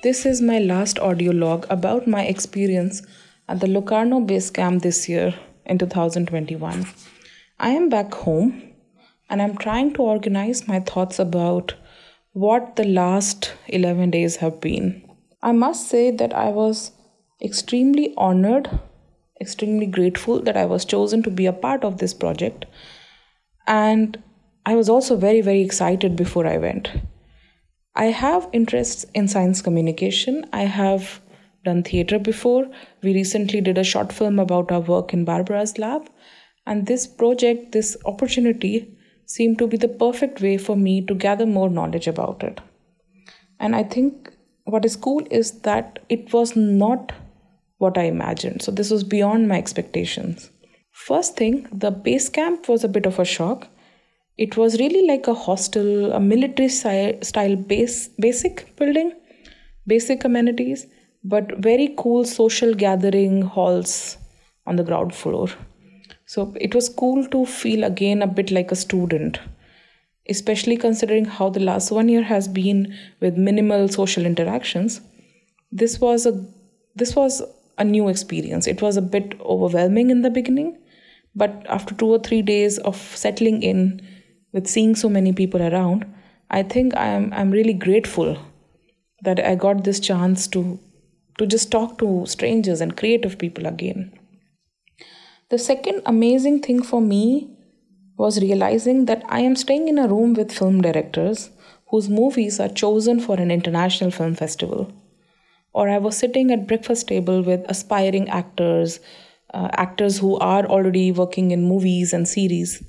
This 0.00 0.24
is 0.24 0.40
my 0.40 0.60
last 0.60 1.00
audio 1.00 1.32
log 1.32 1.66
about 1.68 2.06
my 2.06 2.24
experience 2.24 3.02
at 3.48 3.58
the 3.58 3.66
Locarno 3.66 4.20
base 4.20 4.48
camp 4.48 4.84
this 4.84 5.08
year 5.08 5.34
in 5.66 5.76
2021. 5.76 6.86
I 7.58 7.70
am 7.70 7.88
back 7.88 8.14
home 8.14 8.62
and 9.28 9.42
I'm 9.42 9.56
trying 9.56 9.94
to 9.94 10.02
organize 10.02 10.68
my 10.68 10.78
thoughts 10.78 11.18
about 11.18 11.74
what 12.32 12.76
the 12.76 12.84
last 12.84 13.54
11 13.66 14.12
days 14.12 14.36
have 14.36 14.60
been. 14.60 15.02
I 15.42 15.50
must 15.50 15.88
say 15.88 16.12
that 16.12 16.32
I 16.32 16.50
was 16.50 16.92
extremely 17.42 18.14
honored, 18.16 18.70
extremely 19.40 19.86
grateful 19.86 20.40
that 20.42 20.56
I 20.56 20.64
was 20.64 20.84
chosen 20.84 21.24
to 21.24 21.30
be 21.30 21.46
a 21.46 21.52
part 21.52 21.82
of 21.82 21.98
this 21.98 22.14
project. 22.14 22.66
And 23.66 24.22
I 24.64 24.76
was 24.76 24.88
also 24.88 25.16
very, 25.16 25.40
very 25.40 25.62
excited 25.62 26.14
before 26.14 26.46
I 26.46 26.58
went. 26.58 26.88
I 27.94 28.06
have 28.06 28.48
interests 28.52 29.04
in 29.14 29.28
science 29.28 29.60
communication. 29.62 30.46
I 30.52 30.62
have 30.62 31.20
done 31.64 31.82
theater 31.82 32.18
before. 32.18 32.66
We 33.02 33.14
recently 33.14 33.60
did 33.60 33.78
a 33.78 33.84
short 33.84 34.12
film 34.12 34.38
about 34.38 34.70
our 34.70 34.80
work 34.80 35.12
in 35.12 35.24
Barbara's 35.24 35.78
lab. 35.78 36.08
And 36.66 36.86
this 36.86 37.06
project, 37.06 37.72
this 37.72 37.96
opportunity, 38.04 38.96
seemed 39.26 39.58
to 39.58 39.66
be 39.66 39.76
the 39.76 39.88
perfect 39.88 40.40
way 40.40 40.56
for 40.58 40.76
me 40.76 41.04
to 41.06 41.14
gather 41.14 41.46
more 41.46 41.68
knowledge 41.68 42.06
about 42.06 42.42
it. 42.42 42.60
And 43.60 43.74
I 43.74 43.82
think 43.82 44.30
what 44.64 44.84
is 44.84 44.96
cool 44.96 45.26
is 45.30 45.60
that 45.62 45.98
it 46.08 46.32
was 46.32 46.54
not 46.56 47.12
what 47.78 47.98
I 47.98 48.04
imagined. 48.04 48.62
So 48.62 48.70
this 48.70 48.90
was 48.90 49.04
beyond 49.04 49.48
my 49.48 49.56
expectations. 49.56 50.50
First 50.92 51.36
thing, 51.36 51.66
the 51.72 51.90
base 51.90 52.28
camp 52.28 52.68
was 52.68 52.84
a 52.84 52.88
bit 52.88 53.06
of 53.06 53.18
a 53.18 53.24
shock. 53.24 53.68
It 54.38 54.56
was 54.56 54.78
really 54.78 55.04
like 55.06 55.26
a 55.26 55.34
hostel, 55.34 56.12
a 56.12 56.20
military 56.20 56.68
style 56.68 57.56
base, 57.56 58.08
basic 58.20 58.76
building, 58.76 59.12
basic 59.86 60.24
amenities, 60.24 60.86
but 61.24 61.58
very 61.58 61.92
cool 61.98 62.24
social 62.24 62.72
gathering 62.72 63.42
halls 63.42 64.16
on 64.64 64.76
the 64.76 64.84
ground 64.84 65.12
floor. 65.12 65.48
So 66.26 66.54
it 66.60 66.72
was 66.72 66.88
cool 66.88 67.26
to 67.28 67.46
feel 67.46 67.82
again 67.82 68.22
a 68.22 68.28
bit 68.28 68.52
like 68.52 68.70
a 68.70 68.76
student, 68.76 69.40
especially 70.28 70.76
considering 70.76 71.24
how 71.24 71.48
the 71.48 71.60
last 71.60 71.90
one 71.90 72.08
year 72.08 72.22
has 72.22 72.46
been 72.46 72.94
with 73.20 73.36
minimal 73.36 73.88
social 73.88 74.24
interactions. 74.24 75.00
This 75.72 76.00
was 76.00 76.26
a 76.26 76.46
this 76.94 77.16
was 77.16 77.42
a 77.76 77.84
new 77.84 78.08
experience. 78.08 78.68
It 78.68 78.82
was 78.82 78.96
a 78.96 79.02
bit 79.02 79.40
overwhelming 79.40 80.10
in 80.10 80.22
the 80.22 80.30
beginning, 80.30 80.78
but 81.34 81.66
after 81.68 81.94
two 81.94 82.06
or 82.06 82.18
three 82.20 82.42
days 82.42 82.78
of 82.78 82.96
settling 82.96 83.62
in 83.62 84.00
with 84.58 84.66
seeing 84.74 84.94
so 84.96 85.08
many 85.08 85.32
people 85.32 85.62
around, 85.62 86.04
I 86.50 86.62
think 86.74 86.96
I'm 87.06 87.32
I'm 87.40 87.56
really 87.56 87.74
grateful 87.86 88.36
that 89.28 89.42
I 89.50 89.54
got 89.64 89.84
this 89.84 90.00
chance 90.10 90.46
to 90.54 90.62
to 91.38 91.46
just 91.54 91.70
talk 91.74 91.98
to 91.98 92.14
strangers 92.36 92.80
and 92.86 92.96
creative 93.02 93.38
people 93.42 93.68
again. 93.70 94.08
The 95.50 95.58
second 95.58 96.02
amazing 96.12 96.60
thing 96.62 96.82
for 96.82 97.00
me 97.00 97.22
was 98.22 98.40
realizing 98.42 99.04
that 99.10 99.22
I 99.28 99.40
am 99.50 99.54
staying 99.56 99.86
in 99.88 99.98
a 99.98 100.08
room 100.08 100.34
with 100.34 100.56
film 100.60 100.80
directors 100.86 101.50
whose 101.92 102.08
movies 102.08 102.58
are 102.64 102.68
chosen 102.80 103.20
for 103.20 103.36
an 103.36 103.50
international 103.50 104.10
film 104.10 104.34
festival. 104.34 104.92
Or 105.72 105.88
I 105.88 105.98
was 105.98 106.18
sitting 106.18 106.50
at 106.50 106.66
breakfast 106.66 107.06
table 107.08 107.42
with 107.42 107.64
aspiring 107.68 108.28
actors, 108.40 108.98
uh, 109.54 109.68
actors 109.86 110.18
who 110.18 110.36
are 110.38 110.66
already 110.66 111.12
working 111.12 111.52
in 111.52 111.62
movies 111.62 112.12
and 112.12 112.26
series, 112.26 112.82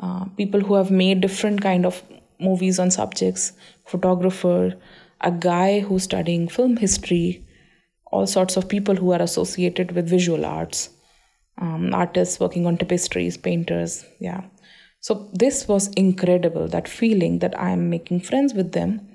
uh, 0.00 0.24
people 0.36 0.60
who 0.60 0.74
have 0.74 0.90
made 0.90 1.20
different 1.20 1.60
kind 1.60 1.86
of 1.86 2.02
movies 2.38 2.78
on 2.78 2.90
subjects, 2.90 3.52
photographer, 3.84 4.74
a 5.20 5.30
guy 5.30 5.80
who's 5.80 6.04
studying 6.04 6.48
film 6.48 6.76
history, 6.76 7.46
all 8.10 8.26
sorts 8.26 8.56
of 8.56 8.68
people 8.68 8.96
who 8.96 9.12
are 9.12 9.22
associated 9.22 9.92
with 9.92 10.08
visual 10.08 10.46
arts, 10.46 10.90
um, 11.58 11.94
artists 11.94 12.40
working 12.40 12.66
on 12.66 12.78
tapestries, 12.78 13.36
painters, 13.36 14.04
yeah. 14.18 14.42
So 15.00 15.30
this 15.32 15.68
was 15.68 15.88
incredible, 15.88 16.68
that 16.68 16.88
feeling 16.88 17.38
that 17.40 17.58
I 17.58 17.70
am 17.70 17.90
making 17.90 18.20
friends 18.20 18.54
with 18.54 18.72
them, 18.72 19.06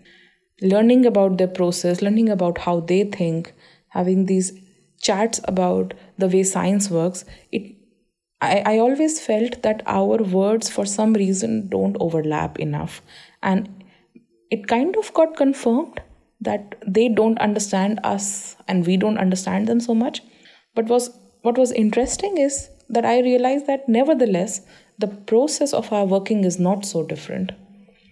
learning 0.62 1.06
about 1.06 1.38
their 1.38 1.48
process, 1.48 2.02
learning 2.02 2.30
about 2.30 2.60
how 2.60 2.80
they 2.80 3.04
think, 3.04 3.54
having 3.90 4.26
these 4.26 4.52
chats 5.02 5.42
about 5.46 5.94
the 6.18 6.28
way 6.28 6.44
science 6.44 6.90
works. 6.90 7.26
It 7.52 7.75
I, 8.42 8.64
I 8.66 8.78
always 8.80 9.20
felt 9.20 9.62
that 9.62 9.82
our 9.86 10.18
words 10.18 10.70
for 10.70 10.86
some 10.86 11.14
reason 11.14 11.70
don't 11.70 11.98
overlap 12.00 12.60
enough. 12.60 13.02
And 13.42 13.84
it 14.52 14.68
kind 14.68 14.96
of 14.98 15.14
got 15.14 15.38
confirmed 15.38 16.02
that 16.42 16.76
they 16.86 17.08
don't 17.10 17.40
understand 17.40 18.00
us 18.04 18.56
and 18.68 18.86
we 18.86 18.98
don't 18.98 19.18
understand 19.18 19.68
them 19.68 19.80
so 19.80 19.96
much. 19.96 20.22
But 20.74 20.86
was 20.86 21.18
what 21.42 21.58
was 21.58 21.72
interesting 21.72 22.38
is 22.40 22.70
that 22.90 23.06
i 23.06 23.20
realized 23.20 23.68
that 23.68 23.88
nevertheless 23.88 24.62
the 24.98 25.08
process 25.32 25.74
of 25.74 25.92
our 25.94 26.06
working 26.06 26.44
is 26.44 26.60
not 26.60 26.86
so 26.86 27.06
different. 27.06 27.52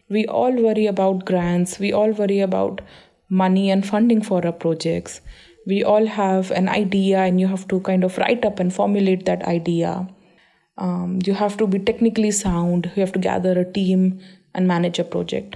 We 0.09 0.25
all 0.27 0.51
worry 0.51 0.85
about 0.85 1.25
grants 1.25 1.79
we 1.79 1.91
all 1.91 2.11
worry 2.11 2.39
about 2.39 2.81
money 3.29 3.69
and 3.71 3.85
funding 3.85 4.21
for 4.21 4.45
our 4.45 4.51
projects 4.51 5.21
we 5.65 5.83
all 5.83 6.05
have 6.05 6.51
an 6.51 6.69
idea 6.69 7.19
and 7.19 7.39
you 7.39 7.47
have 7.47 7.67
to 7.69 7.79
kind 7.81 8.03
of 8.03 8.17
write 8.17 8.45
up 8.45 8.59
and 8.59 8.73
formulate 8.73 9.25
that 9.25 9.43
idea. 9.43 10.07
Um, 10.77 11.19
you 11.25 11.33
have 11.33 11.57
to 11.57 11.67
be 11.67 11.79
technically 11.79 12.31
sound 12.31 12.91
you 12.95 13.01
have 13.01 13.11
to 13.13 13.19
gather 13.19 13.57
a 13.59 13.71
team 13.71 14.19
and 14.53 14.67
manage 14.67 14.99
a 14.99 15.03
project. 15.03 15.55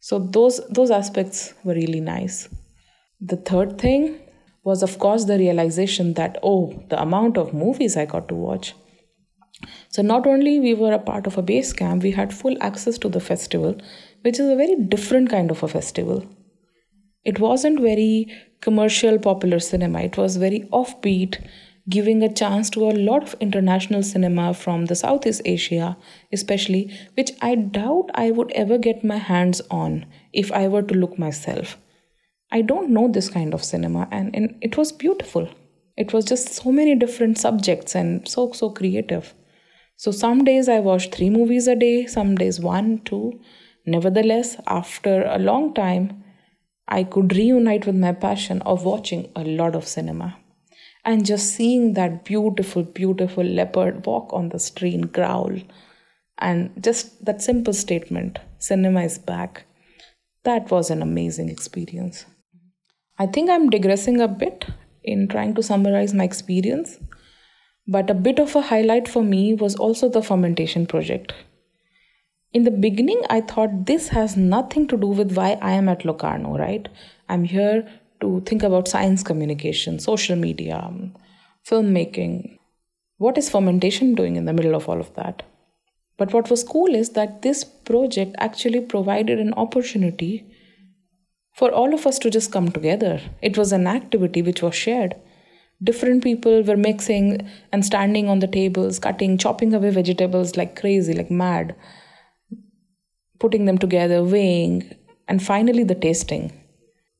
So 0.00 0.18
those 0.18 0.60
those 0.68 0.90
aspects 0.90 1.54
were 1.64 1.74
really 1.74 2.00
nice. 2.00 2.48
The 3.20 3.36
third 3.36 3.78
thing 3.78 4.20
was 4.62 4.82
of 4.82 4.98
course 4.98 5.24
the 5.24 5.38
realization 5.38 6.14
that 6.14 6.38
oh 6.42 6.84
the 6.90 7.00
amount 7.00 7.36
of 7.38 7.54
movies 7.54 7.96
i 7.96 8.04
got 8.04 8.28
to 8.28 8.34
watch. 8.34 8.74
So 9.88 10.02
not 10.02 10.26
only 10.26 10.60
we 10.60 10.74
were 10.74 10.92
a 10.92 10.98
part 10.98 11.26
of 11.26 11.38
a 11.38 11.42
base 11.42 11.72
camp 11.72 12.02
we 12.02 12.10
had 12.10 12.34
full 12.34 12.56
access 12.60 12.98
to 12.98 13.08
the 13.08 13.20
festival 13.20 13.76
which 14.22 14.38
is 14.38 14.48
a 14.48 14.56
very 14.56 14.76
different 14.76 15.30
kind 15.30 15.50
of 15.50 15.62
a 15.62 15.68
festival 15.68 16.24
it 17.24 17.38
wasn't 17.38 17.80
very 17.80 18.26
commercial 18.60 19.18
popular 19.18 19.58
cinema 19.58 20.00
it 20.00 20.16
was 20.16 20.36
very 20.36 20.60
offbeat 20.72 21.38
giving 21.88 22.22
a 22.22 22.32
chance 22.32 22.70
to 22.70 22.88
a 22.88 22.92
lot 22.92 23.22
of 23.22 23.34
international 23.40 24.02
cinema 24.02 24.54
from 24.54 24.86
the 24.86 24.94
Southeast 24.94 25.42
Asia, 25.44 25.96
especially, 26.32 26.90
which 27.14 27.32
I 27.42 27.54
doubt 27.56 28.10
I 28.14 28.30
would 28.30 28.50
ever 28.52 28.78
get 28.78 29.04
my 29.04 29.18
hands 29.18 29.60
on 29.70 30.06
if 30.32 30.50
I 30.52 30.68
were 30.68 30.82
to 30.82 30.94
look 30.94 31.18
myself. 31.18 31.76
I 32.50 32.62
don't 32.62 32.90
know 32.90 33.08
this 33.08 33.28
kind 33.28 33.52
of 33.52 33.64
cinema, 33.64 34.08
and, 34.10 34.34
and 34.34 34.56
it 34.62 34.76
was 34.76 34.92
beautiful. 34.92 35.48
It 35.96 36.12
was 36.12 36.24
just 36.24 36.48
so 36.48 36.72
many 36.72 36.94
different 36.94 37.38
subjects 37.38 37.94
and 37.94 38.26
so, 38.26 38.52
so 38.52 38.70
creative. 38.70 39.34
So, 39.96 40.10
some 40.10 40.44
days 40.44 40.68
I 40.68 40.80
watched 40.80 41.14
three 41.14 41.30
movies 41.30 41.68
a 41.68 41.76
day, 41.76 42.06
some 42.06 42.34
days 42.34 42.60
one, 42.60 43.00
two. 43.04 43.40
Nevertheless, 43.86 44.56
after 44.66 45.24
a 45.24 45.38
long 45.38 45.74
time, 45.74 46.23
I 46.86 47.04
could 47.04 47.34
reunite 47.34 47.86
with 47.86 47.96
my 47.96 48.12
passion 48.12 48.60
of 48.62 48.84
watching 48.84 49.30
a 49.34 49.44
lot 49.44 49.74
of 49.74 49.86
cinema 49.86 50.36
and 51.04 51.26
just 51.26 51.54
seeing 51.54 51.94
that 51.94 52.24
beautiful, 52.24 52.82
beautiful 52.82 53.44
leopard 53.44 54.06
walk 54.06 54.32
on 54.32 54.48
the 54.48 54.58
street, 54.58 55.12
growl, 55.12 55.52
and 56.38 56.70
just 56.82 57.24
that 57.24 57.42
simple 57.42 57.72
statement, 57.72 58.38
cinema 58.58 59.02
is 59.02 59.18
back, 59.18 59.64
that 60.44 60.70
was 60.70 60.90
an 60.90 61.02
amazing 61.02 61.48
experience. 61.48 62.26
I 63.18 63.26
think 63.26 63.48
I'm 63.48 63.70
digressing 63.70 64.20
a 64.20 64.28
bit 64.28 64.66
in 65.02 65.28
trying 65.28 65.54
to 65.54 65.62
summarize 65.62 66.12
my 66.12 66.24
experience, 66.24 66.98
but 67.86 68.10
a 68.10 68.14
bit 68.14 68.38
of 68.38 68.56
a 68.56 68.62
highlight 68.62 69.06
for 69.06 69.22
me 69.22 69.54
was 69.54 69.76
also 69.76 70.08
the 70.08 70.22
fermentation 70.22 70.86
project. 70.86 71.34
In 72.54 72.62
the 72.62 72.70
beginning, 72.70 73.20
I 73.28 73.40
thought 73.40 73.86
this 73.86 74.10
has 74.10 74.36
nothing 74.36 74.86
to 74.86 74.96
do 74.96 75.08
with 75.08 75.36
why 75.36 75.58
I 75.60 75.72
am 75.72 75.88
at 75.88 76.04
Locarno, 76.04 76.56
right? 76.56 76.88
I'm 77.28 77.42
here 77.42 77.84
to 78.20 78.42
think 78.46 78.62
about 78.62 78.86
science 78.86 79.24
communication, 79.24 79.98
social 79.98 80.36
media, 80.36 80.76
um, 80.76 81.16
filmmaking. 81.68 82.58
What 83.18 83.36
is 83.38 83.50
fermentation 83.50 84.14
doing 84.14 84.36
in 84.36 84.44
the 84.44 84.52
middle 84.52 84.76
of 84.76 84.88
all 84.88 85.00
of 85.00 85.12
that? 85.16 85.42
But 86.16 86.32
what 86.32 86.48
was 86.48 86.62
cool 86.62 86.94
is 86.94 87.10
that 87.10 87.42
this 87.42 87.64
project 87.64 88.36
actually 88.38 88.82
provided 88.82 89.40
an 89.40 89.52
opportunity 89.54 90.46
for 91.56 91.72
all 91.72 91.92
of 91.92 92.06
us 92.06 92.20
to 92.20 92.30
just 92.30 92.52
come 92.52 92.70
together. 92.70 93.20
It 93.42 93.58
was 93.58 93.72
an 93.72 93.88
activity 93.88 94.42
which 94.42 94.62
was 94.62 94.76
shared. 94.76 95.16
Different 95.82 96.22
people 96.22 96.62
were 96.62 96.76
mixing 96.76 97.50
and 97.72 97.84
standing 97.84 98.28
on 98.28 98.38
the 98.38 98.46
tables, 98.46 99.00
cutting, 99.00 99.38
chopping 99.38 99.74
away 99.74 99.90
vegetables 99.90 100.56
like 100.56 100.80
crazy, 100.80 101.14
like 101.14 101.32
mad, 101.32 101.74
putting 103.44 103.64
them 103.70 103.78
together, 103.86 104.22
weighing, 104.34 104.82
and 105.28 105.48
finally 105.52 105.84
the 105.92 106.00
tasting 106.08 106.52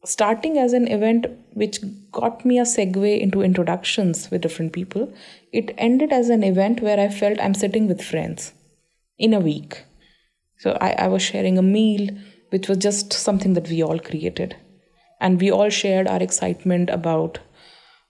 starting 0.05 0.59
as 0.59 0.72
an 0.72 0.87
event 0.89 1.27
which 1.55 1.81
got 2.12 2.45
me 2.45 2.59
a 2.59 2.62
segue 2.62 3.20
into 3.20 3.43
introductions 3.43 4.31
with 4.31 4.43
different 4.43 4.72
people, 4.72 5.12
it 5.53 5.75
ended 5.79 6.12
as 6.12 6.29
an 6.29 6.45
event 6.45 6.81
where 6.81 7.01
I 7.01 7.09
felt 7.09 7.41
I'm 7.41 7.55
sitting 7.55 7.89
with 7.89 8.03
friends 8.03 8.53
in 9.18 9.33
a 9.33 9.41
week. 9.41 9.85
So 10.59 10.77
I, 10.81 10.91
I 10.93 11.09
was 11.09 11.22
sharing 11.22 11.59
a 11.59 11.62
meal, 11.62 12.09
which 12.51 12.68
was 12.68 12.79
just 12.79 13.12
something 13.12 13.55
that 13.55 13.68
we 13.68 13.83
all 13.83 13.99
created. 13.99 14.57
And 15.20 15.41
we 15.41 15.51
all 15.51 15.70
shared 15.70 16.07
our 16.07 16.22
excitement 16.22 16.91
about 16.91 17.39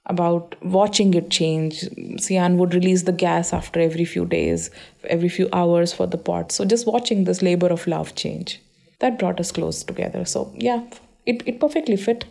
about 0.06 0.54
watching 0.62 1.14
it 1.14 1.30
change. 1.30 1.84
Sian 2.18 2.58
would 2.58 2.74
release 2.74 3.02
the 3.02 3.12
gas 3.12 3.52
after 3.52 3.80
every 3.80 4.04
few 4.04 4.26
days, 4.26 4.70
every 5.04 5.28
few 5.28 5.48
hours 5.52 5.92
for 5.92 6.06
the 6.06 6.18
pot. 6.18 6.52
So 6.52 6.64
just 6.64 6.86
watching 6.86 7.24
this 7.24 7.42
labor 7.42 7.68
of 7.68 7.86
love 7.86 8.14
change. 8.14 8.60
That 9.00 9.18
brought 9.18 9.40
us 9.40 9.50
close 9.50 9.82
together. 9.82 10.24
So 10.24 10.52
yeah, 10.56 10.82
it, 11.26 11.42
it 11.46 11.60
perfectly 11.60 11.96
fit 11.96 12.24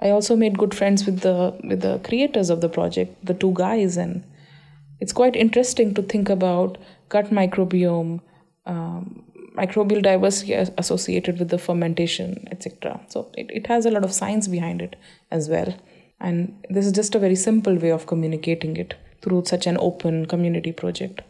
i 0.00 0.10
also 0.10 0.36
made 0.36 0.58
good 0.58 0.74
friends 0.74 1.06
with 1.06 1.20
the 1.20 1.56
with 1.68 1.80
the 1.80 1.98
creators 2.04 2.50
of 2.50 2.60
the 2.60 2.68
project 2.68 3.24
the 3.24 3.34
two 3.34 3.52
guys 3.54 3.96
and 3.96 4.24
it's 5.00 5.12
quite 5.12 5.36
interesting 5.36 5.94
to 5.94 6.02
think 6.02 6.28
about 6.28 6.78
gut 7.08 7.30
microbiome 7.30 8.20
um, 8.66 9.24
microbial 9.56 10.02
diversity 10.02 10.52
associated 10.52 11.38
with 11.38 11.48
the 11.48 11.58
fermentation 11.58 12.46
etc 12.50 13.00
so 13.08 13.30
it, 13.34 13.50
it 13.50 13.66
has 13.66 13.86
a 13.86 13.90
lot 13.90 14.04
of 14.04 14.12
science 14.12 14.48
behind 14.48 14.82
it 14.82 14.96
as 15.30 15.48
well 15.48 15.74
and 16.20 16.64
this 16.70 16.86
is 16.86 16.92
just 16.92 17.14
a 17.14 17.18
very 17.18 17.36
simple 17.36 17.76
way 17.76 17.90
of 17.90 18.06
communicating 18.06 18.76
it 18.76 18.94
through 19.22 19.44
such 19.44 19.66
an 19.66 19.78
open 19.78 20.26
community 20.26 20.72
project 20.72 21.22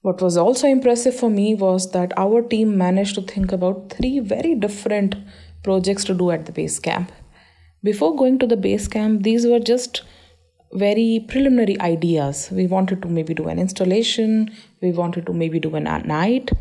what 0.00 0.22
was 0.22 0.36
also 0.36 0.68
impressive 0.68 1.14
for 1.14 1.28
me 1.28 1.54
was 1.56 1.90
that 1.90 2.12
our 2.16 2.40
team 2.40 2.78
managed 2.78 3.16
to 3.16 3.22
think 3.22 3.50
about 3.50 3.90
three 3.90 4.20
very 4.20 4.54
different 4.54 5.16
projects 5.64 6.04
to 6.04 6.14
do 6.14 6.30
at 6.30 6.46
the 6.46 6.52
base 6.52 6.78
camp. 6.78 7.10
Before 7.82 8.14
going 8.14 8.38
to 8.38 8.46
the 8.46 8.56
base 8.56 8.86
camp, 8.86 9.24
these 9.24 9.44
were 9.44 9.58
just 9.58 10.02
very 10.72 11.24
preliminary 11.28 11.80
ideas. 11.80 12.48
We 12.52 12.68
wanted 12.68 13.02
to 13.02 13.08
maybe 13.08 13.34
do 13.34 13.48
an 13.48 13.58
installation, 13.58 14.50
we 14.80 14.92
wanted 14.92 15.26
to 15.26 15.32
maybe 15.32 15.58
do 15.58 15.74
an 15.74 15.84
night, 15.84 16.52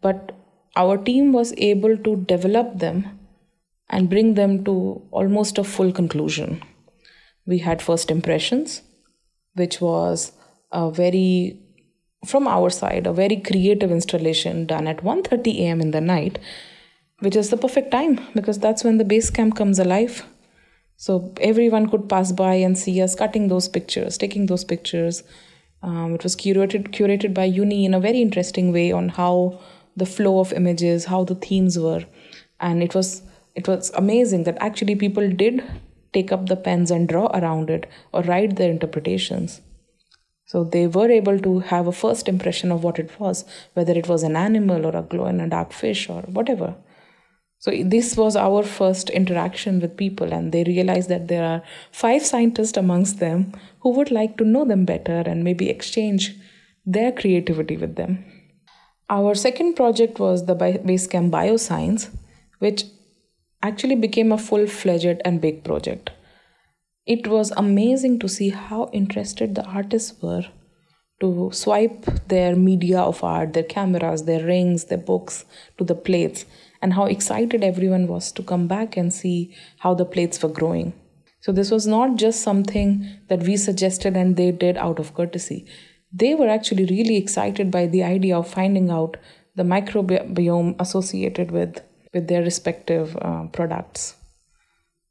but 0.00 0.32
our 0.74 0.96
team 0.96 1.32
was 1.32 1.52
able 1.58 1.98
to 1.98 2.16
develop 2.16 2.78
them 2.78 3.19
and 3.90 4.08
bring 4.08 4.34
them 4.34 4.64
to 4.64 5.02
almost 5.10 5.58
a 5.58 5.64
full 5.64 5.92
conclusion. 5.92 6.62
We 7.46 7.58
had 7.58 7.82
first 7.82 8.10
impressions, 8.10 8.82
which 9.54 9.80
was 9.80 10.32
a 10.72 10.90
very 10.90 11.60
from 12.24 12.46
our 12.46 12.70
side 12.70 13.06
a 13.06 13.12
very 13.12 13.36
creative 13.36 13.90
installation 13.90 14.66
done 14.66 14.86
at 14.86 15.02
1:30 15.02 15.58
a.m. 15.60 15.80
in 15.80 15.90
the 15.90 16.00
night 16.00 16.38
which 17.20 17.36
is 17.36 17.50
the 17.50 17.56
perfect 17.56 17.90
time 17.90 18.20
because 18.34 18.58
that's 18.58 18.84
when 18.84 18.98
the 18.98 19.04
base 19.04 19.30
camp 19.30 19.56
comes 19.56 19.78
alive 19.78 20.26
so 20.96 21.32
everyone 21.40 21.88
could 21.88 22.08
pass 22.08 22.32
by 22.32 22.54
and 22.54 22.76
see 22.76 23.00
us 23.00 23.14
cutting 23.14 23.48
those 23.48 23.68
pictures 23.68 24.18
taking 24.18 24.46
those 24.46 24.64
pictures 24.64 25.22
um, 25.82 26.14
it 26.14 26.22
was 26.22 26.36
curated 26.36 26.88
curated 26.98 27.32
by 27.32 27.44
uni 27.44 27.84
in 27.86 27.94
a 27.94 28.00
very 28.00 28.20
interesting 28.20 28.70
way 28.70 28.92
on 28.92 29.08
how 29.08 29.58
the 29.96 30.06
flow 30.06 30.38
of 30.40 30.52
images 30.52 31.06
how 31.06 31.24
the 31.24 31.34
themes 31.34 31.78
were 31.78 32.04
and 32.60 32.82
it 32.82 32.94
was 32.94 33.22
it 33.54 33.68
was 33.68 33.90
amazing 33.94 34.44
that 34.44 34.58
actually 34.60 34.94
people 34.94 35.28
did 35.30 35.62
take 36.12 36.32
up 36.32 36.46
the 36.46 36.56
pens 36.56 36.90
and 36.90 37.08
draw 37.08 37.26
around 37.26 37.70
it 37.70 37.88
or 38.12 38.22
write 38.22 38.56
their 38.56 38.70
interpretations 38.70 39.60
so 40.50 40.64
they 40.64 40.88
were 40.88 41.08
able 41.08 41.38
to 41.38 41.60
have 41.60 41.86
a 41.86 41.92
first 41.92 42.28
impression 42.28 42.72
of 42.72 42.82
what 42.82 42.98
it 42.98 43.20
was, 43.20 43.44
whether 43.74 43.92
it 43.92 44.08
was 44.08 44.24
an 44.24 44.34
animal 44.34 44.84
or 44.84 44.96
a 44.96 45.02
glow 45.02 45.26
in 45.26 45.38
a 45.38 45.48
dark 45.48 45.72
fish 45.72 46.08
or 46.08 46.22
whatever. 46.22 46.74
So 47.58 47.70
this 47.84 48.16
was 48.16 48.34
our 48.34 48.64
first 48.64 49.10
interaction 49.10 49.78
with 49.80 49.96
people, 49.96 50.32
and 50.32 50.50
they 50.50 50.64
realized 50.64 51.08
that 51.08 51.28
there 51.28 51.44
are 51.44 51.62
five 51.92 52.26
scientists 52.26 52.76
amongst 52.76 53.20
them 53.20 53.52
who 53.82 53.90
would 53.90 54.10
like 54.10 54.36
to 54.38 54.44
know 54.44 54.64
them 54.64 54.84
better 54.84 55.22
and 55.24 55.44
maybe 55.44 55.70
exchange 55.70 56.34
their 56.84 57.12
creativity 57.12 57.76
with 57.76 57.94
them. 57.94 58.24
Our 59.08 59.36
second 59.36 59.74
project 59.74 60.18
was 60.18 60.46
the 60.46 60.56
Basecamp 60.56 61.30
Bioscience, 61.30 62.10
which 62.58 62.86
actually 63.62 63.96
became 63.96 64.32
a 64.32 64.38
full 64.38 64.66
fledged 64.66 65.20
and 65.24 65.40
big 65.40 65.62
project 65.64 66.10
it 67.06 67.26
was 67.26 67.50
amazing 67.56 68.18
to 68.20 68.28
see 68.28 68.50
how 68.50 68.88
interested 68.92 69.54
the 69.54 69.64
artists 69.64 70.22
were 70.22 70.44
to 71.20 71.50
swipe 71.52 72.04
their 72.28 72.54
media 72.56 73.00
of 73.00 73.22
art, 73.22 73.52
their 73.52 73.64
cameras, 73.64 74.24
their 74.24 74.44
rings, 74.44 74.84
their 74.84 74.98
books 74.98 75.44
to 75.76 75.84
the 75.84 75.94
plates, 75.94 76.44
and 76.80 76.94
how 76.94 77.06
excited 77.06 77.64
everyone 77.64 78.06
was 78.06 78.30
to 78.32 78.42
come 78.42 78.66
back 78.66 78.96
and 78.96 79.12
see 79.12 79.54
how 79.78 79.92
the 79.92 80.04
plates 80.04 80.42
were 80.42 80.48
growing. 80.48 80.92
So, 81.40 81.52
this 81.52 81.70
was 81.70 81.86
not 81.86 82.16
just 82.16 82.42
something 82.42 83.06
that 83.28 83.42
we 83.42 83.56
suggested 83.56 84.16
and 84.16 84.36
they 84.36 84.50
did 84.50 84.76
out 84.76 84.98
of 84.98 85.14
courtesy. 85.14 85.66
They 86.12 86.34
were 86.34 86.48
actually 86.48 86.84
really 86.84 87.16
excited 87.16 87.70
by 87.70 87.86
the 87.86 88.02
idea 88.04 88.36
of 88.36 88.48
finding 88.48 88.90
out 88.90 89.16
the 89.56 89.62
microbiome 89.62 90.76
associated 90.78 91.50
with, 91.50 91.80
with 92.12 92.28
their 92.28 92.42
respective 92.42 93.16
uh, 93.20 93.44
products. 93.52 94.14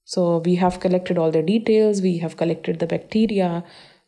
So 0.05 0.37
we 0.39 0.55
have 0.55 0.79
collected 0.79 1.17
all 1.17 1.31
the 1.31 1.43
details, 1.43 2.01
we 2.01 2.17
have 2.17 2.35
collected 2.35 2.79
the 2.79 2.87
bacteria, 2.87 3.63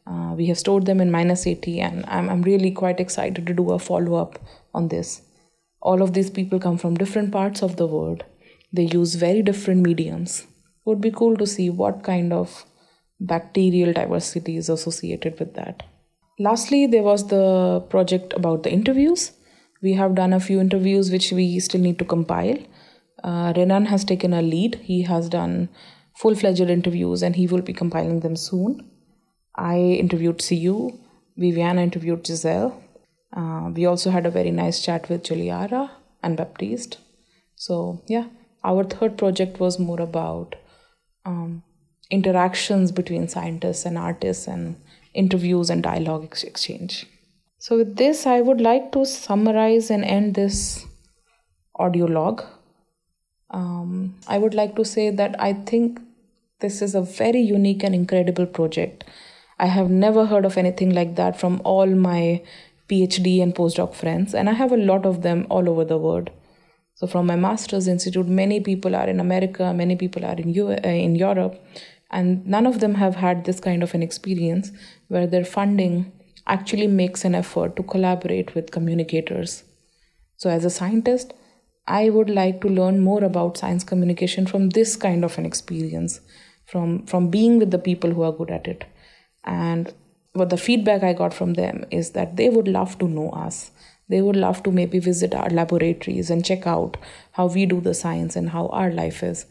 uh, 0.08 0.34
we 0.36 0.48
have 0.48 0.58
stored 0.58 0.86
them 0.86 1.00
in 1.00 1.12
minus 1.12 1.46
80, 1.46 1.80
and 1.80 2.06
I'm, 2.08 2.28
I'm 2.30 2.42
really 2.42 2.72
quite 2.72 3.00
excited 3.00 3.46
to 3.46 3.54
do 3.54 3.72
a 3.72 3.80
follow 3.80 4.16
up 4.16 4.40
on 4.74 4.88
this. 4.88 5.22
All 5.82 6.02
of 6.02 6.14
these 6.14 6.30
people 6.30 6.60
come 6.60 6.78
from 6.78 6.96
different 6.96 7.32
parts 7.32 7.62
of 7.62 7.76
the 7.76 7.86
world, 7.86 8.24
they 8.74 8.84
use 8.84 9.16
very 9.16 9.42
different 9.42 9.82
mediums. 9.82 10.48
Would 10.86 11.02
be 11.02 11.12
cool 11.12 11.38
to 11.38 11.46
see 11.46 11.70
what 11.70 12.04
kind 12.04 12.34
of 12.34 12.66
bacterial 13.20 13.94
diversity 13.94 14.58
is 14.58 14.70
associated 14.70 15.40
with 15.40 15.54
that. 15.54 15.84
Lastly, 16.40 16.88
there 16.88 17.04
was 17.04 17.28
the 17.28 17.86
project 17.90 18.34
about 18.34 18.64
the 18.64 18.72
interviews. 18.72 19.32
We 19.84 19.94
have 19.94 20.16
done 20.16 20.34
a 20.34 20.40
few 20.40 20.60
interviews 20.60 21.12
which 21.12 21.32
we 21.32 21.60
still 21.60 21.82
need 21.82 22.00
to 22.00 22.06
compile. 22.06 22.58
Uh, 23.24 23.54
Renan 23.56 23.86
has 23.86 24.04
taken 24.04 24.34
a 24.34 24.42
lead. 24.42 24.76
He 24.76 25.04
has 25.04 25.30
done 25.30 25.70
full 26.16 26.36
fledged 26.36 26.62
interviews 26.62 27.22
and 27.22 27.36
he 27.36 27.48
will 27.48 27.62
be 27.62 27.74
compiling 27.74 28.20
them 28.20 28.36
soon. 28.36 28.90
I 29.56 29.78
interviewed 29.78 30.44
CU, 30.48 30.92
Viviana 31.38 31.82
interviewed 31.82 32.26
Giselle. 32.26 32.82
Uh, 33.36 33.70
we 33.74 33.86
also 33.86 34.12
had 34.12 34.26
a 34.26 34.32
very 34.32 34.52
nice 34.52 34.84
chat 34.84 35.10
with 35.10 35.24
Juliara 35.24 35.92
and 36.24 36.38
Baptiste. 36.38 36.98
So, 37.56 38.02
yeah, 38.08 38.26
our 38.64 38.84
third 38.84 39.18
project 39.18 39.60
was 39.60 39.80
more 39.80 40.02
about 40.02 40.56
um, 41.26 41.64
interactions 42.10 42.92
between 42.92 43.28
scientists 43.28 43.86
and 43.86 43.98
artists 43.98 44.48
and 44.48 44.76
interviews 45.14 45.70
and 45.70 45.84
dialogue 45.84 46.26
ex- 46.26 46.44
exchange. 46.44 47.06
So, 47.60 47.78
with 47.78 47.98
this, 47.98 48.26
I 48.26 48.42
would 48.42 48.60
like 48.60 48.92
to 48.94 49.06
summarize 49.06 49.90
and 49.92 50.04
end 50.04 50.36
this 50.36 50.86
audio 51.76 52.06
log 52.06 52.44
um, 53.52 54.16
I 54.28 54.38
would 54.38 54.54
like 54.54 54.76
to 54.78 54.86
say 54.86 55.10
that 55.10 55.40
I 55.40 55.54
think 55.54 56.00
this 56.60 56.82
is 56.82 56.96
a 56.96 57.02
very 57.02 57.42
unique 57.42 57.84
and 57.84 57.94
incredible 57.94 58.46
project. 58.46 59.04
I 59.60 59.68
have 59.68 59.90
never 59.90 60.26
heard 60.26 60.46
of 60.46 60.58
anything 60.58 60.94
like 60.94 61.16
that 61.16 61.40
from 61.40 61.62
all 61.64 61.88
my 61.88 62.42
PhD 62.90 63.42
and 63.42 63.54
postdoc 63.54 63.94
friends, 63.94 64.34
and 64.34 64.50
I 64.50 64.54
have 64.54 64.72
a 64.72 64.78
lot 64.78 65.06
of 65.06 65.22
them 65.22 65.46
all 65.50 65.70
over 65.70 65.86
the 65.86 65.98
world. 65.98 66.30
So, 66.96 67.08
from 67.08 67.26
my 67.26 67.36
master's 67.36 67.88
institute, 67.88 68.28
many 68.28 68.60
people 68.60 68.96
are 68.96 69.08
in 69.08 69.20
America, 69.20 69.74
many 69.74 69.96
people 69.96 70.26
are 70.26 70.36
in, 70.36 70.54
U- 70.54 70.70
uh, 70.72 70.88
in 70.88 71.16
Europe, 71.16 71.60
and 72.10 72.46
none 72.46 72.68
of 72.68 72.80
them 72.80 72.96
have 72.96 73.16
had 73.16 73.46
this 73.46 73.60
kind 73.60 73.82
of 73.82 73.94
an 73.94 74.04
experience 74.04 74.72
where 75.08 75.26
their 75.28 75.46
funding 75.46 76.12
actually 76.48 76.88
makes 76.88 77.24
an 77.24 77.34
effort 77.34 77.76
to 77.76 77.84
collaborate 77.84 78.54
with 78.56 78.72
communicators. 78.72 79.64
So, 80.38 80.50
as 80.50 80.66
a 80.66 80.70
scientist, 80.70 81.34
I 81.92 82.10
would 82.10 82.30
like 82.30 82.62
to 82.62 82.70
learn 82.70 83.02
more 83.02 83.22
about 83.22 83.58
science 83.58 83.84
communication 83.84 84.46
from 84.48 84.70
this 84.70 84.96
kind 84.96 85.26
of 85.26 85.38
an 85.38 85.46
experience, 85.46 86.22
from, 86.66 87.06
from 87.06 87.30
being 87.30 87.60
with 87.60 87.72
the 87.72 87.80
people 87.80 88.12
who 88.12 88.22
are 88.22 88.32
good 88.32 88.50
at 88.50 88.66
it. 88.66 88.86
And 89.44 89.94
what 90.32 90.52
the 90.52 90.58
feedback 90.58 91.04
I 91.04 91.12
got 91.12 91.34
from 91.34 91.56
them 91.56 91.84
is 91.92 92.12
that 92.12 92.38
they 92.38 92.48
would 92.48 92.70
love 92.70 92.98
to 93.00 93.10
know 93.10 93.30
us. 93.32 93.72
They 94.08 94.22
would 94.22 94.38
love 94.38 94.64
to 94.64 94.72
maybe 94.72 95.00
visit 95.00 95.36
our 95.36 95.50
laboratories 95.50 96.30
and 96.30 96.46
check 96.46 96.66
out 96.66 96.96
how 97.34 97.48
we 97.48 97.66
do 97.66 97.82
the 97.82 97.94
science 97.94 98.38
and 98.38 98.52
how 98.52 98.68
our 98.68 98.90
life 98.90 99.22
is. 99.22 99.46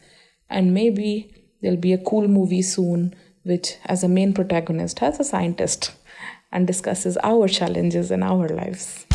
And 0.48 0.72
maybe 0.72 1.44
there'll 1.60 1.76
be 1.76 1.92
a 1.92 1.98
cool 1.98 2.26
movie 2.26 2.62
soon, 2.62 3.14
which, 3.42 3.76
as 3.84 4.02
a 4.02 4.08
main 4.08 4.32
protagonist, 4.32 5.00
has 5.00 5.20
a 5.20 5.24
scientist 5.24 5.92
and 6.50 6.66
discusses 6.66 7.18
our 7.22 7.48
challenges 7.48 8.10
in 8.10 8.22
our 8.22 8.48
lives. 8.48 9.06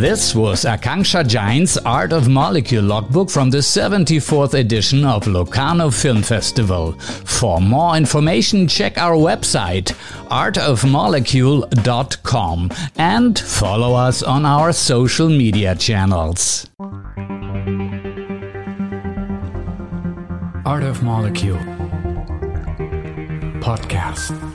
This 0.00 0.34
was 0.34 0.64
Akanksha 0.64 1.28
Jain's 1.28 1.76
Art 1.76 2.14
of 2.14 2.26
Molecule 2.26 2.82
logbook 2.82 3.28
from 3.28 3.50
the 3.50 3.58
74th 3.58 4.54
edition 4.54 5.04
of 5.04 5.26
Locarno 5.26 5.90
Film 5.90 6.22
Festival. 6.22 6.92
For 6.92 7.60
more 7.60 7.98
information, 7.98 8.66
check 8.66 8.96
our 8.96 9.14
website 9.14 9.92
artofmolecule.com 10.30 12.70
and 12.96 13.38
follow 13.38 13.94
us 13.94 14.22
on 14.22 14.46
our 14.46 14.72
social 14.72 15.28
media 15.28 15.74
channels. 15.74 16.66
Art 20.64 20.82
of 20.82 21.02
Molecule 21.02 21.58
Podcast. 23.60 24.49